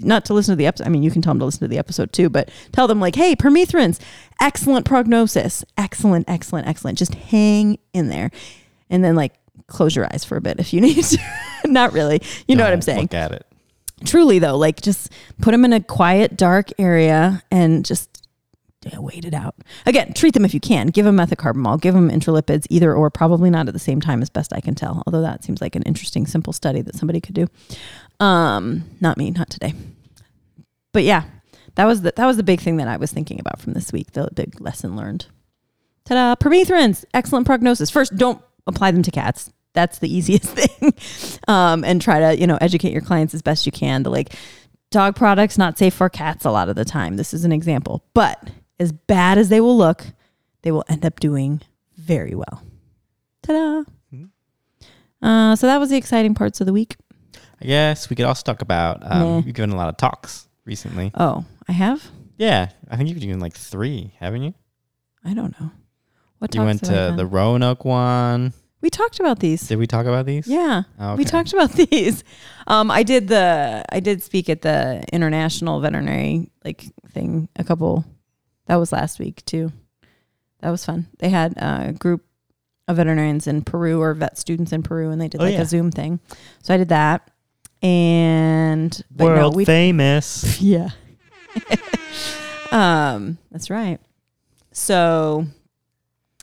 Not 0.00 0.24
to 0.26 0.34
listen 0.34 0.52
to 0.52 0.56
the 0.56 0.66
episode. 0.66 0.86
I 0.86 0.90
mean, 0.90 1.02
you 1.02 1.10
can 1.10 1.22
tell 1.22 1.32
them 1.32 1.40
to 1.40 1.44
listen 1.44 1.60
to 1.60 1.68
the 1.68 1.78
episode 1.78 2.12
too, 2.12 2.30
but 2.30 2.50
tell 2.72 2.86
them 2.86 3.00
like, 3.00 3.16
hey, 3.16 3.34
permethrins, 3.34 3.98
excellent 4.40 4.86
prognosis. 4.86 5.64
Excellent, 5.76 6.28
excellent, 6.28 6.68
excellent. 6.68 6.98
Just 6.98 7.14
hang 7.14 7.78
in 7.92 8.08
there. 8.08 8.30
And 8.90 9.02
then 9.02 9.16
like 9.16 9.34
close 9.66 9.96
your 9.96 10.06
eyes 10.06 10.24
for 10.24 10.36
a 10.36 10.40
bit 10.40 10.60
if 10.60 10.72
you 10.72 10.80
need 10.82 11.02
to. 11.02 11.18
Not 11.66 11.92
really. 11.92 12.22
You 12.46 12.56
know 12.56 12.64
what 12.64 12.72
I'm 12.72 12.82
saying? 12.82 13.02
look 13.02 13.14
at 13.14 13.32
it 13.32 13.44
Truly 14.04 14.38
though, 14.38 14.56
like 14.56 14.80
just 14.80 15.10
put 15.40 15.50
them 15.50 15.64
in 15.64 15.72
a 15.72 15.80
quiet, 15.80 16.36
dark 16.36 16.70
area 16.78 17.42
and 17.50 17.84
just 17.84 18.17
wait 18.96 19.24
it 19.24 19.34
out. 19.34 19.54
Again, 19.86 20.12
treat 20.14 20.34
them 20.34 20.44
if 20.44 20.54
you 20.54 20.60
can. 20.60 20.88
Give 20.88 21.04
them 21.04 21.16
methocarbamol, 21.16 21.80
give 21.80 21.94
them 21.94 22.10
intralipids, 22.10 22.66
either 22.70 22.94
or, 22.94 23.10
probably 23.10 23.50
not 23.50 23.68
at 23.68 23.74
the 23.74 23.80
same 23.80 24.00
time, 24.00 24.22
as 24.22 24.30
best 24.30 24.52
I 24.52 24.60
can 24.60 24.74
tell. 24.74 25.02
Although 25.06 25.22
that 25.22 25.44
seems 25.44 25.60
like 25.60 25.76
an 25.76 25.82
interesting, 25.82 26.26
simple 26.26 26.52
study 26.52 26.82
that 26.82 26.96
somebody 26.96 27.20
could 27.20 27.34
do. 27.34 27.46
Um, 28.20 28.84
not 29.00 29.16
me, 29.16 29.30
not 29.30 29.50
today. 29.50 29.74
But 30.92 31.04
yeah, 31.04 31.24
that 31.74 31.84
was 31.84 32.02
the 32.02 32.12
that 32.16 32.26
was 32.26 32.36
the 32.36 32.42
big 32.42 32.60
thing 32.60 32.78
that 32.78 32.88
I 32.88 32.96
was 32.96 33.12
thinking 33.12 33.38
about 33.38 33.60
from 33.60 33.72
this 33.72 33.92
week. 33.92 34.12
The 34.12 34.28
big 34.34 34.60
lesson 34.60 34.96
learned. 34.96 35.26
Ta-da! 36.04 36.34
Permethrins, 36.34 37.04
excellent 37.12 37.46
prognosis. 37.46 37.90
First, 37.90 38.16
don't 38.16 38.42
apply 38.66 38.90
them 38.90 39.02
to 39.02 39.10
cats. 39.10 39.52
That's 39.74 39.98
the 39.98 40.12
easiest 40.14 40.46
thing. 40.46 40.94
um, 41.46 41.84
and 41.84 42.02
try 42.02 42.18
to 42.20 42.40
you 42.40 42.46
know 42.46 42.58
educate 42.60 42.92
your 42.92 43.02
clients 43.02 43.34
as 43.34 43.42
best 43.42 43.66
you 43.66 43.72
can. 43.72 44.04
To 44.04 44.10
like 44.10 44.34
dog 44.90 45.16
products 45.16 45.58
not 45.58 45.78
safe 45.78 45.94
for 45.94 46.08
cats 46.08 46.44
a 46.44 46.50
lot 46.50 46.68
of 46.68 46.76
the 46.76 46.84
time. 46.84 47.16
This 47.16 47.34
is 47.34 47.44
an 47.44 47.52
example, 47.52 48.04
but 48.14 48.50
as 48.78 48.92
bad 48.92 49.38
as 49.38 49.48
they 49.48 49.60
will 49.60 49.76
look, 49.76 50.06
they 50.62 50.70
will 50.72 50.84
end 50.88 51.04
up 51.06 51.20
doing 51.20 51.60
very 51.96 52.34
well. 52.34 52.62
Ta-da! 53.42 53.82
Uh, 55.20 55.56
so 55.56 55.66
that 55.66 55.78
was 55.78 55.90
the 55.90 55.96
exciting 55.96 56.34
parts 56.34 56.60
of 56.60 56.66
the 56.66 56.72
week. 56.72 56.96
i 57.60 57.64
guess 57.66 58.08
we 58.08 58.14
could 58.14 58.24
also 58.24 58.42
talk 58.44 58.62
about 58.62 59.02
um, 59.02 59.20
Nah. 59.20 59.36
you've 59.44 59.54
given 59.54 59.70
a 59.70 59.76
lot 59.76 59.88
of 59.88 59.96
talks 59.96 60.46
recently 60.64 61.10
Oh, 61.14 61.44
I 61.66 61.72
have. 61.72 62.08
yeah 62.36 62.68
i 62.88 62.96
think 62.96 63.08
you've 63.08 63.18
given 63.20 63.40
like 63.40 63.54
three 63.56 64.12
haven't 64.20 64.42
you 64.42 64.54
I 65.24 65.34
don't 65.34 65.58
know. 65.60 65.70
What 66.38 66.54
you 66.54 66.60
talks 66.60 66.66
went 66.66 66.84
to 66.84 67.14
the 67.16 67.26
roanoke 67.26 67.84
one 67.84 68.52
We 68.80 68.90
talked 68.90 69.18
about 69.18 69.40
these. 69.40 69.66
did 69.66 69.76
we 69.78 69.88
talk 69.88 70.06
about 70.06 70.24
these 70.24 70.46
Yeah. 70.46 70.82
Oh, 71.00 71.16
We 71.16 71.24
talked 71.24 71.52
about 71.52 71.72
these. 71.90 72.22
Um, 72.68 72.88
I 72.92 73.02
did 73.02 73.26
the 73.26 73.84
I 73.90 73.98
did 73.98 74.22
speak 74.22 74.48
at 74.48 74.62
the 74.62 75.02
international 75.12 75.80
veterinary 75.80 76.52
like 76.64 76.84
thing 77.10 77.48
a 77.56 77.64
couple 77.64 78.04
that 78.68 78.76
was 78.76 78.92
last 78.92 79.18
week 79.18 79.44
too. 79.44 79.72
That 80.60 80.70
was 80.70 80.84
fun. 80.84 81.08
They 81.18 81.28
had 81.30 81.54
a 81.56 81.92
group 81.92 82.24
of 82.86 82.96
veterinarians 82.96 83.46
in 83.46 83.62
Peru 83.62 84.00
or 84.00 84.14
vet 84.14 84.38
students 84.38 84.72
in 84.72 84.82
Peru 84.82 85.10
and 85.10 85.20
they 85.20 85.28
did 85.28 85.40
Oh, 85.40 85.44
like 85.44 85.54
yeah. 85.54 85.62
a 85.62 85.66
Zoom 85.66 85.90
thing. 85.90 86.20
So 86.62 86.72
I 86.72 86.76
did 86.76 86.88
that. 86.88 87.30
And 87.82 89.02
but 89.10 89.24
no, 89.24 89.34
World 89.34 89.56
we 89.56 89.64
famous. 89.64 90.60
yeah. 90.60 90.90
um, 92.72 93.38
that's 93.50 93.70
right. 93.70 94.00
So 94.72 95.46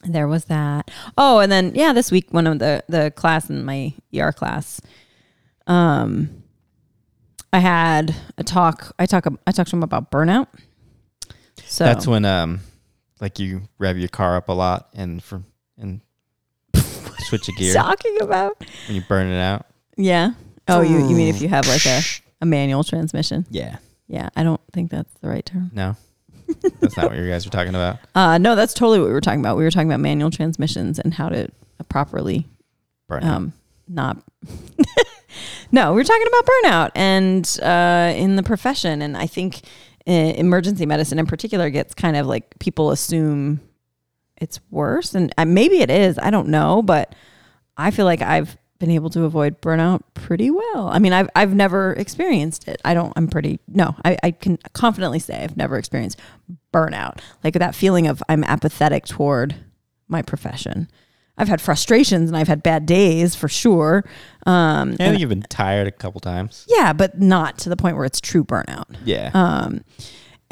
there 0.04 0.28
was 0.28 0.46
that. 0.46 0.92
Oh, 1.18 1.40
and 1.40 1.52
then 1.52 1.74
yeah, 1.76 1.94
this 1.94 2.12
week 2.12 2.32
one 2.32 2.48
of 2.48 2.60
the 2.60 2.84
the 2.88 3.12
class 3.16 3.50
in 3.50 3.66
my 3.66 3.94
ER 4.18 4.32
class, 4.32 4.80
um, 5.68 6.44
I 7.52 7.60
had 7.60 8.16
a 8.38 8.44
talk. 8.44 8.94
I 8.98 9.06
talk. 9.06 9.26
I 9.46 9.52
talked 9.52 9.70
to 9.72 9.76
him 9.76 9.84
about 9.84 10.12
burnout. 10.12 10.48
So 11.76 11.84
that's 11.84 12.08
when 12.08 12.24
um 12.24 12.62
like 13.20 13.38
you 13.40 13.64
rev 13.80 13.98
your 13.98 14.08
car 14.08 14.38
up 14.38 14.48
a 14.50 14.54
lot 14.54 14.88
and 14.94 15.22
from 15.22 15.46
and 15.78 16.00
switch 17.20 17.50
a 17.50 17.52
gear 17.52 17.74
talking 17.74 18.18
about. 18.22 18.58
when 18.88 18.96
you 18.96 19.02
burn 19.02 19.28
it 19.28 19.40
out 19.40 19.66
Yeah. 19.98 20.32
Oh, 20.70 20.80
you 20.82 20.98
you 21.00 21.16
mean 21.16 21.28
if 21.28 21.42
you 21.42 21.50
have 21.50 21.68
like 21.68 21.86
a 21.86 22.02
a 22.42 22.46
manual 22.46 22.84
transmission? 22.86 23.46
yeah 23.50 23.78
Yeah, 24.08 24.30
I 24.38 24.44
don't 24.44 24.62
think 24.72 24.90
that's 24.90 25.14
the 25.22 25.28
right 25.28 25.46
term. 25.46 25.70
no 25.74 25.98
that's 26.80 26.96
not 26.96 27.08
what 27.10 27.18
you 27.18 27.28
guys 27.28 27.46
were 27.46 27.52
talking 27.52 27.76
about 27.76 28.00
Uh, 28.16 28.38
no, 28.38 28.56
that's 28.56 28.74
totally 28.74 29.00
what 29.00 29.08
we 29.08 29.14
were 29.14 29.20
talking 29.22 29.40
about. 29.42 29.58
We 29.58 29.64
were 29.66 29.72
talking 29.72 29.90
about 29.90 30.00
manual 30.00 30.32
transmissions 30.32 30.98
and 31.00 31.14
how 31.14 31.28
to 31.30 31.50
properly 31.90 32.46
burn 33.10 33.24
out. 33.24 33.36
um, 33.36 33.54
not. 33.90 34.18
no, 35.72 35.92
we 35.92 35.98
were 35.98 36.04
talking 36.06 36.28
about 36.28 36.46
burnout 36.46 36.92
and 36.96 37.60
uh, 37.62 38.14
in 38.16 38.36
the 38.38 38.44
profession, 38.44 39.02
and 39.02 39.18
I 39.18 39.28
think 39.28 39.62
emergency 40.14 40.86
medicine 40.86 41.20
in 41.20 41.26
particular 41.26 41.70
gets 41.70 41.94
kind 41.94 42.16
of 42.16 42.28
like 42.28 42.58
people 42.60 42.92
assume 42.92 43.62
it's 44.38 44.60
worse, 44.70 45.16
and 45.16 45.34
uh, 45.38 45.46
maybe 45.46 45.80
it 45.80 45.90
is. 45.90 46.20
I 46.20 46.30
don't 46.30 46.50
know, 46.50 46.82
but 46.82 47.16
I 47.78 47.92
feel 47.92 48.06
like 48.06 48.22
I've 48.22 48.58
been 48.80 48.92
able 48.92 49.10
to 49.12 49.24
avoid 49.24 49.62
burnout 49.62 50.02
pretty 50.14 50.52
well. 50.52 50.90
I 50.90 51.00
mean, 51.00 51.14
I've 51.14 51.30
I've 51.36 51.54
never 51.54 51.94
experienced 51.94 52.68
it. 52.68 52.82
I 52.84 52.94
don't. 52.94 53.14
I'm 53.16 53.28
pretty 53.28 53.60
no. 53.68 53.96
I, 54.04 54.18
I 54.24 54.32
can 54.32 54.58
confidently 54.74 55.20
say 55.20 55.44
I've 55.44 55.58
never 55.58 55.78
experienced 55.78 56.20
burnout. 56.74 57.20
Like 57.44 57.54
that 57.56 57.76
feeling 57.76 58.08
of 58.08 58.22
I'm 58.28 58.44
apathetic 58.44 59.06
toward 59.06 59.56
my 60.08 60.22
profession. 60.22 60.90
I've 61.38 61.48
had 61.50 61.60
frustrations 61.62 62.30
and 62.30 62.38
I've 62.38 62.48
had 62.48 62.64
bad 62.64 62.86
days 62.86 63.36
for 63.36 63.48
sure. 63.50 64.06
Um, 64.46 64.90
and- 64.92 64.98
think 64.98 65.20
you've 65.20 65.30
been 65.30 65.42
tired 65.44 65.88
a 65.88 65.92
couple 65.92 66.22
times. 66.22 66.66
yeah, 66.70 66.94
but 66.94 67.20
not 67.20 67.58
to 67.60 67.70
the 67.70 67.76
point 67.76 67.98
where 67.98 68.06
it's 68.06 68.22
true 68.22 68.44
burnout. 68.44 68.86
Yeah. 69.04 69.32
Um, 69.34 69.84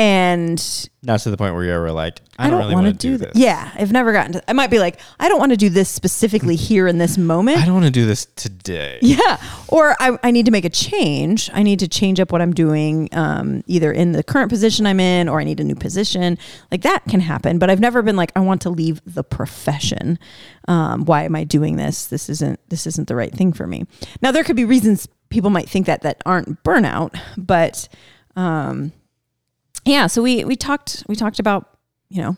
and 0.03 0.89
Not 1.01 1.21
to 1.21 1.31
the 1.31 1.37
point 1.37 1.55
where 1.55 1.63
you 1.63 1.71
were 1.79 1.89
like, 1.89 2.19
I, 2.37 2.47
I 2.47 2.49
don't, 2.49 2.59
don't, 2.59 2.67
really 2.67 2.75
want 2.75 2.87
to 2.87 3.07
do 3.07 3.15
this. 3.15 3.31
this. 3.31 3.41
Yeah, 3.41 3.71
I've 3.73 3.93
never 3.93 4.11
gotten 4.11 4.33
to. 4.33 4.49
I 4.49 4.53
might 4.53 4.69
be 4.69 4.77
like, 4.77 4.99
I 5.17 5.29
don't 5.29 5.39
want 5.39 5.51
to 5.51 5.57
do 5.57 5.69
this 5.69 5.87
specifically 5.87 6.57
here 6.57 6.89
in 6.89 6.97
this 6.97 7.17
moment. 7.17 7.59
I 7.59 7.65
don't 7.65 7.75
want 7.75 7.85
to 7.85 7.91
do 7.91 8.05
this 8.05 8.25
today. 8.35 8.99
Yeah. 9.01 9.37
Or 9.69 9.95
I, 10.01 10.19
I 10.21 10.31
need 10.31 10.45
to 10.47 10.51
make 10.51 10.65
a 10.65 10.69
change. 10.69 11.49
I 11.53 11.63
need 11.63 11.79
to 11.79 11.87
change 11.87 12.19
up 12.19 12.33
what 12.33 12.41
I'm 12.41 12.53
doing, 12.53 13.07
um, 13.13 13.63
either 13.65 13.93
in 13.93 14.11
the 14.11 14.23
current 14.23 14.49
position 14.49 14.85
I'm 14.85 14.99
in 14.99 15.29
or 15.29 15.39
I 15.39 15.45
need 15.45 15.61
a 15.61 15.63
new 15.63 15.75
position. 15.75 16.37
Like 16.69 16.81
that 16.81 17.05
can 17.07 17.21
happen. 17.21 17.57
But 17.57 17.69
I've 17.69 17.79
never 17.79 18.01
been 18.01 18.17
like, 18.17 18.33
I 18.35 18.41
want 18.41 18.61
to 18.63 18.69
leave 18.69 18.99
the 19.05 19.23
profession. 19.23 20.19
Um, 20.67 21.05
why 21.05 21.23
am 21.23 21.33
I 21.33 21.45
doing 21.45 21.77
this? 21.77 22.07
This 22.07 22.29
isn't 22.29 22.59
this 22.67 22.85
isn't 22.87 23.07
the 23.07 23.15
right 23.15 23.33
thing 23.33 23.53
for 23.53 23.67
me. 23.67 23.85
Now 24.21 24.31
there 24.31 24.43
could 24.43 24.57
be 24.57 24.65
reasons 24.65 25.07
people 25.29 25.49
might 25.49 25.69
think 25.69 25.85
that 25.85 26.01
that 26.01 26.21
aren't 26.25 26.61
burnout, 26.63 27.17
but 27.37 27.87
um, 28.35 28.91
yeah. 29.85 30.07
So 30.07 30.21
we 30.21 30.43
we 30.43 30.55
talked 30.55 31.03
we 31.07 31.15
talked 31.15 31.39
about 31.39 31.77
you 32.09 32.21
know 32.21 32.37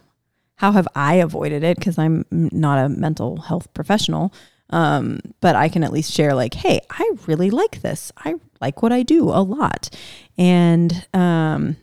how 0.55 0.71
have 0.71 0.87
I 0.95 1.15
avoided 1.15 1.63
it 1.63 1.77
because 1.77 1.97
I'm 1.97 2.25
not 2.31 2.85
a 2.85 2.89
mental 2.89 3.37
health 3.37 3.73
professional. 3.73 4.33
Um, 4.71 5.19
but 5.41 5.55
I 5.55 5.69
can 5.69 5.83
at 5.83 5.93
least 5.93 6.11
share 6.11 6.33
like, 6.33 6.55
hey, 6.55 6.79
I 6.89 7.11
really 7.27 7.51
like 7.51 7.81
this. 7.81 8.11
I 8.17 8.35
like 8.59 8.81
what 8.81 8.91
I 8.91 9.03
do 9.03 9.29
a 9.29 9.41
lot. 9.41 9.89
And 10.37 11.05
um 11.13 11.77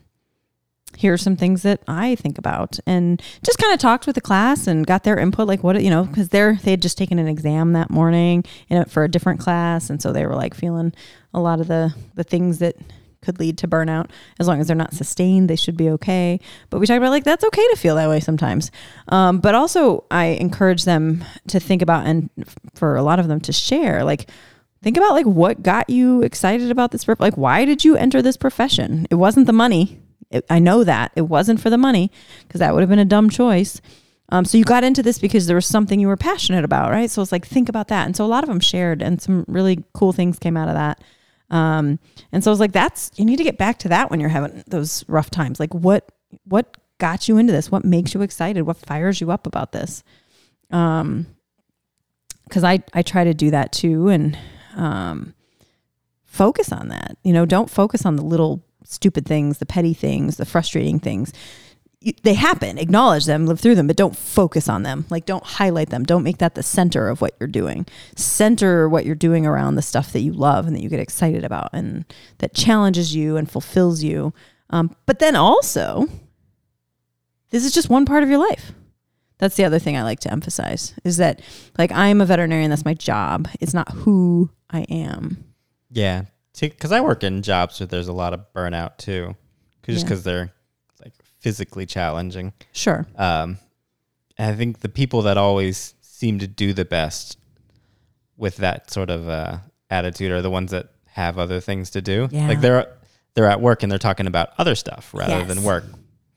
here 0.96 1.12
are 1.12 1.18
some 1.18 1.36
things 1.36 1.62
that 1.62 1.80
I 1.88 2.14
think 2.16 2.38
about 2.38 2.78
and 2.86 3.20
just 3.44 3.58
kind 3.58 3.72
of 3.72 3.80
talked 3.80 4.06
with 4.06 4.14
the 4.14 4.20
class 4.20 4.66
and 4.66 4.86
got 4.86 5.04
their 5.04 5.18
input 5.18 5.48
like 5.48 5.62
what 5.62 5.82
you 5.82 5.90
know 5.90 6.04
because 6.04 6.28
they're 6.28 6.58
they 6.62 6.72
had 6.72 6.82
just 6.82 6.98
taken 6.98 7.18
an 7.18 7.28
exam 7.28 7.72
that 7.72 7.90
morning 7.90 8.44
in 8.68 8.84
for 8.84 9.04
a 9.04 9.10
different 9.10 9.40
class 9.40 9.90
and 9.90 10.02
so 10.02 10.12
they 10.12 10.26
were 10.26 10.36
like 10.36 10.54
feeling 10.54 10.92
a 11.34 11.40
lot 11.40 11.60
of 11.60 11.68
the 11.68 11.94
the 12.14 12.24
things 12.24 12.58
that 12.58 12.76
could 13.22 13.38
lead 13.38 13.56
to 13.58 13.68
burnout. 13.68 14.10
As 14.38 14.48
long 14.48 14.60
as 14.60 14.66
they're 14.66 14.76
not 14.76 14.94
sustained, 14.94 15.48
they 15.48 15.56
should 15.56 15.76
be 15.76 15.88
okay. 15.90 16.40
But 16.68 16.78
we 16.80 16.86
talked 16.86 16.98
about 16.98 17.10
like 17.10 17.24
that's 17.24 17.44
okay 17.44 17.66
to 17.70 17.76
feel 17.76 17.94
that 17.96 18.08
way 18.08 18.20
sometimes. 18.20 18.70
Um, 19.08 19.40
but 19.40 19.54
also, 19.54 20.04
I 20.10 20.26
encourage 20.26 20.84
them 20.84 21.24
to 21.48 21.58
think 21.60 21.80
about 21.80 22.06
and 22.06 22.28
for 22.74 22.96
a 22.96 23.02
lot 23.02 23.18
of 23.18 23.28
them 23.28 23.40
to 23.42 23.52
share. 23.52 24.04
Like 24.04 24.28
think 24.82 24.96
about 24.96 25.12
like 25.12 25.26
what 25.26 25.62
got 25.62 25.88
you 25.88 26.22
excited 26.22 26.70
about 26.70 26.90
this 26.90 27.06
like 27.20 27.36
why 27.36 27.64
did 27.64 27.84
you 27.84 27.96
enter 27.96 28.20
this 28.20 28.36
profession? 28.36 29.06
It 29.10 29.14
wasn't 29.14 29.46
the 29.46 29.52
money. 29.52 30.00
It, 30.30 30.44
i 30.50 30.58
know 30.58 30.84
that. 30.84 31.12
It 31.16 31.22
wasn't 31.22 31.60
for 31.60 31.70
the 31.70 31.78
money 31.78 32.10
because 32.46 32.58
that 32.58 32.74
would 32.74 32.80
have 32.80 32.90
been 32.90 32.98
a 32.98 33.04
dumb 33.04 33.30
choice. 33.30 33.80
Um, 34.30 34.46
so 34.46 34.56
you 34.56 34.64
got 34.64 34.82
into 34.82 35.02
this 35.02 35.18
because 35.18 35.46
there 35.46 35.56
was 35.56 35.66
something 35.66 36.00
you 36.00 36.08
were 36.08 36.16
passionate 36.16 36.64
about 36.64 36.90
right? 36.90 37.10
So 37.10 37.22
it's 37.22 37.32
like 37.32 37.46
think 37.46 37.68
about 37.68 37.88
that. 37.88 38.06
And 38.06 38.16
so 38.16 38.24
a 38.24 38.26
lot 38.26 38.42
of 38.42 38.48
them 38.48 38.60
shared 38.60 39.02
and 39.02 39.20
some 39.20 39.44
really 39.46 39.84
cool 39.92 40.12
things 40.12 40.38
came 40.38 40.56
out 40.56 40.68
of 40.68 40.74
that 40.74 41.02
um, 41.52 42.00
and 42.32 42.42
so 42.42 42.50
I 42.50 42.52
was 42.52 42.60
like 42.60 42.72
that's 42.72 43.12
you 43.14 43.24
need 43.24 43.36
to 43.36 43.44
get 43.44 43.58
back 43.58 43.78
to 43.80 43.88
that 43.90 44.10
when 44.10 44.18
you're 44.18 44.28
having 44.28 44.64
those 44.66 45.04
rough 45.08 45.30
times 45.30 45.60
like 45.60 45.72
what 45.72 46.10
what 46.44 46.76
got 46.98 47.28
you 47.28 47.36
into 47.38 47.52
this 47.52 47.70
what 47.70 47.84
makes 47.84 48.14
you 48.14 48.22
excited 48.22 48.62
what 48.62 48.76
fires 48.76 49.20
you 49.20 49.30
up 49.30 49.46
about 49.46 49.72
this 49.72 50.02
um 50.70 51.26
because 52.52 52.64
I, 52.64 52.80
I 52.92 53.00
try 53.00 53.24
to 53.24 53.32
do 53.32 53.50
that 53.50 53.72
too 53.72 54.08
and 54.08 54.36
um, 54.76 55.34
focus 56.24 56.70
on 56.70 56.88
that. 56.88 57.16
You 57.24 57.32
know, 57.32 57.46
don't 57.46 57.70
focus 57.70 58.04
on 58.04 58.16
the 58.16 58.22
little 58.22 58.62
stupid 58.84 59.24
things, 59.24 59.56
the 59.56 59.64
petty 59.64 59.94
things, 59.94 60.36
the 60.36 60.44
frustrating 60.44 60.98
things. 60.98 61.32
They 62.22 62.34
happen, 62.34 62.78
acknowledge 62.78 63.26
them, 63.26 63.46
live 63.46 63.60
through 63.60 63.74
them, 63.76 63.86
but 63.86 63.96
don't 63.96 64.16
focus 64.16 64.68
on 64.68 64.82
them. 64.82 65.04
Like, 65.10 65.24
don't 65.26 65.44
highlight 65.44 65.90
them. 65.90 66.04
Don't 66.04 66.22
make 66.22 66.38
that 66.38 66.54
the 66.54 66.62
center 66.62 67.08
of 67.08 67.20
what 67.20 67.34
you're 67.38 67.46
doing. 67.48 67.86
Center 68.16 68.88
what 68.88 69.04
you're 69.06 69.14
doing 69.14 69.46
around 69.46 69.74
the 69.76 69.82
stuff 69.82 70.12
that 70.12 70.20
you 70.20 70.32
love 70.32 70.66
and 70.66 70.74
that 70.74 70.82
you 70.82 70.88
get 70.88 71.00
excited 71.00 71.44
about 71.44 71.70
and 71.72 72.04
that 72.38 72.54
challenges 72.54 73.14
you 73.14 73.36
and 73.36 73.50
fulfills 73.50 74.02
you. 74.02 74.32
Um, 74.70 74.94
but 75.06 75.18
then 75.18 75.36
also, 75.36 76.08
this 77.50 77.64
is 77.64 77.72
just 77.72 77.90
one 77.90 78.06
part 78.06 78.22
of 78.22 78.28
your 78.28 78.38
life. 78.38 78.72
That's 79.38 79.56
the 79.56 79.64
other 79.64 79.78
thing 79.78 79.96
I 79.96 80.02
like 80.02 80.20
to 80.20 80.32
emphasize 80.32 80.94
is 81.04 81.16
that, 81.16 81.40
like, 81.76 81.90
I'm 81.92 82.20
a 82.20 82.26
veterinarian. 82.26 82.70
That's 82.70 82.84
my 82.84 82.94
job. 82.94 83.48
It's 83.60 83.74
not 83.74 83.90
who 83.90 84.50
I 84.70 84.82
am. 84.82 85.44
Yeah, 85.90 86.22
because 86.58 86.92
I 86.92 87.00
work 87.00 87.24
in 87.24 87.42
jobs 87.42 87.80
where 87.80 87.86
there's 87.88 88.08
a 88.08 88.12
lot 88.12 88.32
of 88.34 88.40
burnout 88.54 88.98
too, 88.98 89.34
'cause- 89.82 89.94
just 89.96 90.04
Yeah. 90.04 90.08
because 90.08 90.22
they're 90.24 90.52
physically 91.42 91.84
challenging. 91.86 92.52
Sure. 92.72 93.06
Um, 93.16 93.58
I 94.38 94.52
think 94.54 94.80
the 94.80 94.88
people 94.88 95.22
that 95.22 95.36
always 95.36 95.94
seem 96.00 96.38
to 96.38 96.46
do 96.46 96.72
the 96.72 96.84
best 96.84 97.36
with 98.36 98.56
that 98.58 98.90
sort 98.90 99.10
of 99.10 99.28
uh, 99.28 99.58
attitude 99.90 100.30
are 100.32 100.40
the 100.42 100.50
ones 100.50 100.70
that 100.70 100.88
have 101.06 101.38
other 101.38 101.60
things 101.60 101.90
to 101.90 102.00
do. 102.00 102.28
Yeah. 102.30 102.48
Like 102.48 102.60
they're 102.60 102.86
they're 103.34 103.46
at 103.50 103.60
work 103.60 103.82
and 103.82 103.90
they're 103.90 103.98
talking 103.98 104.26
about 104.26 104.50
other 104.58 104.74
stuff 104.74 105.12
rather 105.14 105.44
than 105.44 105.58
Yes. 105.58 105.66
work. 105.66 105.84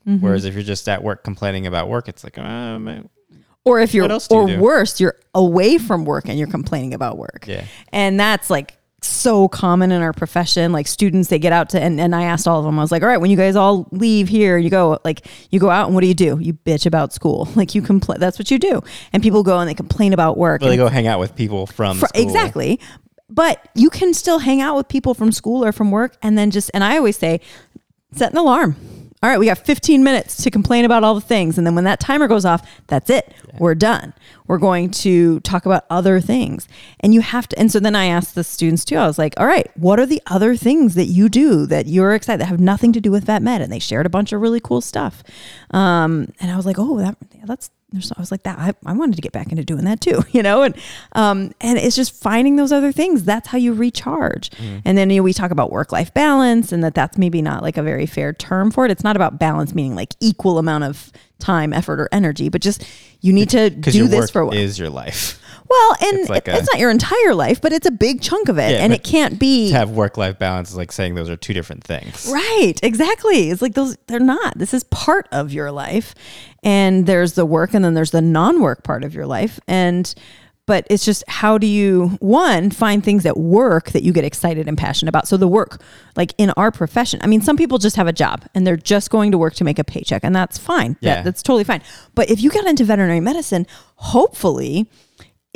Mhm. 0.07 0.21
Whereas 0.21 0.45
if 0.45 0.53
you're 0.53 0.63
just 0.63 0.87
at 0.89 1.03
work 1.03 1.23
complaining 1.23 1.65
about 1.67 1.89
work, 1.89 2.07
it's 2.07 2.23
like, 2.23 2.37
uh, 2.37 2.77
man. 2.79 3.09
or 3.65 3.79
if 3.79 3.93
you're, 3.93 4.03
What 4.03 4.11
else 4.11 4.27
do 4.27 4.35
you 4.35 4.41
or 4.41 4.47
do? 4.47 4.59
worse, 4.59 4.99
you're 5.01 5.15
away 5.33 5.77
from 5.77 6.05
work 6.05 6.29
and 6.29 6.37
you're 6.37 6.47
complaining 6.47 6.93
about 6.93 7.17
work. 7.17 7.45
yeah, 7.47 7.65
And 7.91 8.19
that's 8.19 8.49
like 8.49 8.77
so 9.05 9.47
common 9.47 9.91
in 9.91 10.01
our 10.01 10.13
profession. 10.13 10.71
Like 10.71 10.87
students, 10.87 11.29
they 11.29 11.39
get 11.39 11.53
out 11.53 11.69
to, 11.69 11.81
and, 11.81 11.99
and 11.99 12.15
I 12.15 12.23
asked 12.23 12.47
all 12.47 12.59
of 12.59 12.65
them, 12.65 12.77
I 12.79 12.81
was 12.81 12.91
like, 12.91 13.01
all 13.03 13.07
right, 13.07 13.17
when 13.17 13.29
you 13.31 13.37
guys 13.37 13.55
all 13.55 13.87
leave 13.91 14.27
here, 14.27 14.57
you 14.57 14.69
go, 14.69 14.99
like, 15.05 15.27
you 15.51 15.59
go 15.59 15.69
out 15.69 15.85
and 15.87 15.95
what 15.95 16.01
do 16.01 16.07
you 16.07 16.13
do? 16.13 16.37
You 16.39 16.53
bitch 16.53 16.85
about 16.85 17.13
school. 17.13 17.47
Like 17.55 17.73
you 17.73 17.81
complain, 17.81 18.19
that's 18.19 18.37
what 18.37 18.51
you 18.51 18.59
do. 18.59 18.81
And 19.13 19.23
people 19.23 19.41
go 19.41 19.57
and 19.59 19.69
they 19.69 19.73
complain 19.73 20.11
about 20.13 20.37
work. 20.37 20.61
well, 20.61 20.69
they 20.69 20.77
go 20.77 20.87
hang 20.87 21.07
out 21.07 21.19
with 21.19 21.35
people 21.35 21.65
from 21.65 21.97
Fr- 21.97 22.07
school. 22.07 22.21
exactly. 22.21 22.79
But 23.29 23.67
you 23.75 23.89
can 23.89 24.13
still 24.13 24.39
hang 24.39 24.61
out 24.61 24.75
with 24.75 24.87
people 24.87 25.13
from 25.13 25.31
school 25.31 25.63
or 25.63 25.71
from 25.71 25.89
work 25.89 26.17
and 26.21 26.37
then 26.37 26.51
just, 26.51 26.69
and 26.73 26.83
I 26.83 26.97
always 26.97 27.17
say, 27.17 27.39
set 28.11 28.31
an 28.31 28.37
alarm. 28.37 28.75
All 29.25 29.31
right, 29.31 29.39
we 29.39 29.47
got 29.47 29.57
15 29.57 30.03
minutes 30.03 30.43
to 30.43 30.51
complain 30.51 30.85
about 30.85 31.03
all 31.03 31.15
the 31.15 31.19
things. 31.19 31.57
And 31.57 31.65
then 31.65 31.73
when 31.73 31.85
that 31.85 31.99
timer 31.99 32.27
goes 32.27 32.45
off, 32.45 32.61
that's 32.85 33.09
it. 33.09 33.33
We're 33.57 33.73
done. 33.73 34.13
We're 34.45 34.59
going 34.59 34.91
to 34.91 35.39
talk 35.39 35.65
about 35.65 35.85
other 35.89 36.21
things. 36.21 36.67
And 36.99 37.11
you 37.11 37.21
have 37.21 37.49
to, 37.49 37.57
and 37.57 37.71
so 37.71 37.79
then 37.79 37.95
I 37.95 38.05
asked 38.05 38.35
the 38.35 38.43
students 38.43 38.85
too, 38.85 38.97
I 38.97 39.07
was 39.07 39.17
like, 39.17 39.33
all 39.37 39.47
right, 39.47 39.67
what 39.75 39.99
are 39.99 40.05
the 40.05 40.21
other 40.27 40.55
things 40.55 40.93
that 40.93 41.05
you 41.05 41.27
do 41.27 41.65
that 41.65 41.87
you're 41.87 42.13
excited 42.13 42.39
that 42.39 42.45
have 42.45 42.59
nothing 42.59 42.93
to 42.93 43.01
do 43.01 43.09
with 43.09 43.23
vet 43.23 43.41
med? 43.41 43.61
And 43.63 43.73
they 43.73 43.79
shared 43.79 44.05
a 44.05 44.09
bunch 44.09 44.31
of 44.31 44.41
really 44.41 44.59
cool 44.59 44.79
stuff. 44.79 45.23
Um, 45.71 46.31
and 46.39 46.51
I 46.51 46.55
was 46.55 46.67
like, 46.67 46.77
oh, 46.77 46.99
that, 46.99 47.17
that's, 47.45 47.71
there's, 47.91 48.11
I 48.11 48.19
was 48.19 48.31
like 48.31 48.43
that. 48.43 48.59
I, 48.59 48.73
I 48.85 48.93
wanted 48.93 49.15
to 49.15 49.21
get 49.21 49.31
back 49.31 49.51
into 49.51 49.63
doing 49.63 49.85
that 49.85 50.01
too, 50.01 50.23
you 50.31 50.43
know, 50.43 50.63
and 50.63 50.75
um, 51.13 51.53
and 51.61 51.77
it's 51.77 51.95
just 51.95 52.13
finding 52.21 52.55
those 52.55 52.71
other 52.71 52.91
things. 52.91 53.23
That's 53.23 53.47
how 53.47 53.57
you 53.57 53.73
recharge. 53.73 54.51
And 54.83 54.97
then 54.97 55.09
you 55.09 55.17
know, 55.17 55.23
we 55.23 55.33
talk 55.33 55.51
about 55.51 55.71
work 55.71 55.91
life 55.91 56.13
balance, 56.13 56.71
and 56.71 56.83
that 56.83 56.93
that's 56.95 57.17
maybe 57.17 57.41
not 57.41 57.63
like 57.63 57.77
a 57.77 57.83
very 57.83 58.05
fair 58.05 58.33
term 58.33 58.71
for 58.71 58.85
it. 58.85 58.91
It's 58.91 59.03
not 59.03 59.15
about 59.15 59.39
balance, 59.39 59.73
meaning 59.73 59.95
like 59.95 60.13
equal 60.19 60.57
amount 60.57 60.83
of 60.83 61.11
time, 61.39 61.73
effort, 61.73 61.99
or 61.99 62.09
energy, 62.11 62.49
but 62.49 62.61
just 62.61 62.83
you 63.21 63.33
need 63.33 63.49
to 63.51 63.69
do 63.91 64.07
this 64.07 64.19
work 64.19 64.31
for 64.31 64.41
a 64.41 64.45
while. 64.47 64.57
is 64.57 64.79
your 64.79 64.89
life. 64.89 65.41
Well, 65.67 65.95
and 66.01 66.19
it's 66.19 66.29
like 66.29 66.47
it's 66.47 66.67
a- 66.67 66.73
not 66.73 66.79
your 66.79 66.91
entire 66.91 67.33
life, 67.33 67.59
but 67.61 67.73
it's 67.73 67.87
a 67.87 67.91
big 67.91 68.21
chunk 68.21 68.49
of 68.49 68.57
it, 68.57 68.71
Yeah, 68.71 68.83
and 68.83 68.93
it 68.93 69.03
can't 69.03 69.39
be 69.39 69.69
to 69.69 69.75
have 69.75 69.91
work 69.91 70.17
life 70.17 70.37
balance 70.37 70.69
is 70.71 70.77
like 70.77 70.91
saying 70.91 71.15
those 71.15 71.29
are 71.29 71.35
two 71.35 71.53
different 71.53 71.83
things. 71.83 72.29
Right, 72.31 72.75
exactly. 72.83 73.49
It's 73.49 73.61
like 73.61 73.73
those 73.73 73.97
they're 74.07 74.19
not. 74.19 74.57
This 74.57 74.73
is 74.73 74.83
part 74.85 75.27
of 75.31 75.51
your 75.51 75.71
life. 75.71 76.13
And 76.63 77.05
there's 77.05 77.33
the 77.33 77.45
work 77.45 77.73
and 77.73 77.85
then 77.85 77.93
there's 77.93 78.11
the 78.11 78.21
non-work 78.21 78.83
part 78.83 79.03
of 79.03 79.13
your 79.13 79.25
life. 79.27 79.59
And 79.67 80.13
but 80.67 80.87
it's 80.89 81.05
just 81.05 81.23
how 81.27 81.59
do 81.59 81.67
you 81.67 82.17
one 82.19 82.71
find 82.71 83.03
things 83.03 83.23
at 83.27 83.37
work 83.37 83.91
that 83.91 84.01
you 84.01 84.11
get 84.11 84.23
excited 84.25 84.67
and 84.67 84.75
passionate 84.75 85.09
about. 85.09 85.27
So 85.27 85.37
the 85.37 85.47
work 85.47 85.79
like 86.15 86.33
in 86.39 86.49
our 86.57 86.71
profession. 86.71 87.19
I 87.21 87.27
mean 87.27 87.41
some 87.41 87.55
people 87.55 87.77
just 87.77 87.95
have 87.97 88.07
a 88.07 88.13
job 88.13 88.45
and 88.55 88.65
they're 88.65 88.77
just 88.77 89.11
going 89.11 89.31
to 89.31 89.37
work 89.37 89.53
to 89.55 89.63
make 89.63 89.77
a 89.77 89.83
paycheck 89.83 90.23
and 90.23 90.35
that's 90.35 90.57
fine. 90.57 90.97
Yeah. 91.01 91.15
That, 91.17 91.25
that's 91.25 91.43
totally 91.43 91.65
fine. 91.65 91.83
But 92.15 92.31
if 92.31 92.41
you 92.41 92.49
got 92.49 92.65
into 92.65 92.83
veterinary 92.83 93.19
medicine, 93.19 93.67
hopefully 93.97 94.87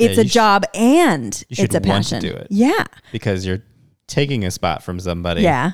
it's 0.00 0.16
you 0.16 0.22
a 0.22 0.26
sh- 0.28 0.32
job 0.32 0.64
and 0.74 1.44
you 1.48 1.64
it's 1.64 1.74
a 1.74 1.78
want 1.78 1.84
to 2.06 2.16
passion. 2.16 2.20
do 2.20 2.30
it. 2.32 2.46
Yeah. 2.50 2.84
because 3.12 3.44
you're 3.46 3.62
taking 4.06 4.44
a 4.44 4.50
spot 4.50 4.82
from 4.82 4.98
somebody. 5.00 5.42
Yeah. 5.42 5.72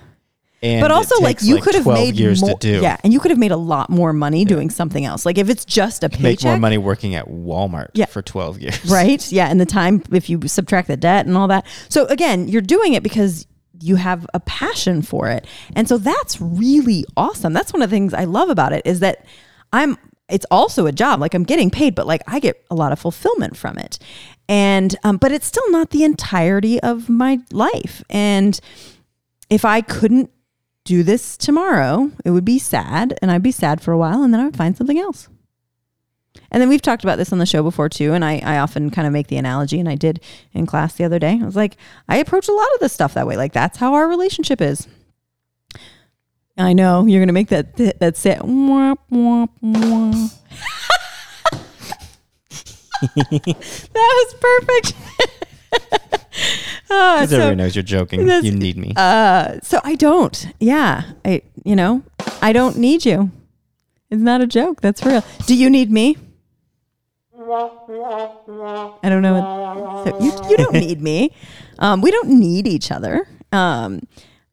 and 0.63 0.81
but 0.81 0.91
also 0.91 1.21
like 1.23 1.43
you 1.43 1.61
could 1.61 1.75
have 1.75 1.87
made 1.87 2.17
years 2.17 2.41
more, 2.41 2.51
to 2.51 2.57
do. 2.59 2.81
yeah 2.81 2.97
and 3.05 3.13
you 3.13 3.21
could 3.21 3.31
have 3.31 3.39
made 3.39 3.51
a 3.53 3.57
lot 3.57 3.91
more 3.91 4.13
money 4.13 4.45
doing 4.45 4.71
something 4.71 5.05
else 5.05 5.27
like 5.27 5.37
if 5.39 5.51
it's 5.51 5.65
just 5.67 6.03
a 6.03 6.09
make 6.21 6.43
more 6.45 6.59
money 6.59 6.79
working 6.79 7.15
at 7.15 7.27
Walmart 7.29 7.89
Yeah. 7.95 8.07
for 8.07 8.23
12 8.23 8.61
years. 8.61 8.85
right 8.91 9.31
yeah 9.39 9.49
and 9.49 9.61
the 9.61 9.67
time 9.67 10.03
if 10.13 10.31
you 10.31 10.41
subtract 10.49 10.89
the 10.89 10.97
debt 10.97 11.27
and 11.27 11.37
all 11.37 11.49
that 11.49 11.67
so 11.91 12.07
again 12.07 12.49
you're 12.49 12.63
doing 12.63 12.95
it 12.95 13.03
because 13.03 13.47
you 13.81 13.97
have 13.97 14.27
a 14.33 14.41
passion 14.41 15.03
for 15.03 15.29
it 15.29 15.47
and 15.75 15.87
so 15.87 15.99
that's 15.99 16.41
really 16.41 17.05
awesome 17.19 17.53
that's 17.53 17.73
one 17.75 17.83
of 17.83 17.91
the 17.91 17.95
things 17.95 18.15
i 18.15 18.25
love 18.25 18.49
about 18.49 18.73
it 18.73 18.81
is 18.87 19.01
that 19.01 19.27
i'm 19.75 19.99
it's 20.29 20.47
also 20.51 20.87
a 20.87 20.93
job 20.93 21.21
like 21.21 21.35
i'm 21.35 21.45
getting 21.45 21.71
paid 21.71 21.95
but 21.95 22.07
like 22.07 22.23
i 22.27 22.41
get 22.41 22.65
a 22.71 22.75
lot 22.75 22.93
of 22.93 22.99
fulfillment 22.99 23.57
from 23.57 23.79
it 23.79 23.99
and 24.49 24.97
um, 25.03 25.17
but 25.17 25.33
it's 25.33 25.47
still 25.47 25.71
not 25.71 25.91
the 25.91 26.05
entirety 26.05 26.81
of 26.81 27.09
my 27.09 27.41
life 27.51 28.03
and 28.11 28.61
if 29.51 29.65
I 29.65 29.81
couldn't 29.81 30.31
do 30.85 31.03
this 31.03 31.37
tomorrow, 31.37 32.11
it 32.25 32.31
would 32.31 32.45
be 32.45 32.59
sad 32.59 33.19
and 33.21 33.31
I'd 33.31 33.43
be 33.43 33.53
sad 33.53 33.81
for 33.81 33.93
a 33.93 33.99
while 33.99 34.23
and 34.23 34.33
then 34.33 34.41
I 34.41 34.45
would 34.45 34.57
find 34.57 34.77
something 34.77 34.99
else. 34.99 35.29
And 36.51 36.61
then 36.61 36.69
we've 36.69 36.83
talked 36.83 37.03
about 37.03 37.19
this 37.19 37.33
on 37.33 37.39
the 37.39 37.47
show 37.47 37.63
before 37.63 37.89
too. 37.89 38.13
And 38.13 38.25
I, 38.25 38.39
I 38.45 38.59
often 38.59 38.91
kind 38.91 39.07
of 39.07 39.13
make 39.13 39.27
the 39.29 39.37
analogy, 39.37 39.81
and 39.81 39.89
I 39.89 39.95
did 39.95 40.23
in 40.53 40.67
class 40.67 40.93
the 40.93 41.05
other 41.05 41.19
day. 41.19 41.39
I 41.41 41.45
was 41.45 41.57
like, 41.57 41.77
I 42.09 42.19
approach 42.19 42.47
a 42.49 42.53
lot 42.53 42.69
of 42.75 42.81
this 42.81 42.93
stuff 42.93 43.15
that 43.15 43.27
way. 43.27 43.37
Like, 43.37 43.53
that's 43.53 43.79
how 43.79 43.95
our 43.95 44.07
relationship 44.07 44.61
is. 44.61 44.87
I 46.59 46.73
know 46.73 47.05
you're 47.07 47.21
going 47.21 47.29
to 47.29 47.33
make 47.35 47.49
that, 47.49 47.77
that, 47.77 47.99
that 48.01 48.17
sit. 48.17 48.39
Wah, 48.43 48.95
wah, 49.11 49.47
wah. 49.61 50.29
that 53.17 53.95
was 53.95 54.35
perfect. 54.41 54.93
Ah, 56.89 57.17
Because 57.17 57.31
so- 57.31 57.37
everyone 57.39 57.57
knows 57.59 57.75
you're 57.75 57.83
joking. 57.83 58.21
You 58.29 58.53
need 58.53 58.77
me. 58.77 58.93
uh, 58.97 59.59
so 59.63 59.81
I 59.83 59.95
don't. 59.97 60.47
Yeah, 60.61 61.03
I. 61.25 61.43
You 61.65 61.75
know, 61.75 62.03
I 62.43 62.53
don't 62.53 62.77
need 62.79 63.05
you. 63.07 63.31
It's 64.11 64.21
not 64.23 64.41
a 64.43 64.47
joke. 64.47 64.83
That's 64.83 65.05
real. 65.05 65.25
Do 65.47 65.57
you 65.57 65.69
need 65.71 65.91
me? 65.91 66.17
I 67.35 68.99
don't 69.09 69.23
know. 69.23 69.41
What, 69.41 70.09
so 70.09 70.21
you, 70.23 70.51
you 70.51 70.57
don't 70.59 70.75
need 70.87 71.01
me. 71.03 71.33
Um, 71.79 72.03
we 72.03 72.11
don't 72.13 72.29
need 72.29 72.67
each 72.69 72.93
other. 72.93 73.27
Um, 73.51 74.07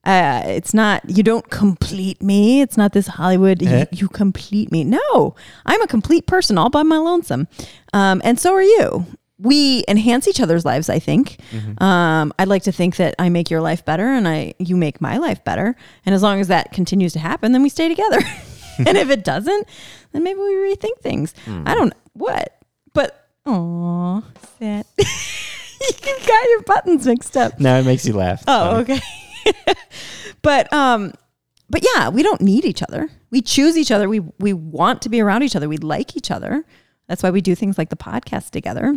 uh, 0.04 0.42
it's 0.46 0.74
not. 0.74 1.02
You 1.10 1.24
don't 1.24 1.50
complete 1.50 2.22
me. 2.22 2.62
It's 2.62 2.78
not 2.78 2.94
this 2.94 3.08
Hollywood. 3.08 3.62
You, 3.62 3.70
Eh? 3.70 3.86
you 3.92 4.08
complete 4.10 4.72
me. 4.72 4.84
No, 4.84 5.36
I'm 5.66 5.82
a 5.82 5.88
complete 5.88 6.28
person 6.28 6.58
all 6.58 6.70
by 6.70 6.84
my 6.84 6.98
lonesome. 6.98 7.48
Um, 7.94 8.22
and 8.24 8.40
so 8.40 8.54
are 8.54 8.62
you. 8.64 9.06
We 9.40 9.84
enhance 9.88 10.28
each 10.28 10.40
other's 10.40 10.64
lives. 10.64 10.90
I 10.90 11.00
think. 11.00 11.38
Um, 11.80 12.34
I'd 12.40 12.48
like 12.48 12.64
to 12.64 12.72
think 12.72 12.96
that 12.98 13.16
I 13.20 13.30
make 13.30 13.50
your 13.50 13.62
life 13.62 13.84
better, 13.84 14.06
and 14.08 14.28
I 14.28 14.54
you 14.60 14.76
make 14.78 15.02
my 15.02 15.18
life 15.18 15.44
better. 15.44 15.76
And 16.06 16.14
as 16.16 16.22
long 16.22 16.40
as 16.40 16.48
that 16.50 16.72
continues 16.72 17.14
to 17.14 17.20
happen, 17.20 17.52
then 17.52 17.64
we 17.64 17.70
stay 17.70 17.90
together. 17.90 18.20
and 18.80 18.98
if 18.98 19.10
it 19.10 19.24
doesn't, 19.24 19.68
then 20.12 20.24
maybe 20.24 20.40
we 20.40 20.54
rethink 20.54 20.98
things. 21.02 21.34
I 21.48 21.74
don't 21.76 21.94
what, 22.14 22.58
but 22.94 23.28
oh, 23.46 24.24
sad. 24.60 24.86
you 25.00 26.18
got 26.28 26.50
your 26.50 26.62
buttons 26.64 27.06
mixed 27.06 27.36
up. 27.36 27.60
no, 27.60 27.80
it 27.80 27.86
makes 27.86 28.06
you 28.06 28.14
laugh. 28.14 28.40
It's 28.42 28.46
Oh, 28.48 28.72
funny. 28.72 28.82
okay. 28.94 29.02
but 30.42 30.72
um 30.74 31.14
but 31.70 31.84
yeah, 31.96 32.10
we 32.10 32.22
don't 32.22 32.42
need 32.42 32.66
each 32.66 32.84
other. 32.84 33.10
We 33.32 33.42
choose 33.42 33.78
each 33.78 33.92
other. 33.92 34.08
We 34.08 34.20
we 34.40 34.54
want 34.54 35.02
to 35.04 35.10
be 35.10 35.22
around 35.22 35.44
each 35.44 35.56
other. 35.56 35.68
We 35.68 35.78
like 35.78 36.16
each 36.16 36.30
other. 36.32 36.64
That's 37.08 37.24
why 37.24 37.32
we 37.32 37.42
do 37.42 37.56
things 37.56 37.78
like 37.78 37.90
the 37.90 37.96
podcast 37.96 38.52
together. 38.52 38.96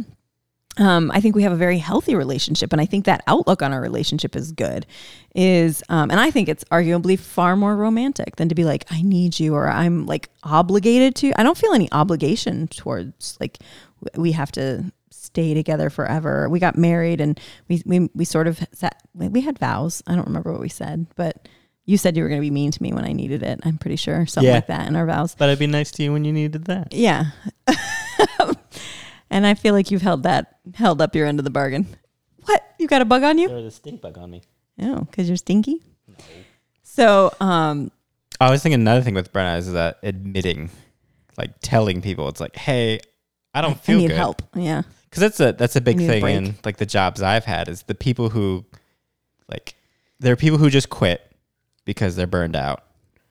Um, 0.78 1.10
I 1.10 1.20
think 1.20 1.34
we 1.34 1.42
have 1.42 1.52
a 1.52 1.56
very 1.56 1.78
healthy 1.78 2.14
relationship, 2.14 2.70
and 2.72 2.82
I 2.82 2.86
think 2.86 3.06
that 3.06 3.22
outlook 3.26 3.62
on 3.62 3.72
our 3.72 3.80
relationship 3.80 4.36
is 4.36 4.52
good. 4.52 4.84
Is 5.34 5.82
um, 5.88 6.10
and 6.10 6.20
I 6.20 6.30
think 6.30 6.48
it's 6.48 6.64
arguably 6.64 7.18
far 7.18 7.56
more 7.56 7.76
romantic 7.76 8.36
than 8.36 8.48
to 8.50 8.54
be 8.54 8.64
like, 8.64 8.84
I 8.90 9.00
need 9.00 9.40
you 9.40 9.54
or 9.54 9.68
I'm 9.68 10.04
like 10.04 10.28
obligated 10.42 11.14
to. 11.16 11.32
I 11.40 11.42
don't 11.42 11.56
feel 11.56 11.72
any 11.72 11.90
obligation 11.92 12.68
towards 12.68 13.38
like 13.40 13.58
we 14.16 14.32
have 14.32 14.52
to 14.52 14.92
stay 15.10 15.54
together 15.54 15.88
forever. 15.90 16.48
We 16.48 16.58
got 16.60 16.76
married 16.76 17.20
and 17.20 17.38
we 17.68 17.82
we 17.86 18.10
we 18.14 18.24
sort 18.24 18.46
of 18.46 18.60
sat, 18.72 19.02
we 19.14 19.40
had 19.40 19.58
vows. 19.58 20.02
I 20.06 20.14
don't 20.14 20.26
remember 20.26 20.52
what 20.52 20.60
we 20.60 20.68
said, 20.68 21.06
but 21.16 21.48
you 21.84 21.96
said 21.96 22.16
you 22.16 22.22
were 22.24 22.28
going 22.28 22.40
to 22.40 22.46
be 22.46 22.50
mean 22.50 22.72
to 22.72 22.82
me 22.82 22.92
when 22.92 23.04
I 23.04 23.12
needed 23.12 23.42
it. 23.42 23.60
I'm 23.62 23.78
pretty 23.78 23.96
sure 23.96 24.26
something 24.26 24.48
Yeah. 24.48 24.56
like 24.56 24.66
that 24.66 24.88
in 24.88 24.96
our 24.96 25.06
vows. 25.06 25.34
But 25.36 25.48
I'd 25.50 25.58
be 25.58 25.66
nice 25.68 25.90
to 25.92 26.02
you 26.02 26.12
when 26.12 26.24
you 26.24 26.32
needed 26.32 26.64
that. 26.64 26.92
Yeah. 26.92 27.26
and 29.30 29.46
I 29.46 29.54
feel 29.54 29.74
like 29.74 29.90
you've 29.90 30.02
held 30.02 30.22
that 30.24 30.58
held 30.74 31.00
up 31.00 31.14
your 31.14 31.26
end 31.26 31.38
of 31.38 31.44
the 31.44 31.50
bargain. 31.50 31.86
What? 32.44 32.62
You 32.78 32.86
got 32.88 33.02
a 33.02 33.04
bug 33.04 33.22
on 33.22 33.38
you? 33.38 33.48
There 33.48 33.56
was 33.56 33.66
a 33.66 33.70
stink 33.70 34.00
bug 34.00 34.18
on 34.18 34.30
me. 34.30 34.42
Oh, 34.80 35.00
because 35.00 35.28
you're 35.28 35.36
stinky. 35.36 35.82
So, 36.82 37.32
um, 37.40 37.90
I 38.40 38.50
was 38.50 38.62
thinking 38.62 38.80
another 38.80 39.02
thing 39.02 39.14
with 39.14 39.32
Brenna 39.32 39.56
is 39.58 39.72
that 39.72 39.98
admitting, 40.02 40.70
like 41.38 41.52
telling 41.62 42.02
people, 42.02 42.28
it's 42.28 42.40
like, 42.40 42.56
hey, 42.56 43.00
I 43.56 43.60
don't 43.62 43.72
I 43.72 43.74
feel 43.74 43.98
need 43.98 44.08
good. 44.08 44.16
help. 44.16 44.42
Yeah. 44.54 44.82
because 45.10 45.20
that's 45.20 45.40
a 45.40 45.52
that's 45.52 45.76
a 45.76 45.80
big 45.80 46.00
a 46.00 46.06
thing 46.06 46.20
break. 46.20 46.36
in 46.36 46.54
like 46.64 46.76
the 46.76 46.86
jobs 46.86 47.22
I've 47.22 47.44
had 47.44 47.68
is 47.68 47.82
the 47.84 47.94
people 47.94 48.28
who 48.30 48.64
like 49.48 49.74
there 50.20 50.32
are 50.32 50.36
people 50.36 50.58
who 50.58 50.70
just 50.70 50.90
quit 50.90 51.20
because 51.84 52.16
they're 52.16 52.26
burned 52.26 52.56
out, 52.56 52.82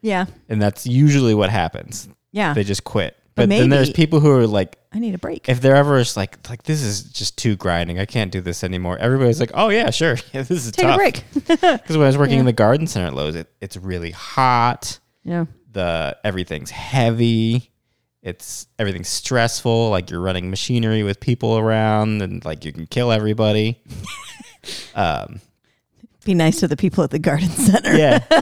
Yeah. 0.01 0.26
and 0.49 0.61
that's 0.61 0.86
usually 0.88 1.34
what 1.34 1.49
happens. 1.49 2.07
Yeah. 2.32 2.53
They 2.53 2.63
just 2.63 2.84
quit. 2.84 3.15
But 3.36 3.49
But, 3.49 3.49
then 3.49 3.69
there's 3.69 3.89
people 3.91 4.21
who 4.21 4.32
are 4.32 4.47
like, 4.47 4.78
I 4.93 4.99
need 4.99 5.13
a 5.13 5.17
break. 5.17 5.49
if 5.49 5.59
they're 5.59 5.76
ever 5.76 5.99
just 5.99 6.15
like 6.15 6.49
like 6.49 6.63
this 6.63 6.82
is 6.82 7.03
just 7.03 7.38
too 7.38 7.55
grinding, 7.57 7.99
I 7.99 8.05
can't 8.05 8.32
do 8.32 8.39
this 8.39 8.63
anymore. 8.63 8.97
Everybody's 8.97 9.39
like, 9.41 9.51
oh 9.53 9.67
yeah, 9.69 9.89
sure, 9.89 10.15
yeah, 10.34 10.41
this 10.49 10.65
is 10.65 10.71
Take 10.71 10.86
tough. 10.86 10.95
a 10.95 10.97
break. 10.97 11.23
Because 11.82 11.97
when 11.97 12.03
I 12.03 12.07
was 12.07 12.17
working 12.17 12.36
Yeah. 12.36 12.39
in 12.41 12.45
the 12.45 12.53
garden 12.53 12.88
center 12.88 13.07
at 13.07 13.13
Lowe's, 13.13 13.36
it, 13.36 13.47
it's 13.61 13.76
really 13.78 14.11
hot. 14.11 14.99
yeah. 15.23 15.45
the 15.73 16.15
everything's 16.23 16.71
heavy 16.71 17.71
it's 18.26 18.67
everything's 18.80 19.07
stressful 19.07 19.89
like 19.91 20.09
you're 20.09 20.19
running 20.19 20.49
machinery 20.49 21.03
with 21.03 21.19
people 21.21 21.57
around 21.57 22.21
and 22.21 22.43
like 22.43 22.65
you 22.65 22.73
can 22.73 22.88
kill 22.88 23.11
everybody. 23.11 23.80
Um 24.95 25.39
Be 26.23 26.34
nice 26.34 26.59
to 26.61 26.67
the 26.67 26.76
people 26.76 27.03
at 27.03 27.11
the 27.11 27.19
garden 27.19 27.49
center. 27.69 27.95
yeah. 27.95 28.19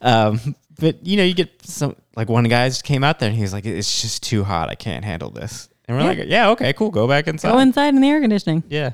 Um 0.00 0.56
but 0.78 1.06
you 1.06 1.16
know 1.18 1.22
you 1.22 1.34
get 1.34 1.50
some 1.64 1.94
like 2.16 2.28
one 2.28 2.44
guy 2.44 2.68
just 2.68 2.82
came 2.84 3.04
out 3.04 3.18
there 3.18 3.28
and 3.28 3.36
he 3.36 3.42
was 3.42 3.52
like 3.52 3.64
it's 3.66 4.00
just 4.02 4.22
too 4.22 4.42
hot. 4.42 4.70
I 4.70 4.74
can't 4.74 5.04
handle 5.04 5.30
this. 5.30 5.68
And 5.86 5.96
we're 5.96 6.02
Yeah. 6.02 6.08
like 6.20 6.28
yeah 6.28 6.50
okay 6.50 6.72
cool. 6.72 6.90
Go 6.90 7.06
back 7.06 7.28
inside. 7.28 7.50
Go 7.52 7.58
inside 7.58 7.88
in 7.94 8.00
the 8.00 8.08
air 8.08 8.20
conditioning. 8.20 8.62
yeah 8.68 8.90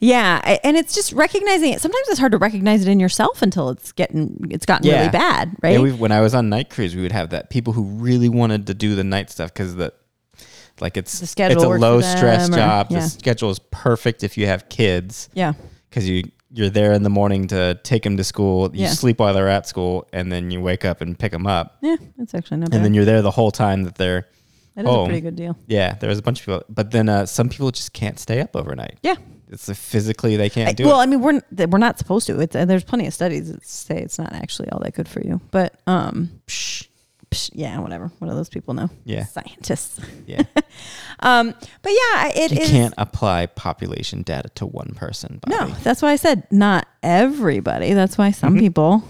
Yeah, 0.00 0.56
and 0.64 0.76
it's 0.76 0.94
just 0.94 1.12
recognizing 1.12 1.72
it. 1.72 1.80
Sometimes 1.80 2.08
it's 2.08 2.18
hard 2.18 2.32
to 2.32 2.38
recognize 2.38 2.82
it 2.82 2.88
in 2.88 3.00
yourself 3.00 3.42
until 3.42 3.70
it's 3.70 3.92
getting 3.92 4.46
it's 4.50 4.66
gotten 4.66 4.86
Yeah. 4.86 4.98
really 4.98 5.10
bad, 5.10 5.56
right? 5.62 5.80
Yeah, 5.80 5.92
when 5.94 6.12
I 6.12 6.20
was 6.20 6.34
on 6.34 6.48
night 6.48 6.70
crews, 6.70 6.94
we 6.96 7.02
would 7.02 7.12
have 7.12 7.30
that 7.30 7.50
people 7.50 7.72
who 7.72 7.82
really 7.84 8.28
wanted 8.28 8.66
to 8.68 8.74
do 8.74 8.94
the 8.94 9.04
night 9.04 9.30
stuff 9.30 9.52
because 9.52 9.76
the 9.76 9.92
like 10.80 10.96
it's 10.96 11.18
The 11.20 11.26
schedule 11.26 11.56
it's 11.56 11.64
a 11.64 11.68
low 11.68 12.00
stress 12.00 12.48
or- 12.48 12.52
job. 12.54 12.86
yeah. 12.90 13.00
The 13.00 13.08
schedule 13.08 13.50
is 13.50 13.58
perfect 13.70 14.22
if 14.22 14.38
you 14.38 14.46
have 14.46 14.68
kids 14.68 15.28
yeah, 15.34 15.54
because 15.90 16.08
you 16.08 16.24
you're 16.50 16.70
there 16.70 16.92
in 16.94 17.02
the 17.02 17.10
morning 17.10 17.46
to 17.48 17.78
take 17.82 18.02
them 18.04 18.16
to 18.16 18.24
school. 18.24 18.70
You 18.74 18.84
Yeah. 18.84 18.90
sleep 18.90 19.18
while 19.20 19.34
they're 19.34 19.48
at 19.50 19.66
school, 19.66 20.08
and 20.14 20.32
then 20.32 20.50
you 20.50 20.60
wake 20.62 20.84
up 20.84 21.00
and 21.02 21.18
pick 21.18 21.32
them 21.32 21.46
up, 21.46 21.76
yeah, 21.82 21.96
that's 22.16 22.34
actually 22.34 22.58
not 22.58 22.70
bad. 22.70 22.76
and 22.76 22.84
then 22.84 22.94
you're 22.94 23.04
there 23.04 23.20
the 23.22 23.30
whole 23.30 23.50
time 23.50 23.82
that 23.84 23.96
they're. 23.96 24.26
that 24.74 24.86
is 24.86 24.90
a 24.94 25.04
pretty 25.04 25.20
good 25.20 25.36
deal. 25.36 25.56
Yeah, 25.66 25.94
there 26.00 26.08
was 26.08 26.18
a 26.18 26.22
bunch 26.22 26.40
of 26.40 26.46
people, 26.46 26.62
but 26.70 26.90
then 26.92 27.08
uh, 27.10 27.26
some 27.26 27.48
people 27.50 27.70
just 27.70 27.92
can't 27.92 28.18
stay 28.18 28.40
up 28.40 28.56
overnight. 28.56 28.96
Yeah. 29.02 29.16
It's 29.50 29.70
physically 29.78 30.36
they 30.36 30.50
can't 30.50 30.68
I- 30.68 30.72
do 30.72 30.84
well, 30.86 31.00
it. 31.00 31.04
I 31.04 31.06
mean, 31.06 31.20
we're 31.22 31.40
we're 31.66 31.78
not 31.78 31.98
supposed 31.98 32.26
to. 32.26 32.38
It's, 32.40 32.54
uh, 32.54 32.64
there's 32.64 32.84
plenty 32.84 33.06
of 33.06 33.14
studies 33.14 33.50
that 33.52 33.66
say 33.66 33.98
it's 33.98 34.18
not 34.18 34.32
actually 34.32 34.68
all 34.70 34.80
that 34.80 34.94
good 34.94 35.08
for 35.08 35.20
you. 35.20 35.40
But 35.50 35.80
um, 35.86 36.30
psh, 36.46 36.86
psh, 37.30 37.50
yeah, 37.54 37.78
whatever. 37.78 38.10
What 38.18 38.28
do 38.28 38.34
those 38.34 38.48
people 38.50 38.74
know? 38.74 38.90
Yeah. 39.04 39.24
scientists. 39.24 40.00
Yeah, 40.26 40.42
Um, 41.20 41.54
but 41.82 41.90
yeah, 41.92 42.28
it 42.34 42.52
you 42.52 42.58
is- 42.60 42.70
can't 42.70 42.94
apply 42.98 43.46
population 43.46 44.22
data 44.22 44.50
to 44.56 44.66
one 44.66 44.92
person. 44.94 45.40
No, 45.48 45.66
that's 45.82 46.02
why 46.02 46.10
I 46.12 46.16
said 46.16 46.46
not 46.50 46.86
everybody. 47.02 47.92
That's 47.94 48.18
why 48.18 48.30
some 48.32 48.54
Mhm. 48.56 48.60
people, 48.60 49.02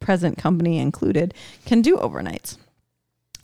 present 0.00 0.38
company 0.38 0.78
included, 0.78 1.34
can 1.66 1.82
do 1.82 1.96
overnights. 1.98 2.56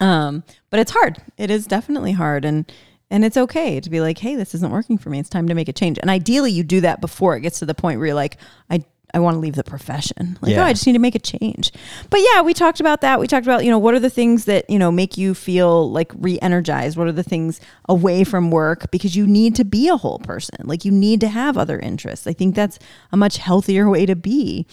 Um, 0.00 0.44
but 0.70 0.80
it's 0.80 0.92
hard. 0.92 1.18
It 1.36 1.50
is 1.50 1.66
definitely 1.66 2.12
hard, 2.12 2.44
and 2.46 2.70
and 3.10 3.24
it's 3.24 3.36
okay 3.36 3.80
to 3.80 3.90
be 3.90 4.00
like, 4.00 4.18
hey, 4.18 4.36
this 4.36 4.54
isn't 4.54 4.70
working 4.72 4.98
for 4.98 5.10
me. 5.10 5.18
It's 5.18 5.28
time 5.28 5.48
to 5.48 5.54
make 5.54 5.68
a 5.68 5.72
change. 5.72 5.98
And 5.98 6.08
ideally, 6.10 6.52
you 6.52 6.62
do 6.62 6.80
that 6.82 7.00
before 7.00 7.36
it 7.36 7.40
gets 7.40 7.58
to 7.60 7.66
the 7.66 7.74
point 7.74 7.98
where 7.98 8.06
you're 8.06 8.14
like, 8.14 8.36
I. 8.70 8.84
I 9.12 9.18
want 9.18 9.34
to 9.34 9.40
leave 9.40 9.56
the 9.56 9.64
profession. 9.64 10.38
Like, 10.40 10.52
Yeah. 10.52 10.62
oh, 10.62 10.66
I 10.66 10.72
just 10.72 10.86
need 10.86 10.92
to 10.92 11.00
make 11.00 11.16
a 11.16 11.18
change. 11.18 11.72
But 12.10 12.20
yeah, 12.20 12.42
we 12.42 12.54
talked 12.54 12.78
about 12.78 13.00
that. 13.00 13.18
We 13.18 13.26
talked 13.26 13.44
about, 13.44 13.64
you 13.64 13.70
know, 13.72 13.78
what 13.80 13.92
are 13.92 13.98
the 13.98 14.08
things 14.08 14.44
that, 14.44 14.70
you 14.70 14.78
know, 14.78 14.92
make 14.92 15.18
you 15.18 15.34
feel 15.34 15.90
like 15.90 16.12
re 16.16 16.38
energized? 16.40 16.96
What 16.96 17.08
are 17.08 17.12
the 17.12 17.24
things 17.24 17.60
away 17.88 18.22
from 18.22 18.52
work? 18.52 18.88
Because 18.92 19.16
you 19.16 19.26
need 19.26 19.56
to 19.56 19.64
be 19.64 19.88
a 19.88 19.96
whole 19.96 20.20
person. 20.20 20.58
Like, 20.64 20.84
you 20.84 20.92
need 20.92 21.20
to 21.22 21.28
have 21.28 21.58
other 21.58 21.76
interests. 21.80 22.28
I 22.28 22.32
think 22.32 22.54
that's 22.54 22.78
a 23.10 23.16
much 23.16 23.38
healthier 23.38 23.90
way 23.90 24.06
to 24.06 24.14
be. 24.14 24.64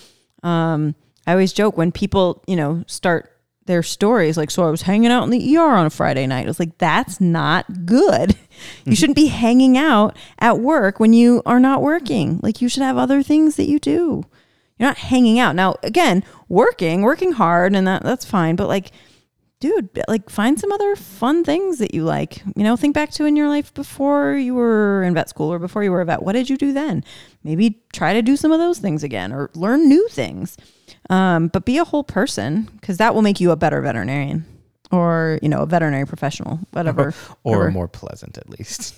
Um, 0.44 0.94
I 1.26 1.32
always 1.32 1.52
joke 1.52 1.76
when 1.76 1.92
people, 1.92 2.44
you 2.46 2.56
know, 2.56 2.84
start 2.86 3.36
their 3.68 3.84
stories 3.84 4.38
like, 4.38 4.52
so 4.52 4.66
I 4.66 4.72
was 4.72 4.82
hanging 4.82 5.12
out 5.12 5.24
in 5.24 5.30
the 5.30 5.58
ER 5.58 5.62
on 5.62 5.86
a 5.86 5.90
Friday 5.90 6.26
night. 6.26 6.46
it 6.46 6.48
was 6.48 6.60
like, 6.60 6.78
that's 6.78 7.22
not 7.22 7.86
good. 7.86 8.36
You 8.86 8.96
shouldn't 8.96 9.16
be 9.16 9.28
hanging 9.28 9.78
out 9.78 10.18
at 10.40 10.60
work 10.60 11.00
when 11.00 11.14
you 11.14 11.44
are 11.46 11.60
not 11.60 11.84
working. 11.84 12.40
Like, 12.42 12.60
you 12.60 12.68
should 12.68 12.82
have 12.82 12.98
other 12.98 13.22
things 13.22 13.56
that 13.58 13.70
you 13.70 13.78
do. 13.78 14.24
You're 14.78 14.90
not 14.90 14.98
hanging 14.98 15.40
out. 15.40 15.56
Now, 15.56 15.76
again, 15.84 16.24
working, 16.50 17.02
working 17.02 17.34
hard, 17.34 17.76
and 17.76 17.88
that 17.88 18.04
that's 18.04 18.26
fine. 18.26 18.56
But 18.56 18.68
like, 18.68 18.92
dude, 19.60 19.90
like 20.08 20.30
find 20.30 20.60
some 20.60 20.72
other 20.72 20.96
fun 20.96 21.44
things 21.44 21.80
that 21.80 21.94
you 21.94 22.04
like. 22.04 22.44
You 22.56 22.64
know, 22.64 22.76
think 22.76 22.94
back 22.94 23.12
to 23.12 23.26
in 23.26 23.36
your 23.36 23.50
life 23.50 23.74
before 23.74 24.34
you 24.34 24.54
were 24.54 25.04
in 25.04 25.14
vet 25.14 25.30
school 25.30 25.52
or 25.52 25.60
before 25.60 25.84
you 25.84 25.92
were 25.92 26.02
a 26.02 26.06
vet. 26.06 26.24
What 26.24 26.34
did 26.34 26.50
you 26.50 26.58
do 26.58 26.74
then? 26.74 27.04
Maybe 27.44 27.82
try 27.92 28.14
to 28.14 28.22
do 28.22 28.36
some 28.36 28.52
of 28.52 28.60
those 28.60 28.80
things 28.80 29.04
again 29.04 29.32
or 29.32 29.50
learn 29.56 29.88
new 29.88 30.08
things. 30.10 30.58
Um, 31.10 31.48
but 31.48 31.66
be 31.66 31.78
a 31.78 31.86
whole 31.86 32.04
person 32.04 32.70
because 32.80 32.98
that 32.98 33.16
will 33.16 33.22
make 33.22 33.40
you 33.40 33.52
a 33.52 33.56
better 33.56 33.82
veterinarian 33.82 34.46
or 34.92 35.40
you 35.42 35.50
know 35.50 35.60
a 35.60 35.66
veterinary 35.66 36.06
professional, 36.06 36.60
whatever. 36.72 37.14
or 37.44 37.58
whatever. 37.58 37.72
more 37.72 37.88
pleasant 37.88 38.38
at 38.38 38.50
least. 38.50 38.96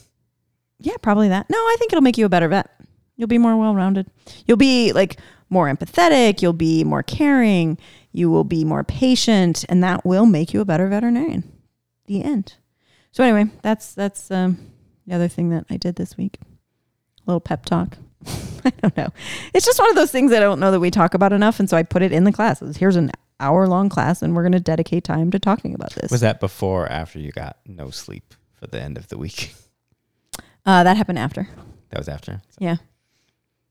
Yeah, 0.80 0.98
probably 1.02 1.30
that. 1.30 1.50
No, 1.50 1.58
I 1.58 1.76
think 1.78 1.92
it'll 1.92 2.02
make 2.02 2.18
you 2.18 2.26
a 2.26 2.30
better 2.30 2.48
vet. 2.48 2.70
You'll 3.16 3.28
be 3.28 3.38
more 3.38 3.58
well 3.58 3.76
rounded. 3.76 4.10
You'll 4.46 4.58
be 4.58 4.94
like 4.94 5.18
more 5.50 5.68
empathetic. 5.68 6.42
You'll 6.42 6.54
be 6.54 6.84
more 6.84 7.04
caring. 7.04 7.78
You 8.12 8.30
will 8.32 8.44
be 8.44 8.64
more 8.64 8.84
patient, 8.84 9.66
and 9.70 9.84
that 9.84 10.06
will 10.06 10.26
make 10.26 10.54
you 10.54 10.62
a 10.62 10.66
better 10.66 10.88
veterinarian. 10.88 11.44
The 12.06 12.24
end. 12.24 12.56
So 13.12 13.24
anyway, 13.24 13.52
that's 13.62 13.94
that's 13.94 14.32
um, 14.32 14.58
the 15.06 15.16
other 15.16 15.28
thing 15.28 15.50
that 15.50 15.66
I 15.70 15.78
did 15.78 15.96
this 15.96 16.18
week. 16.18 16.38
A 16.42 17.24
little 17.26 17.42
pep 17.42 17.66
talk. 17.66 17.98
I 18.78 18.80
don't 18.82 18.98
know. 18.98 19.10
It's 19.54 19.66
just 19.66 19.80
one 19.80 19.90
of 19.90 19.96
those 19.96 20.12
things 20.12 20.32
I 20.32 20.40
don't 20.40 20.60
know 20.60 20.72
that 20.72 20.80
we 20.80 20.92
talk 20.92 21.14
about 21.14 21.34
enough, 21.34 21.60
and 21.60 21.70
so 21.70 21.78
I 21.78 21.84
put 21.84 22.02
it 22.02 22.12
in 22.12 22.24
the 22.24 22.32
classes. 22.32 22.78
Here's 22.78 22.96
an 22.96 23.12
hour 23.40 23.68
long 23.68 23.90
class, 23.90 24.22
and 24.22 24.36
we're 24.36 24.44
going 24.44 24.52
to 24.54 24.60
dedicate 24.60 25.04
time 25.04 25.32
to 25.32 25.40
talking 25.40 25.74
about 25.74 25.92
this. 25.94 26.12
Was 26.12 26.22
that 26.22 26.40
before 26.40 26.86
or 26.86 26.92
after 26.92 27.20
you 27.20 27.32
got 27.32 27.58
no 27.66 27.90
sleep 27.90 28.34
for 28.54 28.68
the 28.68 28.82
end 28.82 28.98
of 28.98 29.08
the 29.08 29.18
week? 29.18 29.54
uh, 30.66 30.84
that 30.84 30.98
happened 30.98 31.20
after. 31.20 31.48
That 31.90 32.00
was 32.00 32.10
after. 32.10 32.42
Yeah. 32.60 32.78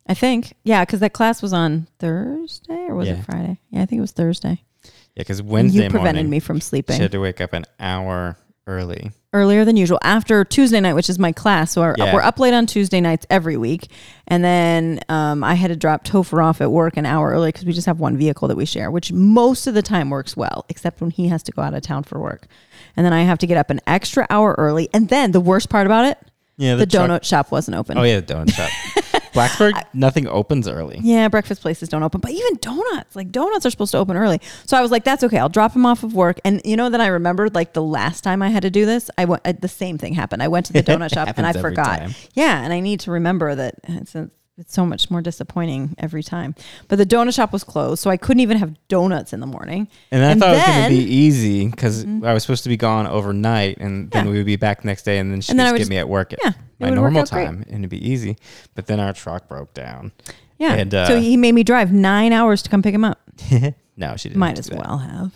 I 0.07 0.15
think. 0.15 0.55
Yeah, 0.65 0.85
because 0.85 1.01
that 1.01 1.13
class 1.13 1.43
was 1.43 1.53
on 1.53 1.87
Thursday 1.99 2.87
or 2.89 2.95
was 2.95 3.09
Yeah. 3.09 3.15
it 3.19 3.25
Friday? 3.25 3.61
Yeah, 3.71 3.83
I 3.83 3.87
think 3.87 3.99
it 3.99 4.03
was 4.03 4.13
Thursday. 4.13 4.63
Yeah, 4.85 4.91
because 5.23 5.41
And 5.41 5.49
Wednesday 5.51 5.85
you 5.85 5.91
prevented 5.91 6.15
morning 6.17 6.31
me 6.31 6.41
from 6.41 6.61
sleeping. 6.61 6.97
she 6.97 7.03
had 7.03 7.13
to 7.13 7.21
wake 7.21 7.41
up 7.43 7.53
an 7.53 7.65
hour 7.79 8.37
early. 8.67 9.11
Earlier 9.35 9.65
than 9.65 9.77
usual 9.77 9.99
after 10.03 10.43
Tuesday 10.45 10.81
night, 10.81 10.95
which 10.95 11.11
is 11.11 11.19
my 11.19 11.33
class. 11.33 11.73
So 11.73 11.83
our, 11.83 11.95
Yeah. 11.99 12.15
we're 12.15 12.23
up 12.23 12.39
late 12.39 12.55
on 12.55 12.67
Tuesday 12.67 13.01
nights 13.01 13.27
every 13.29 13.57
week. 13.57 13.89
And 14.27 14.43
then 14.43 15.01
um, 15.09 15.45
I 15.45 15.55
had 15.55 15.69
to 15.69 15.77
drop 15.77 16.05
Topher 16.05 16.43
off 16.43 16.61
at 16.61 16.71
work 16.71 16.97
an 16.97 17.05
hour 17.05 17.31
early 17.31 17.49
because 17.51 17.65
we 17.67 17.73
just 17.73 17.87
have 17.87 18.01
one 18.01 18.17
vehicle 18.17 18.49
that 18.49 18.57
we 18.57 18.65
share, 18.65 18.91
which 18.91 19.13
most 19.13 19.67
of 19.67 19.75
the 19.75 19.83
time 19.83 20.09
works 20.11 20.37
well, 20.37 20.65
except 20.71 21.01
when 21.01 21.11
he 21.11 21.29
has 21.29 21.43
to 21.45 21.53
go 21.53 21.61
out 21.63 21.75
of 21.75 21.83
town 21.83 22.05
for 22.05 22.19
work. 22.19 22.47
And 22.97 23.05
then 23.05 23.13
I 23.13 23.23
have 23.23 23.39
to 23.39 23.47
get 23.47 23.59
up 23.59 23.69
an 23.71 23.81
extra 23.87 24.27
hour 24.31 24.55
early. 24.57 24.89
And 24.95 25.09
then 25.11 25.33
the 25.33 25.41
worst 25.41 25.69
part 25.69 25.87
about 25.87 26.07
it, 26.07 26.19
Yeah, 26.57 26.77
the, 26.77 26.87
donut 26.87 27.23
shop 27.25 27.53
wasn't 27.53 27.77
open. 27.77 27.99
Oh 27.99 28.03
yeah, 28.05 28.21
the 28.21 28.35
donut 28.35 28.53
shop. 28.53 28.71
Blacksburg, 29.33 29.83
nothing 29.93 30.27
opens 30.27 30.69
early. 30.69 30.99
Yeah, 31.03 31.29
breakfast 31.29 31.63
places 31.63 31.89
don't 31.89 32.03
open, 32.03 32.21
but 32.21 32.31
even 32.31 32.57
donuts, 32.61 33.17
like 33.17 33.31
donuts 33.31 33.67
are 33.67 33.71
supposed 33.71 33.93
to 33.93 33.99
open 33.99 34.17
early. 34.17 34.41
So 34.67 34.77
I 34.77 34.81
was 34.81 34.91
like, 34.91 35.05
that's 35.05 35.25
okay. 35.25 35.39
I'll 35.39 35.49
drop 35.49 35.75
him 35.75 35.87
off 35.87 36.03
of 36.03 36.15
work. 36.15 36.41
And 36.45 36.61
you 36.65 36.77
know, 36.77 36.91
then 36.91 37.01
I 37.01 37.09
remembered 37.09 37.55
like 37.55 37.73
the 37.73 37.83
last 37.83 38.23
time 38.23 38.43
I 38.43 38.49
had 38.49 38.63
to 38.63 38.71
do 38.71 38.87
this, 38.87 39.11
I 39.19 39.25
went, 39.25 39.43
uh, 39.45 39.53
the 39.59 39.69
same 39.69 39.99
thing 39.99 40.15
happened. 40.15 40.43
I 40.43 40.49
went 40.49 40.67
to 40.67 40.73
the 40.73 40.83
donut 40.85 41.13
shop 41.13 41.35
and 41.37 41.47
I 41.47 41.53
forgot. 41.53 41.99
time. 41.99 42.15
Yeah. 42.35 42.63
And 42.63 42.73
I 42.73 42.81
need 42.81 43.01
to 43.01 43.11
remember 43.11 43.55
that 43.55 43.75
uh, 43.89 44.05
since 44.05 44.33
it's 44.59 44.75
so 44.75 44.85
much 44.85 45.11
more 45.11 45.23
disappointing 45.23 45.95
every 45.99 46.23
time. 46.23 46.55
But 46.89 46.97
the 46.97 47.07
donut 47.07 47.35
shop 47.35 47.53
was 47.53 47.63
closed, 47.65 48.03
so 48.03 48.11
I 48.11 48.17
couldn't 48.17 48.41
even 48.41 48.59
have 48.59 48.75
donuts 48.89 49.33
in 49.33 49.41
the 49.41 49.47
morning. 49.47 49.89
And 50.11 50.25
I 50.25 50.31
And 50.33 50.41
thought 50.41 50.51
it 50.55 50.59
was 50.59 50.67
going 50.67 50.91
to 50.91 50.97
be 51.07 51.15
easy 51.15 51.69
because 51.69 52.05
Mhm. 52.05 52.27
I 52.27 52.35
was 52.35 52.43
supposed 52.43 52.63
to 52.65 52.69
be 52.69 52.77
gone 52.77 53.07
overnight, 53.07 53.79
and 53.79 54.11
then 54.11 54.25
Yeah. 54.27 54.31
we 54.33 54.37
would 54.39 54.47
be 54.47 54.57
back 54.57 54.85
next 54.85 55.05
day, 55.05 55.19
and 55.19 55.31
then 55.33 55.41
she'd 55.41 55.53
And 55.53 55.61
then 55.61 55.67
just 55.67 55.75
get 55.75 55.79
just- 55.81 55.91
me 55.91 55.99
at 55.99 56.09
work 56.09 56.33
at 56.33 56.41
Yeah, 56.45 56.53
my 56.81 56.91
normal 56.91 57.23
out 57.23 57.31
great. 57.31 57.45
time, 57.47 57.65
and 57.69 57.79
it'd 57.79 57.91
be 57.91 58.07
easy. 58.11 58.37
But 58.75 58.87
then 58.87 58.99
our 59.01 59.13
truck 59.13 59.49
broke 59.49 59.73
down. 59.75 60.13
Yeah. 60.59 60.75
And, 60.75 60.93
uh, 60.93 61.07
so 61.07 61.21
he 61.21 61.37
made 61.37 61.53
me 61.55 61.63
drive 61.63 61.93
nine 61.93 62.33
hours 62.33 62.63
to 62.63 62.69
come 62.71 62.83
pick 62.83 62.95
him 62.95 63.05
up. 63.05 63.21
no, 63.97 64.17
she 64.17 64.29
didn't. 64.29 64.39
Might 64.41 64.59
as 64.59 64.69
well 64.71 64.99
have. 64.99 65.33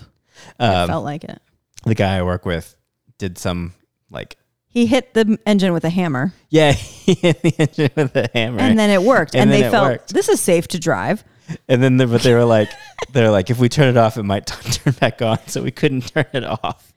Um, 0.58 0.88
felt 0.88 1.04
like 1.04 1.22
it. 1.22 1.40
the 1.84 1.94
guy 1.94 2.16
I 2.16 2.22
work 2.22 2.44
with 2.44 2.74
did 3.18 3.38
some 3.38 3.74
like 4.10 4.36
He 4.72 4.86
hit 4.86 5.12
the 5.12 5.38
engine 5.46 5.74
with 5.74 5.84
a 5.84 5.90
hammer, 5.90 6.32
yeah, 6.48 6.72
he 6.72 7.12
hit 7.14 7.42
the 7.42 7.54
engine 7.58 7.90
with 7.94 8.16
a 8.16 8.28
hammer, 8.32 8.58
and 8.58 8.78
then 8.78 8.88
it 8.90 9.02
worked. 9.02 9.34
And 9.34 9.50
And, 9.50 9.52
they 9.52 9.70
felt 9.70 9.90
worked. 9.90 10.14
this 10.14 10.28
is 10.28 10.40
safe 10.40 10.66
to 10.68 10.78
drive. 10.78 11.24
And 11.68 11.82
then, 11.82 11.98
the, 11.98 12.06
but 12.06 12.22
they 12.22 12.32
were 12.32 12.44
like, 12.46 12.70
they're 13.12 13.30
like, 13.30 13.50
if 13.50 13.58
we 13.58 13.68
turn 13.68 13.88
it 13.88 13.96
off, 13.98 14.16
it 14.16 14.22
might 14.22 14.46
t- 14.46 14.70
turn 14.70 14.94
back 14.94 15.20
on. 15.20 15.38
So 15.46 15.62
we 15.62 15.70
couldn't 15.70 16.02
turn 16.12 16.24
it 16.32 16.44
off. 16.44 16.92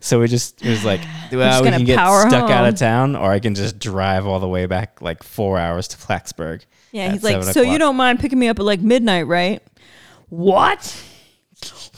So 0.00 0.20
we 0.20 0.28
just 0.28 0.64
it 0.64 0.68
was 0.68 0.84
like, 0.84 1.00
well, 1.32 1.64
we 1.64 1.70
can 1.70 1.84
get 1.84 1.96
stuck 1.96 2.48
out 2.50 2.68
of 2.68 2.76
town, 2.76 3.16
or 3.16 3.32
I 3.32 3.40
can 3.40 3.56
just 3.56 3.80
drive 3.80 4.24
all 4.26 4.38
the 4.38 4.48
way 4.48 4.66
back 4.66 5.02
like 5.02 5.24
four 5.24 5.58
hours 5.58 5.88
to 5.88 5.96
Blacksburg. 5.96 6.62
Yeah, 6.92 7.10
he's 7.10 7.24
like, 7.24 7.42
so 7.42 7.60
you 7.62 7.78
don't 7.78 7.96
mind 7.96 8.20
picking 8.20 8.38
me 8.38 8.46
up 8.48 8.58
at 8.60 8.64
like 8.64 8.80
midnight, 8.80 9.26
right? 9.26 9.60
What? 10.28 11.04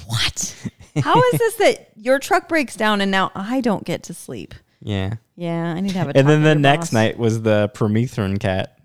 What? 0.06 0.70
How 1.02 1.22
is 1.22 1.38
this 1.38 1.54
that 1.56 1.90
your 1.96 2.18
truck 2.18 2.48
breaks 2.48 2.74
down 2.76 3.00
and 3.02 3.10
now 3.10 3.30
I 3.34 3.60
don't 3.60 3.84
get 3.84 4.02
to 4.04 4.14
sleep? 4.14 4.54
Yeah. 4.88 5.16
Yeah, 5.36 5.74
I 5.74 5.80
need 5.80 5.92
to 5.92 5.98
have 5.98 6.08
a. 6.08 6.16
And 6.16 6.26
then 6.26 6.42
the 6.42 6.54
next 6.54 6.92
night 6.92 7.18
was 7.18 7.42
the 7.42 7.70
permethrin 7.74 8.40
cat. 8.40 8.78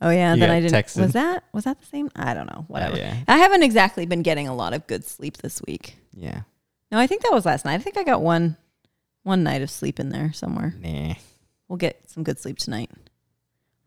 Oh 0.00 0.08
yeah, 0.08 0.34
you 0.34 0.40
then 0.40 0.48
got 0.48 0.54
I 0.54 0.60
didn't. 0.60 0.74
texted. 0.74 1.02
Was 1.02 1.12
that 1.12 1.44
was 1.52 1.64
that 1.64 1.80
the 1.80 1.86
same? 1.86 2.08
I 2.14 2.34
don't 2.34 2.46
know. 2.46 2.60
Uh, 2.60 2.68
whatever. 2.68 2.96
yeah. 2.96 3.16
I 3.26 3.38
haven't 3.38 3.64
exactly 3.64 4.06
been 4.06 4.22
getting 4.22 4.46
a 4.46 4.54
lot 4.54 4.74
of 4.74 4.86
good 4.86 5.04
sleep 5.04 5.38
this 5.38 5.60
week. 5.66 5.96
Yeah. 6.14 6.42
No, 6.92 6.98
I 6.98 7.08
think 7.08 7.22
that 7.22 7.32
was 7.32 7.44
last 7.44 7.64
night. 7.64 7.74
I 7.74 7.78
think 7.78 7.96
I 7.96 8.04
got 8.04 8.22
one 8.22 8.56
one 9.24 9.42
night 9.42 9.60
of 9.60 9.70
sleep 9.70 9.98
in 9.98 10.10
there 10.10 10.32
somewhere. 10.32 10.72
Nah. 10.80 11.14
We'll 11.66 11.78
get 11.78 12.08
some 12.08 12.22
good 12.22 12.38
sleep 12.38 12.58
tonight. 12.58 12.90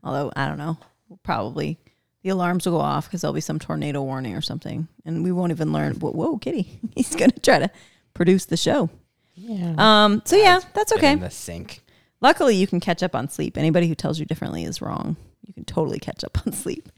Although 0.04 0.34
I 0.36 0.50
don't 0.50 0.58
know, 0.58 0.78
we'll 1.08 1.20
probably 1.24 1.80
the 2.24 2.30
alarms 2.30 2.66
will 2.66 2.74
go 2.74 2.82
off 2.82 3.08
because 3.08 3.22
there'll 3.22 3.34
be 3.34 3.42
some 3.42 3.58
tornado 3.58 4.04
warning 4.04 4.36
or 4.36 4.42
something, 4.42 4.90
and 5.06 5.24
we 5.24 5.32
won't 5.32 5.52
even 5.52 5.72
learn. 5.72 5.94
Whoa, 5.94 6.12
whoa 6.12 6.38
Kitty, 6.38 6.80
he's 6.96 7.16
gonna 7.16 7.32
try 7.42 7.60
to 7.60 7.72
produce 8.14 8.46
the 8.46 8.58
show. 8.58 8.90
Yeah. 9.36 9.76
Um. 9.78 10.22
So 10.26 10.36
yeah, 10.36 10.60
that's 10.74 10.92
okay. 10.94 11.14
In 11.14 11.20
the 11.20 11.30
sink. 11.30 11.82
Luckily, 12.22 12.56
you 12.56 12.68
can 12.68 12.80
catch 12.80 13.04
up 13.04 13.16
on 13.16 13.28
sleep. 13.30 13.58
Anybody 13.58 13.88
who 13.88 13.96
tells 13.96 14.20
you 14.20 14.26
differently 14.26 14.64
is 14.64 14.82
wrong. 14.82 15.18
You 15.46 15.54
can 15.54 15.66
totally 15.66 16.00
catch 16.00 16.24
up 16.24 16.38
on 16.46 16.54
sleep. 16.54 16.90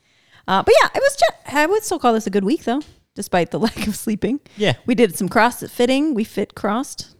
Uh, 0.47 0.61
but 0.63 0.73
yeah, 0.81 0.89
it 0.93 0.99
was. 0.99 1.15
Just, 1.17 1.55
I 1.55 1.65
would 1.65 1.83
still 1.83 1.99
call 1.99 2.13
this 2.13 2.27
a 2.27 2.29
good 2.29 2.43
week 2.43 2.63
though, 2.63 2.81
despite 3.15 3.51
the 3.51 3.59
lack 3.67 3.87
of 3.87 3.95
sleeping. 3.95 4.39
Yeah. 4.57 4.73
We 4.85 4.93
did 4.95 5.15
some 5.17 5.29
cross 5.29 5.63
fitting. 5.63 6.13
We 6.13 6.23
fit 6.23 6.55
crossed. 6.55 7.15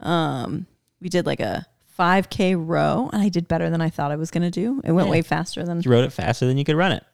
Um, 0.00 0.66
we 1.00 1.08
did 1.08 1.26
like 1.26 1.40
a 1.40 1.66
5K 1.98 2.54
row, 2.58 3.08
and 3.12 3.22
I 3.22 3.28
did 3.28 3.48
better 3.48 3.70
than 3.70 3.80
I 3.80 3.88
thought 3.90 4.10
I 4.10 4.16
was 4.16 4.30
going 4.30 4.42
to 4.42 4.50
do. 4.50 4.80
It 4.84 4.92
went 4.92 5.06
Yeah. 5.08 5.12
way 5.12 5.22
faster 5.22 5.64
than. 5.64 5.80
You 5.82 5.90
wrote 5.90 6.04
it 6.04 6.12
faster 6.12 6.46
than 6.46 6.58
you 6.58 6.64
could 6.64 6.76
run 6.76 6.92
it. 6.92 7.04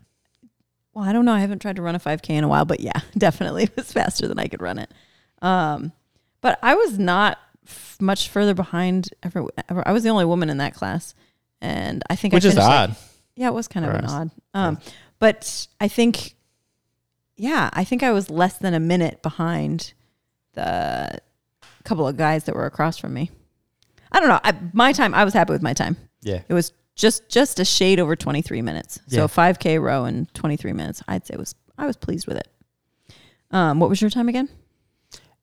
Well, 0.93 1.05
I 1.05 1.13
don't 1.13 1.25
know. 1.25 1.33
I 1.33 1.41
haven't 1.41 1.61
tried 1.61 1.77
to 1.77 1.83
run 1.83 1.95
a 1.95 2.01
5K 2.01 2.31
in 2.31 2.45
a 2.45 2.49
while, 2.49 2.65
but 2.65 2.81
yeah, 2.81 3.01
definitely 3.17 3.65
it 3.65 3.77
was 3.77 3.93
faster 3.93 4.27
than 4.27 4.39
I 4.39 4.49
could 4.49 4.61
run 4.61 4.79
it. 4.79 4.93
Um, 5.41 5.93
but 6.41 6.59
I 6.63 6.75
was 6.75 6.99
not 6.99 7.39
f- 7.67 7.97
much 8.01 8.29
further 8.29 8.55
behind. 8.55 9.09
Ever, 9.23 9.47
ever. 9.69 9.87
I 9.87 9.93
was 9.93 10.03
the 10.03 10.09
only 10.11 10.25
woman 10.25 10.51
in 10.51 10.59
that 10.59 10.75
class, 10.75 11.15
and 11.61 12.03
I 12.11 12.17
think 12.17 12.35
Which 12.35 12.45
I 12.45 12.49
is 12.49 12.55
finished, 12.55 12.69
like- 12.69 12.91
odd. 12.91 12.97
yeah, 13.37 13.49
it 13.49 13.55
was 13.55 13.69
kind 13.69 13.87
of 13.87 13.95
an 13.95 14.05
odd. 14.07 14.31
Um, 14.55 14.79
but 15.19 15.67
I 15.81 15.89
think, 15.89 16.35
yeah, 17.37 17.71
I 17.73 17.85
think 17.85 18.03
I 18.03 18.11
was 18.13 18.31
less 18.31 18.59
than 18.59 18.75
a 18.75 18.81
minute 18.81 19.23
behind 19.23 19.93
the 20.55 21.19
couple 21.85 22.07
of 22.07 22.17
guys 22.17 22.45
that 22.45 22.55
were 22.55 22.67
across 22.67 22.99
from 22.99 23.15
me. 23.15 23.31
I 24.13 24.21
don't 24.21 24.29
know. 24.29 24.41
I, 24.43 24.55
my 24.73 24.93
time, 24.93 25.15
I 25.15 25.25
was 25.25 25.33
happy 25.35 25.53
with 25.53 25.63
my 25.63 25.73
time. 25.73 25.97
Yeah. 26.23 26.43
It 26.49 26.53
was 26.55 26.73
just 26.97 27.29
just 27.31 27.59
a 27.61 27.65
shade 27.65 28.01
over 28.01 28.17
23 28.17 28.61
minutes. 28.63 28.99
Yeah. 29.09 29.21
So 29.21 29.29
5K 29.29 29.81
row 29.81 30.05
in 30.05 30.27
23 30.35 30.73
minutes. 30.73 31.03
I'd 31.09 31.27
say 31.27 31.37
was 31.37 31.55
I 31.79 31.87
was 31.87 31.97
pleased 31.97 32.27
with 32.27 32.37
it. 32.37 32.49
Um, 33.53 33.81
what 33.81 33.89
was 33.89 34.01
your 34.01 34.11
time 34.11 34.29
again? 34.29 34.49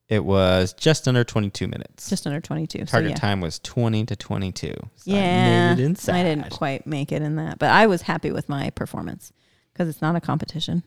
It 0.10 0.24
was 0.24 0.74
just 0.74 1.08
under 1.08 1.24
22 1.24 1.68
minutes. 1.68 2.10
Just 2.10 2.26
under 2.26 2.40
22. 2.40 2.86
Target 2.86 2.90
so 2.90 3.00
yeah. 3.00 3.16
time 3.16 3.42
was 3.42 3.60
20 3.60 4.06
to 4.06 4.16
22. 4.16 4.74
So 4.74 4.90
Yeah, 5.04 5.76
I 5.78 5.82
inside. 5.82 6.16
I 6.16 6.24
didn't 6.24 6.50
quite 6.50 6.88
make 6.88 7.12
it 7.12 7.22
in 7.22 7.36
that, 7.36 7.60
but 7.60 7.70
I 7.70 7.88
was 7.88 8.04
happy 8.04 8.32
with 8.32 8.48
my 8.48 8.70
performance 8.70 9.34
because 9.74 9.90
it's 9.90 10.02
not 10.02 10.16
a 10.16 10.22
competition 10.22 10.84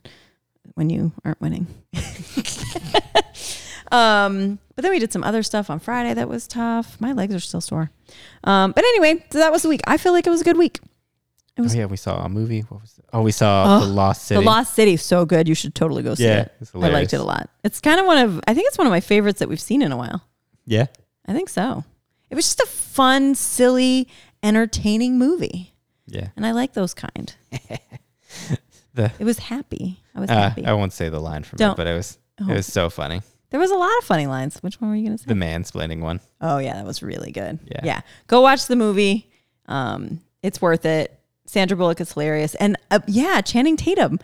when 0.74 0.88
you 0.88 1.12
aren't 1.22 1.40
winning. 1.40 1.66
um, 3.92 4.58
but 4.74 4.82
then 4.82 4.90
we 4.90 4.98
did 4.98 5.12
some 5.12 5.22
other 5.22 5.42
stuff 5.42 5.68
on 5.68 5.80
Friday 5.80 6.14
that 6.14 6.28
was 6.28 6.46
tough. 6.46 6.98
My 6.98 7.12
legs 7.12 7.34
are 7.34 7.40
still 7.40 7.60
sore. 7.60 7.90
Um, 8.44 8.72
but 8.72 8.84
anyway, 8.84 9.24
so 9.30 9.38
that 9.38 9.52
was 9.52 9.62
the 9.62 9.68
week. 9.68 9.82
I 9.86 9.98
feel 9.98 10.12
like 10.12 10.26
it 10.26 10.30
was 10.30 10.40
a 10.40 10.44
good 10.44 10.56
week. 10.56 10.80
It 11.60 11.62
was 11.64 11.74
oh 11.74 11.78
yeah, 11.78 11.86
we 11.86 11.96
saw 11.96 12.24
a 12.24 12.28
movie. 12.28 12.60
What 12.62 12.80
was 12.80 12.94
it? 12.98 13.04
Oh, 13.12 13.22
we 13.22 13.32
saw 13.32 13.78
Oh, 13.78 13.86
The 13.86 13.92
Lost 13.92 14.24
City. 14.24 14.40
The 14.40 14.46
Lost 14.46 14.74
City, 14.74 14.96
so 14.96 15.24
good. 15.24 15.48
You 15.48 15.54
should 15.54 15.74
totally 15.74 16.02
go 16.02 16.14
see 16.14 16.24
Yeah, 16.24 16.40
it. 16.60 16.70
I 16.74 16.88
liked 16.88 17.12
it 17.12 17.20
a 17.20 17.22
lot. 17.24 17.48
It's 17.64 17.80
kind 17.80 18.00
of 18.00 18.06
one 18.06 18.18
of 18.18 18.40
I 18.48 18.54
think 18.54 18.66
it's 18.68 18.78
one 18.78 18.86
of 18.86 18.90
my 18.90 19.00
favorites 19.00 19.38
that 19.38 19.48
we've 19.48 19.60
seen 19.60 19.82
in 19.82 19.92
a 19.92 19.96
while. 19.96 20.22
Yeah. 20.66 20.86
I 21.26 21.32
think 21.32 21.48
so. 21.48 21.84
It 22.30 22.34
was 22.34 22.44
just 22.46 22.60
a 22.60 22.66
fun, 22.66 23.34
silly, 23.34 24.08
entertaining 24.42 25.18
movie. 25.18 25.74
Yeah. 26.06 26.28
And 26.36 26.44
I 26.46 26.52
like 26.52 26.72
those 26.72 26.94
kind. 26.94 27.34
The 28.94 29.12
It 29.20 29.24
was 29.24 29.38
happy. 29.38 30.00
I 30.16 30.20
was 30.20 30.30
uh, 30.30 30.34
happy. 30.34 30.64
I 30.66 30.72
won't 30.72 30.92
say 30.92 31.08
the 31.08 31.20
line 31.20 31.44
from 31.44 31.58
Don't. 31.58 31.72
it, 31.72 31.76
but 31.76 31.86
it 31.86 31.94
was 31.94 32.18
Oh. 32.42 32.48
it 32.50 32.54
was 32.54 32.66
so 32.66 32.88
funny. 32.90 33.20
There 33.50 33.60
was 33.60 33.70
a 33.70 33.76
lot 33.76 33.90
of 33.98 34.04
funny 34.04 34.26
lines. 34.26 34.56
Which 34.62 34.80
one 34.80 34.90
were 34.90 34.96
you 34.96 35.04
going 35.06 35.16
to 35.18 35.22
say? 35.22 35.28
The 35.28 35.34
mansplaining 35.34 36.00
one. 36.00 36.20
oh 36.40 36.58
yeah, 36.58 36.74
that 36.74 36.84
was 36.86 37.02
really 37.02 37.30
good. 37.32 37.58
Yeah. 37.66 37.80
Yeah. 37.84 38.00
Go 38.28 38.40
watch 38.40 38.66
the 38.66 38.76
movie. 38.76 39.30
Um, 39.66 40.20
it's 40.42 40.60
worth 40.62 40.86
it. 40.86 41.19
Sandra 41.50 41.76
Bullock 41.76 42.00
is 42.00 42.12
hilarious. 42.12 42.54
And 42.56 42.76
uh, 42.90 43.00
yeah, 43.06 43.40
Channing 43.40 43.76
Tatum. 43.76 44.18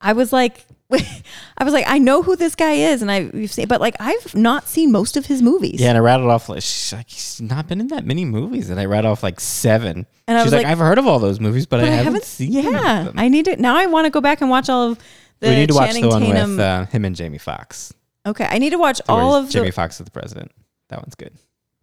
I 0.00 0.12
was 0.12 0.32
like 0.32 0.64
I 0.92 1.64
was 1.64 1.74
like, 1.74 1.84
I 1.88 1.98
know 1.98 2.22
who 2.22 2.36
this 2.36 2.54
guy 2.54 2.72
is, 2.72 3.02
and 3.02 3.10
I 3.10 3.30
we've 3.34 3.50
seen, 3.52 3.66
but 3.66 3.80
like 3.80 3.96
I've 4.00 4.34
not 4.34 4.68
seen 4.68 4.92
most 4.92 5.16
of 5.16 5.26
his 5.26 5.42
movies. 5.42 5.80
Yeah, 5.80 5.88
and 5.88 5.98
I 5.98 6.00
rattled 6.00 6.30
off 6.30 6.48
like 6.48 6.62
she's 6.62 6.92
like 6.92 7.10
he's 7.10 7.40
not 7.40 7.66
been 7.66 7.80
in 7.80 7.88
that 7.88 8.06
many 8.06 8.24
movies, 8.24 8.70
and 8.70 8.78
I 8.80 8.84
rattled 8.86 9.12
off 9.12 9.22
like 9.22 9.40
seven. 9.40 10.06
And 10.28 10.38
I 10.38 10.42
she's 10.42 10.46
was 10.46 10.52
like, 10.54 10.64
like- 10.64 10.72
I've 10.72 10.78
heard 10.78 10.98
of 10.98 11.06
all 11.06 11.18
those 11.18 11.40
movies, 11.40 11.66
but, 11.66 11.80
but 11.80 11.88
I, 11.88 11.92
haven't, 11.92 12.22
seen. 12.24 12.56
any 12.56 12.66
of 12.68 12.72
Yeah, 12.72 13.04
them. 13.04 13.14
I 13.18 13.28
need 13.28 13.46
to 13.46 13.56
now. 13.56 13.76
I 13.76 13.86
want 13.86 14.06
to 14.06 14.10
go 14.10 14.20
back 14.20 14.40
and 14.40 14.48
watch 14.48 14.68
all 14.70 14.92
of 14.92 14.98
the 15.40 15.48
we 15.48 15.56
need 15.56 15.68
to 15.68 15.74
watch 15.74 15.88
Channing 15.88 16.02
the 16.04 16.08
one 16.08 16.22
Tatum. 16.22 16.50
with 16.52 16.60
uh, 16.60 16.86
him 16.86 17.04
and 17.04 17.14
Jamie 17.16 17.38
Foxx. 17.38 17.92
okay, 18.24 18.46
I 18.48 18.58
need 18.58 18.70
to 18.70 18.78
watch 18.78 19.00
all 19.08 19.34
of 19.34 19.50
Jamie 19.50 19.66
the. 19.66 19.72
Foxx 19.72 20.00
is 20.00 20.04
the 20.04 20.10
president. 20.12 20.52
That 20.90 21.00
one's 21.00 21.16
good. 21.16 21.34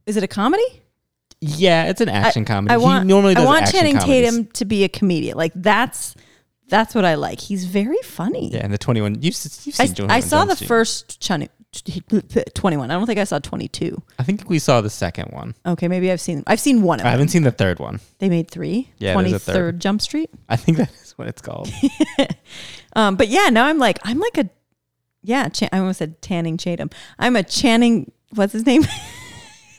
Is 0.07 0.15
it 0.17 0.23
a 0.23 0.27
comedy? 0.27 0.63
Yeah, 1.47 1.85
it's 1.89 2.01
an 2.01 2.09
action 2.09 2.45
comedy. 2.45 2.73
I 2.73 2.77
want. 2.77 3.03
he 3.03 3.07
normally 3.07 3.35
does 3.35 3.43
I 3.43 3.47
want 3.47 3.71
Channing 3.71 3.97
comedies. 3.97 4.31
Tatum 4.31 4.45
to 4.53 4.65
be 4.65 4.83
a 4.83 4.89
comedian. 4.89 5.37
Like 5.37 5.53
that's 5.55 6.15
that's 6.67 6.95
what 6.95 7.05
I 7.05 7.15
like. 7.15 7.39
He's 7.39 7.65
very 7.65 8.01
funny. 8.03 8.49
Yeah, 8.51 8.61
and 8.63 8.73
the 8.73 8.77
twenty 8.77 9.01
one. 9.01 9.15
You've, 9.15 9.35
you've 9.63 9.79
I, 9.79 9.85
seen. 9.85 9.95
21 9.95 10.11
I 10.11 10.19
saw 10.19 10.45
the 10.45 10.55
Jump 10.55 10.67
first 10.67 11.19
Chun- 11.21 11.47
21. 12.53 12.89
I 12.89 12.93
don't 12.93 13.05
think 13.05 13.19
I 13.19 13.25
saw 13.25 13.39
22. 13.39 14.01
I 14.17 14.23
think 14.23 14.49
we 14.49 14.59
saw 14.59 14.81
the 14.81 14.89
second 14.89 15.31
one. 15.31 15.55
Okay, 15.65 15.87
maybe 15.87 16.11
I've 16.11 16.21
seen 16.21 16.43
I've 16.47 16.59
seen 16.59 16.81
one 16.81 16.99
of 16.99 17.05
I 17.05 17.09
them. 17.09 17.11
haven't 17.19 17.27
seen 17.29 17.43
the 17.43 17.51
third 17.51 17.79
one. 17.79 17.99
They 18.19 18.29
made 18.29 18.49
3. 18.49 18.89
Yeah, 18.97 19.19
there's 19.21 19.33
a 19.33 19.35
23rd 19.35 19.41
third. 19.41 19.79
Jump 19.81 20.01
Street. 20.01 20.29
I 20.49 20.55
think 20.55 20.77
that 20.77 20.91
is 21.03 21.17
what 21.17 21.27
it's 21.27 21.41
called. 21.41 21.69
Um 22.97 23.17
but 23.17 23.27
yeah, 23.27 23.49
now 23.49 23.65
I'm 23.65 23.77
like 23.77 23.99
I'm 24.03 24.19
like 24.19 24.37
a 24.37 24.49
yeah, 25.21 25.49
I 25.73 25.79
almost 25.79 25.99
said 25.99 26.21
Tanning 26.21 26.55
Tatum. 26.55 26.89
I'm 27.19 27.35
a 27.35 27.43
Channing 27.43 28.11
what's 28.33 28.53
his 28.53 28.65
name? 28.65 28.83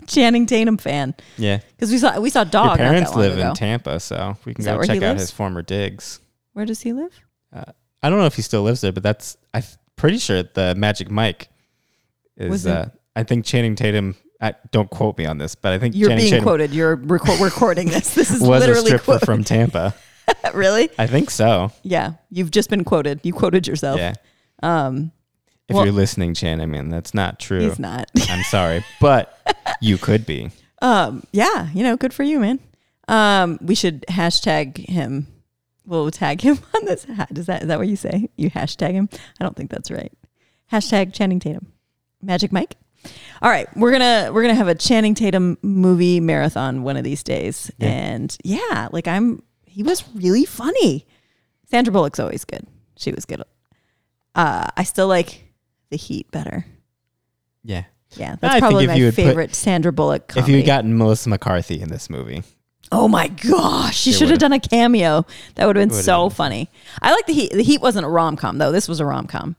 Channing 0.06 0.46
Tatum 0.46 0.76
fan 0.76 1.14
yeah, 1.36 1.60
cuz 1.78 1.90
we 1.90 1.98
saw 1.98 2.18
we 2.20 2.30
saw 2.30 2.44
Dog 2.44 2.78
your 2.78 2.88
parents 2.88 3.14
live 3.14 3.34
ago. 3.38 3.48
in 3.48 3.54
Tampa, 3.54 4.00
so 4.00 4.36
we 4.44 4.54
can 4.54 4.64
go 4.64 4.82
check 4.82 5.02
out 5.02 5.16
his 5.16 5.30
former 5.30 5.62
digs. 5.62 6.20
Where 6.52 6.64
does 6.64 6.80
he 6.80 6.92
live? 6.92 7.12
I 8.02 8.10
don't 8.10 8.18
know 8.18 8.26
if 8.26 8.36
he 8.36 8.42
still 8.42 8.62
lives 8.62 8.82
there, 8.82 8.92
but 8.92 9.02
that's 9.02 9.36
I'm 9.52 9.62
pretty 9.96 10.18
sure 10.18 10.42
the 10.42 10.74
Magic 10.76 11.10
Mike 11.10 11.48
is. 12.36 12.66
Uh, 12.66 12.90
I 13.14 13.22
think 13.22 13.44
Channing 13.44 13.74
Tatum. 13.74 14.14
I, 14.40 14.54
don't 14.70 14.90
quote 14.90 15.16
me 15.16 15.24
on 15.24 15.38
this, 15.38 15.54
but 15.54 15.72
I 15.72 15.78
think 15.78 15.96
You're 15.96 16.10
Channing 16.10 16.22
being 16.22 16.30
Tatum 16.30 16.44
quoted. 16.44 16.72
You're 16.72 16.98
reco- 16.98 17.42
recording 17.42 17.88
this. 17.88 18.14
This 18.14 18.30
is 18.30 18.40
was 18.42 18.62
a 18.62 18.66
literally 18.66 18.86
stripper 18.86 19.04
quoted. 19.04 19.26
from 19.26 19.44
Tampa. 19.44 19.94
really? 20.54 20.90
I 20.98 21.06
think 21.06 21.30
so. 21.30 21.72
Yeah, 21.82 22.12
you've 22.30 22.50
just 22.50 22.68
been 22.68 22.84
quoted. 22.84 23.20
You 23.22 23.32
quoted 23.32 23.66
yourself. 23.66 23.98
Yeah. 23.98 24.12
Um, 24.62 25.10
If 25.68 25.74
Well- 25.74 25.84
you're 25.84 25.94
listening, 25.94 26.34
Chan, 26.34 26.60
I 26.60 26.66
mean 26.66 26.88
that's 26.90 27.12
not 27.14 27.38
true. 27.40 27.60
he's 27.60 27.78
not. 27.78 28.08
I'm 28.28 28.42
sorry, 28.44 28.84
but 29.00 29.38
you 29.80 29.98
could 29.98 30.24
be. 30.26 30.50
Um, 30.82 31.24
yeah, 31.32 31.68
you 31.74 31.82
know, 31.82 31.96
good 31.96 32.14
for 32.14 32.22
you, 32.22 32.38
man. 32.38 32.60
Um, 33.08 33.58
we 33.62 33.74
should 33.74 34.04
hashtag 34.08 34.76
him. 34.78 35.26
We'll 35.84 36.10
tag 36.10 36.40
him 36.40 36.58
on 36.74 36.84
this. 36.84 37.06
Does 37.32 37.46
that 37.46 37.62
is 37.62 37.68
that 37.68 37.78
what 37.78 37.88
you 37.88 37.96
say? 37.96 38.28
You 38.36 38.50
hashtag 38.50 38.92
him? 38.92 39.08
I 39.40 39.44
don't 39.44 39.56
think 39.56 39.70
that's 39.70 39.90
right. 39.90 40.12
Hashtag 40.72 41.12
Channing 41.12 41.40
Tatum, 41.40 41.72
Magic 42.22 42.52
Mike. 42.52 42.76
All 43.40 43.50
right, 43.50 43.68
we're 43.76 43.92
gonna 43.92 44.30
we're 44.32 44.42
gonna 44.42 44.54
have 44.54 44.66
a 44.68 44.74
Channing 44.74 45.14
Tatum 45.14 45.58
movie 45.62 46.18
marathon 46.20 46.82
one 46.82 46.96
of 46.96 47.04
these 47.04 47.22
days, 47.22 47.70
Yeah. 47.78 47.88
and 47.88 48.36
yeah, 48.44 48.88
like 48.92 49.06
I'm. 49.08 49.42
He 49.64 49.82
was 49.82 50.04
really 50.14 50.44
funny. 50.44 51.06
Sandra 51.70 51.92
Bullock's 51.92 52.18
always 52.18 52.44
good. 52.44 52.66
She 52.96 53.12
was 53.12 53.24
good. 53.24 53.42
Uh, 54.34 54.66
I 54.76 54.82
still 54.84 55.06
like 55.08 55.44
The 55.90 55.96
Heat 55.96 56.30
better. 56.30 56.66
Yeah. 57.64 57.84
Yeah, 58.16 58.36
that's 58.40 58.54
think 58.54 58.62
probably 58.62 58.86
my 58.86 58.94
had 58.94 59.14
put- 59.14 59.14
favorite 59.14 59.54
Sandra 59.54 59.92
Bullock 59.92 60.32
If 60.36 60.48
you 60.48 60.56
had 60.56 60.66
gotten 60.66 60.96
Melissa 60.96 61.28
McCarthy 61.28 61.80
in 61.80 61.88
this 61.88 62.08
movie, 62.08 62.44
oh 62.92 63.08
my 63.08 63.26
gosh, 63.28 63.96
she 63.96 64.12
should 64.12 64.30
have 64.30 64.38
done 64.38 64.52
a 64.52 64.60
cameo. 64.60 65.26
That 65.56 65.66
would 65.66 65.76
have 65.76 65.88
been 65.88 65.96
so 65.96 66.28
been 66.28 66.34
funny. 66.36 66.70
I 67.02 67.12
like 67.12 67.26
The 67.26 67.32
Heat. 67.32 67.52
The 67.52 67.62
Heat 67.64 67.80
wasn't 67.80 68.06
a 68.06 68.08
rom 68.08 68.36
com 68.36 68.58
though. 68.58 68.70
This 68.72 68.88
was 68.88 69.00
a 69.00 69.04
rom 69.04 69.26
com. 69.26 69.56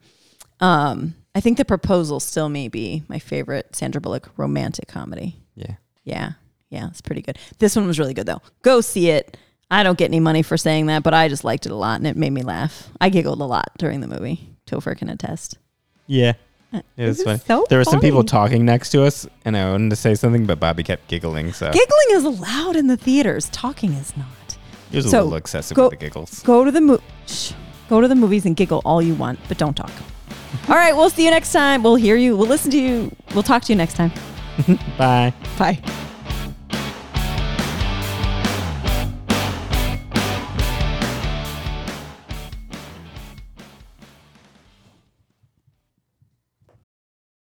Um, 0.60 1.16
I 1.36 1.42
think 1.42 1.58
The 1.58 1.66
Proposal 1.66 2.20
still 2.20 2.50
may 2.50 2.68
be 2.68 3.04
my 3.10 3.20
favorite 3.20 3.76
Sandra 3.76 4.02
Bullock 4.02 4.30
romantic 4.38 4.88
comedy. 4.88 5.38
yeah. 5.56 5.76
Yeah. 6.04 6.32
Yeah, 6.70 6.88
it's 6.88 7.02
pretty 7.02 7.22
good. 7.22 7.38
This 7.60 7.76
one 7.76 7.86
was 7.88 8.00
really 8.00 8.14
good 8.14 8.26
though. 8.26 8.42
Go 8.62 8.82
see 8.82 9.10
it. 9.10 9.38
I 9.70 9.84
don't 9.84 9.98
get 9.98 10.06
any 10.06 10.20
money 10.22 10.42
for 10.42 10.58
saying 10.58 10.86
that, 10.88 11.04
but 11.04 11.14
I 11.14 11.28
just 11.28 11.44
liked 11.44 11.66
it 11.66 11.72
a 11.72 11.76
lot 11.76 12.00
and 12.00 12.08
it 12.08 12.16
made 12.18 12.32
me 12.32 12.42
laugh. 12.44 12.90
I 13.00 13.10
giggled 13.10 13.40
a 13.42 13.46
lot 13.46 13.72
during 13.78 14.00
the 14.02 14.08
movie. 14.08 14.56
Topher 14.66 14.98
can 14.98 15.10
attest. 15.10 15.58
Yeah. 16.08 16.34
Uh, 16.74 16.78
it 16.80 16.84
This 16.98 17.18
was 17.20 17.24
funny. 17.24 17.40
so 17.48 17.66
there 17.70 17.78
were 17.78 17.86
some 17.86 18.02
people 18.02 18.24
talking 18.24 18.66
next 18.66 18.90
to 18.90 19.04
us, 19.04 19.26
and 19.46 19.56
I 19.56 19.70
wanted 19.72 19.90
to 19.92 19.96
say 19.96 20.16
something, 20.16 20.46
but 20.46 20.60
Bobby 20.60 20.84
kept 20.84 21.08
giggling, 21.08 21.54
so 21.54 21.68
Giggling 21.72 22.08
is 22.12 22.24
allowed 22.26 22.76
in 22.76 22.88
the 22.88 22.98
theaters. 22.98 23.48
Talking 23.52 23.94
is 23.94 24.16
not. 24.18 24.58
it 24.92 24.98
was 24.98 25.06
a 25.14 25.22
little 25.22 25.36
excessive 25.36 25.76
go- 25.76 25.84
with 25.90 25.92
the 26.00 26.06
giggles. 26.06 26.42
Go 26.44 26.66
to 26.66 26.72
the 26.72 26.82
mo- 26.82 27.00
shh. 27.26 27.54
go 27.90 28.02
to 28.02 28.08
the 28.08 28.16
movies 28.16 28.46
and 28.46 28.56
giggle 28.56 28.82
all 28.84 29.02
you 29.02 29.16
want, 29.16 29.40
but 29.48 29.58
don't 29.58 29.76
talk. 29.78 29.92
all 30.70 30.76
right, 30.76 30.94
we'll 30.96 31.10
see 31.10 31.24
you 31.24 31.32
next 31.32 31.54
time. 31.54 31.84
We'll 31.84 31.96
hear 31.96 32.18
you. 32.18 32.36
We'll 32.36 32.48
listen 32.50 32.70
to 32.72 32.78
you. 32.80 33.16
We'll 33.34 33.44
talk 33.44 33.64
to 33.64 33.72
you 33.74 33.78
next 33.78 33.94
time. 33.96 34.12
Bye. 34.98 35.34
Bye. 35.58 35.80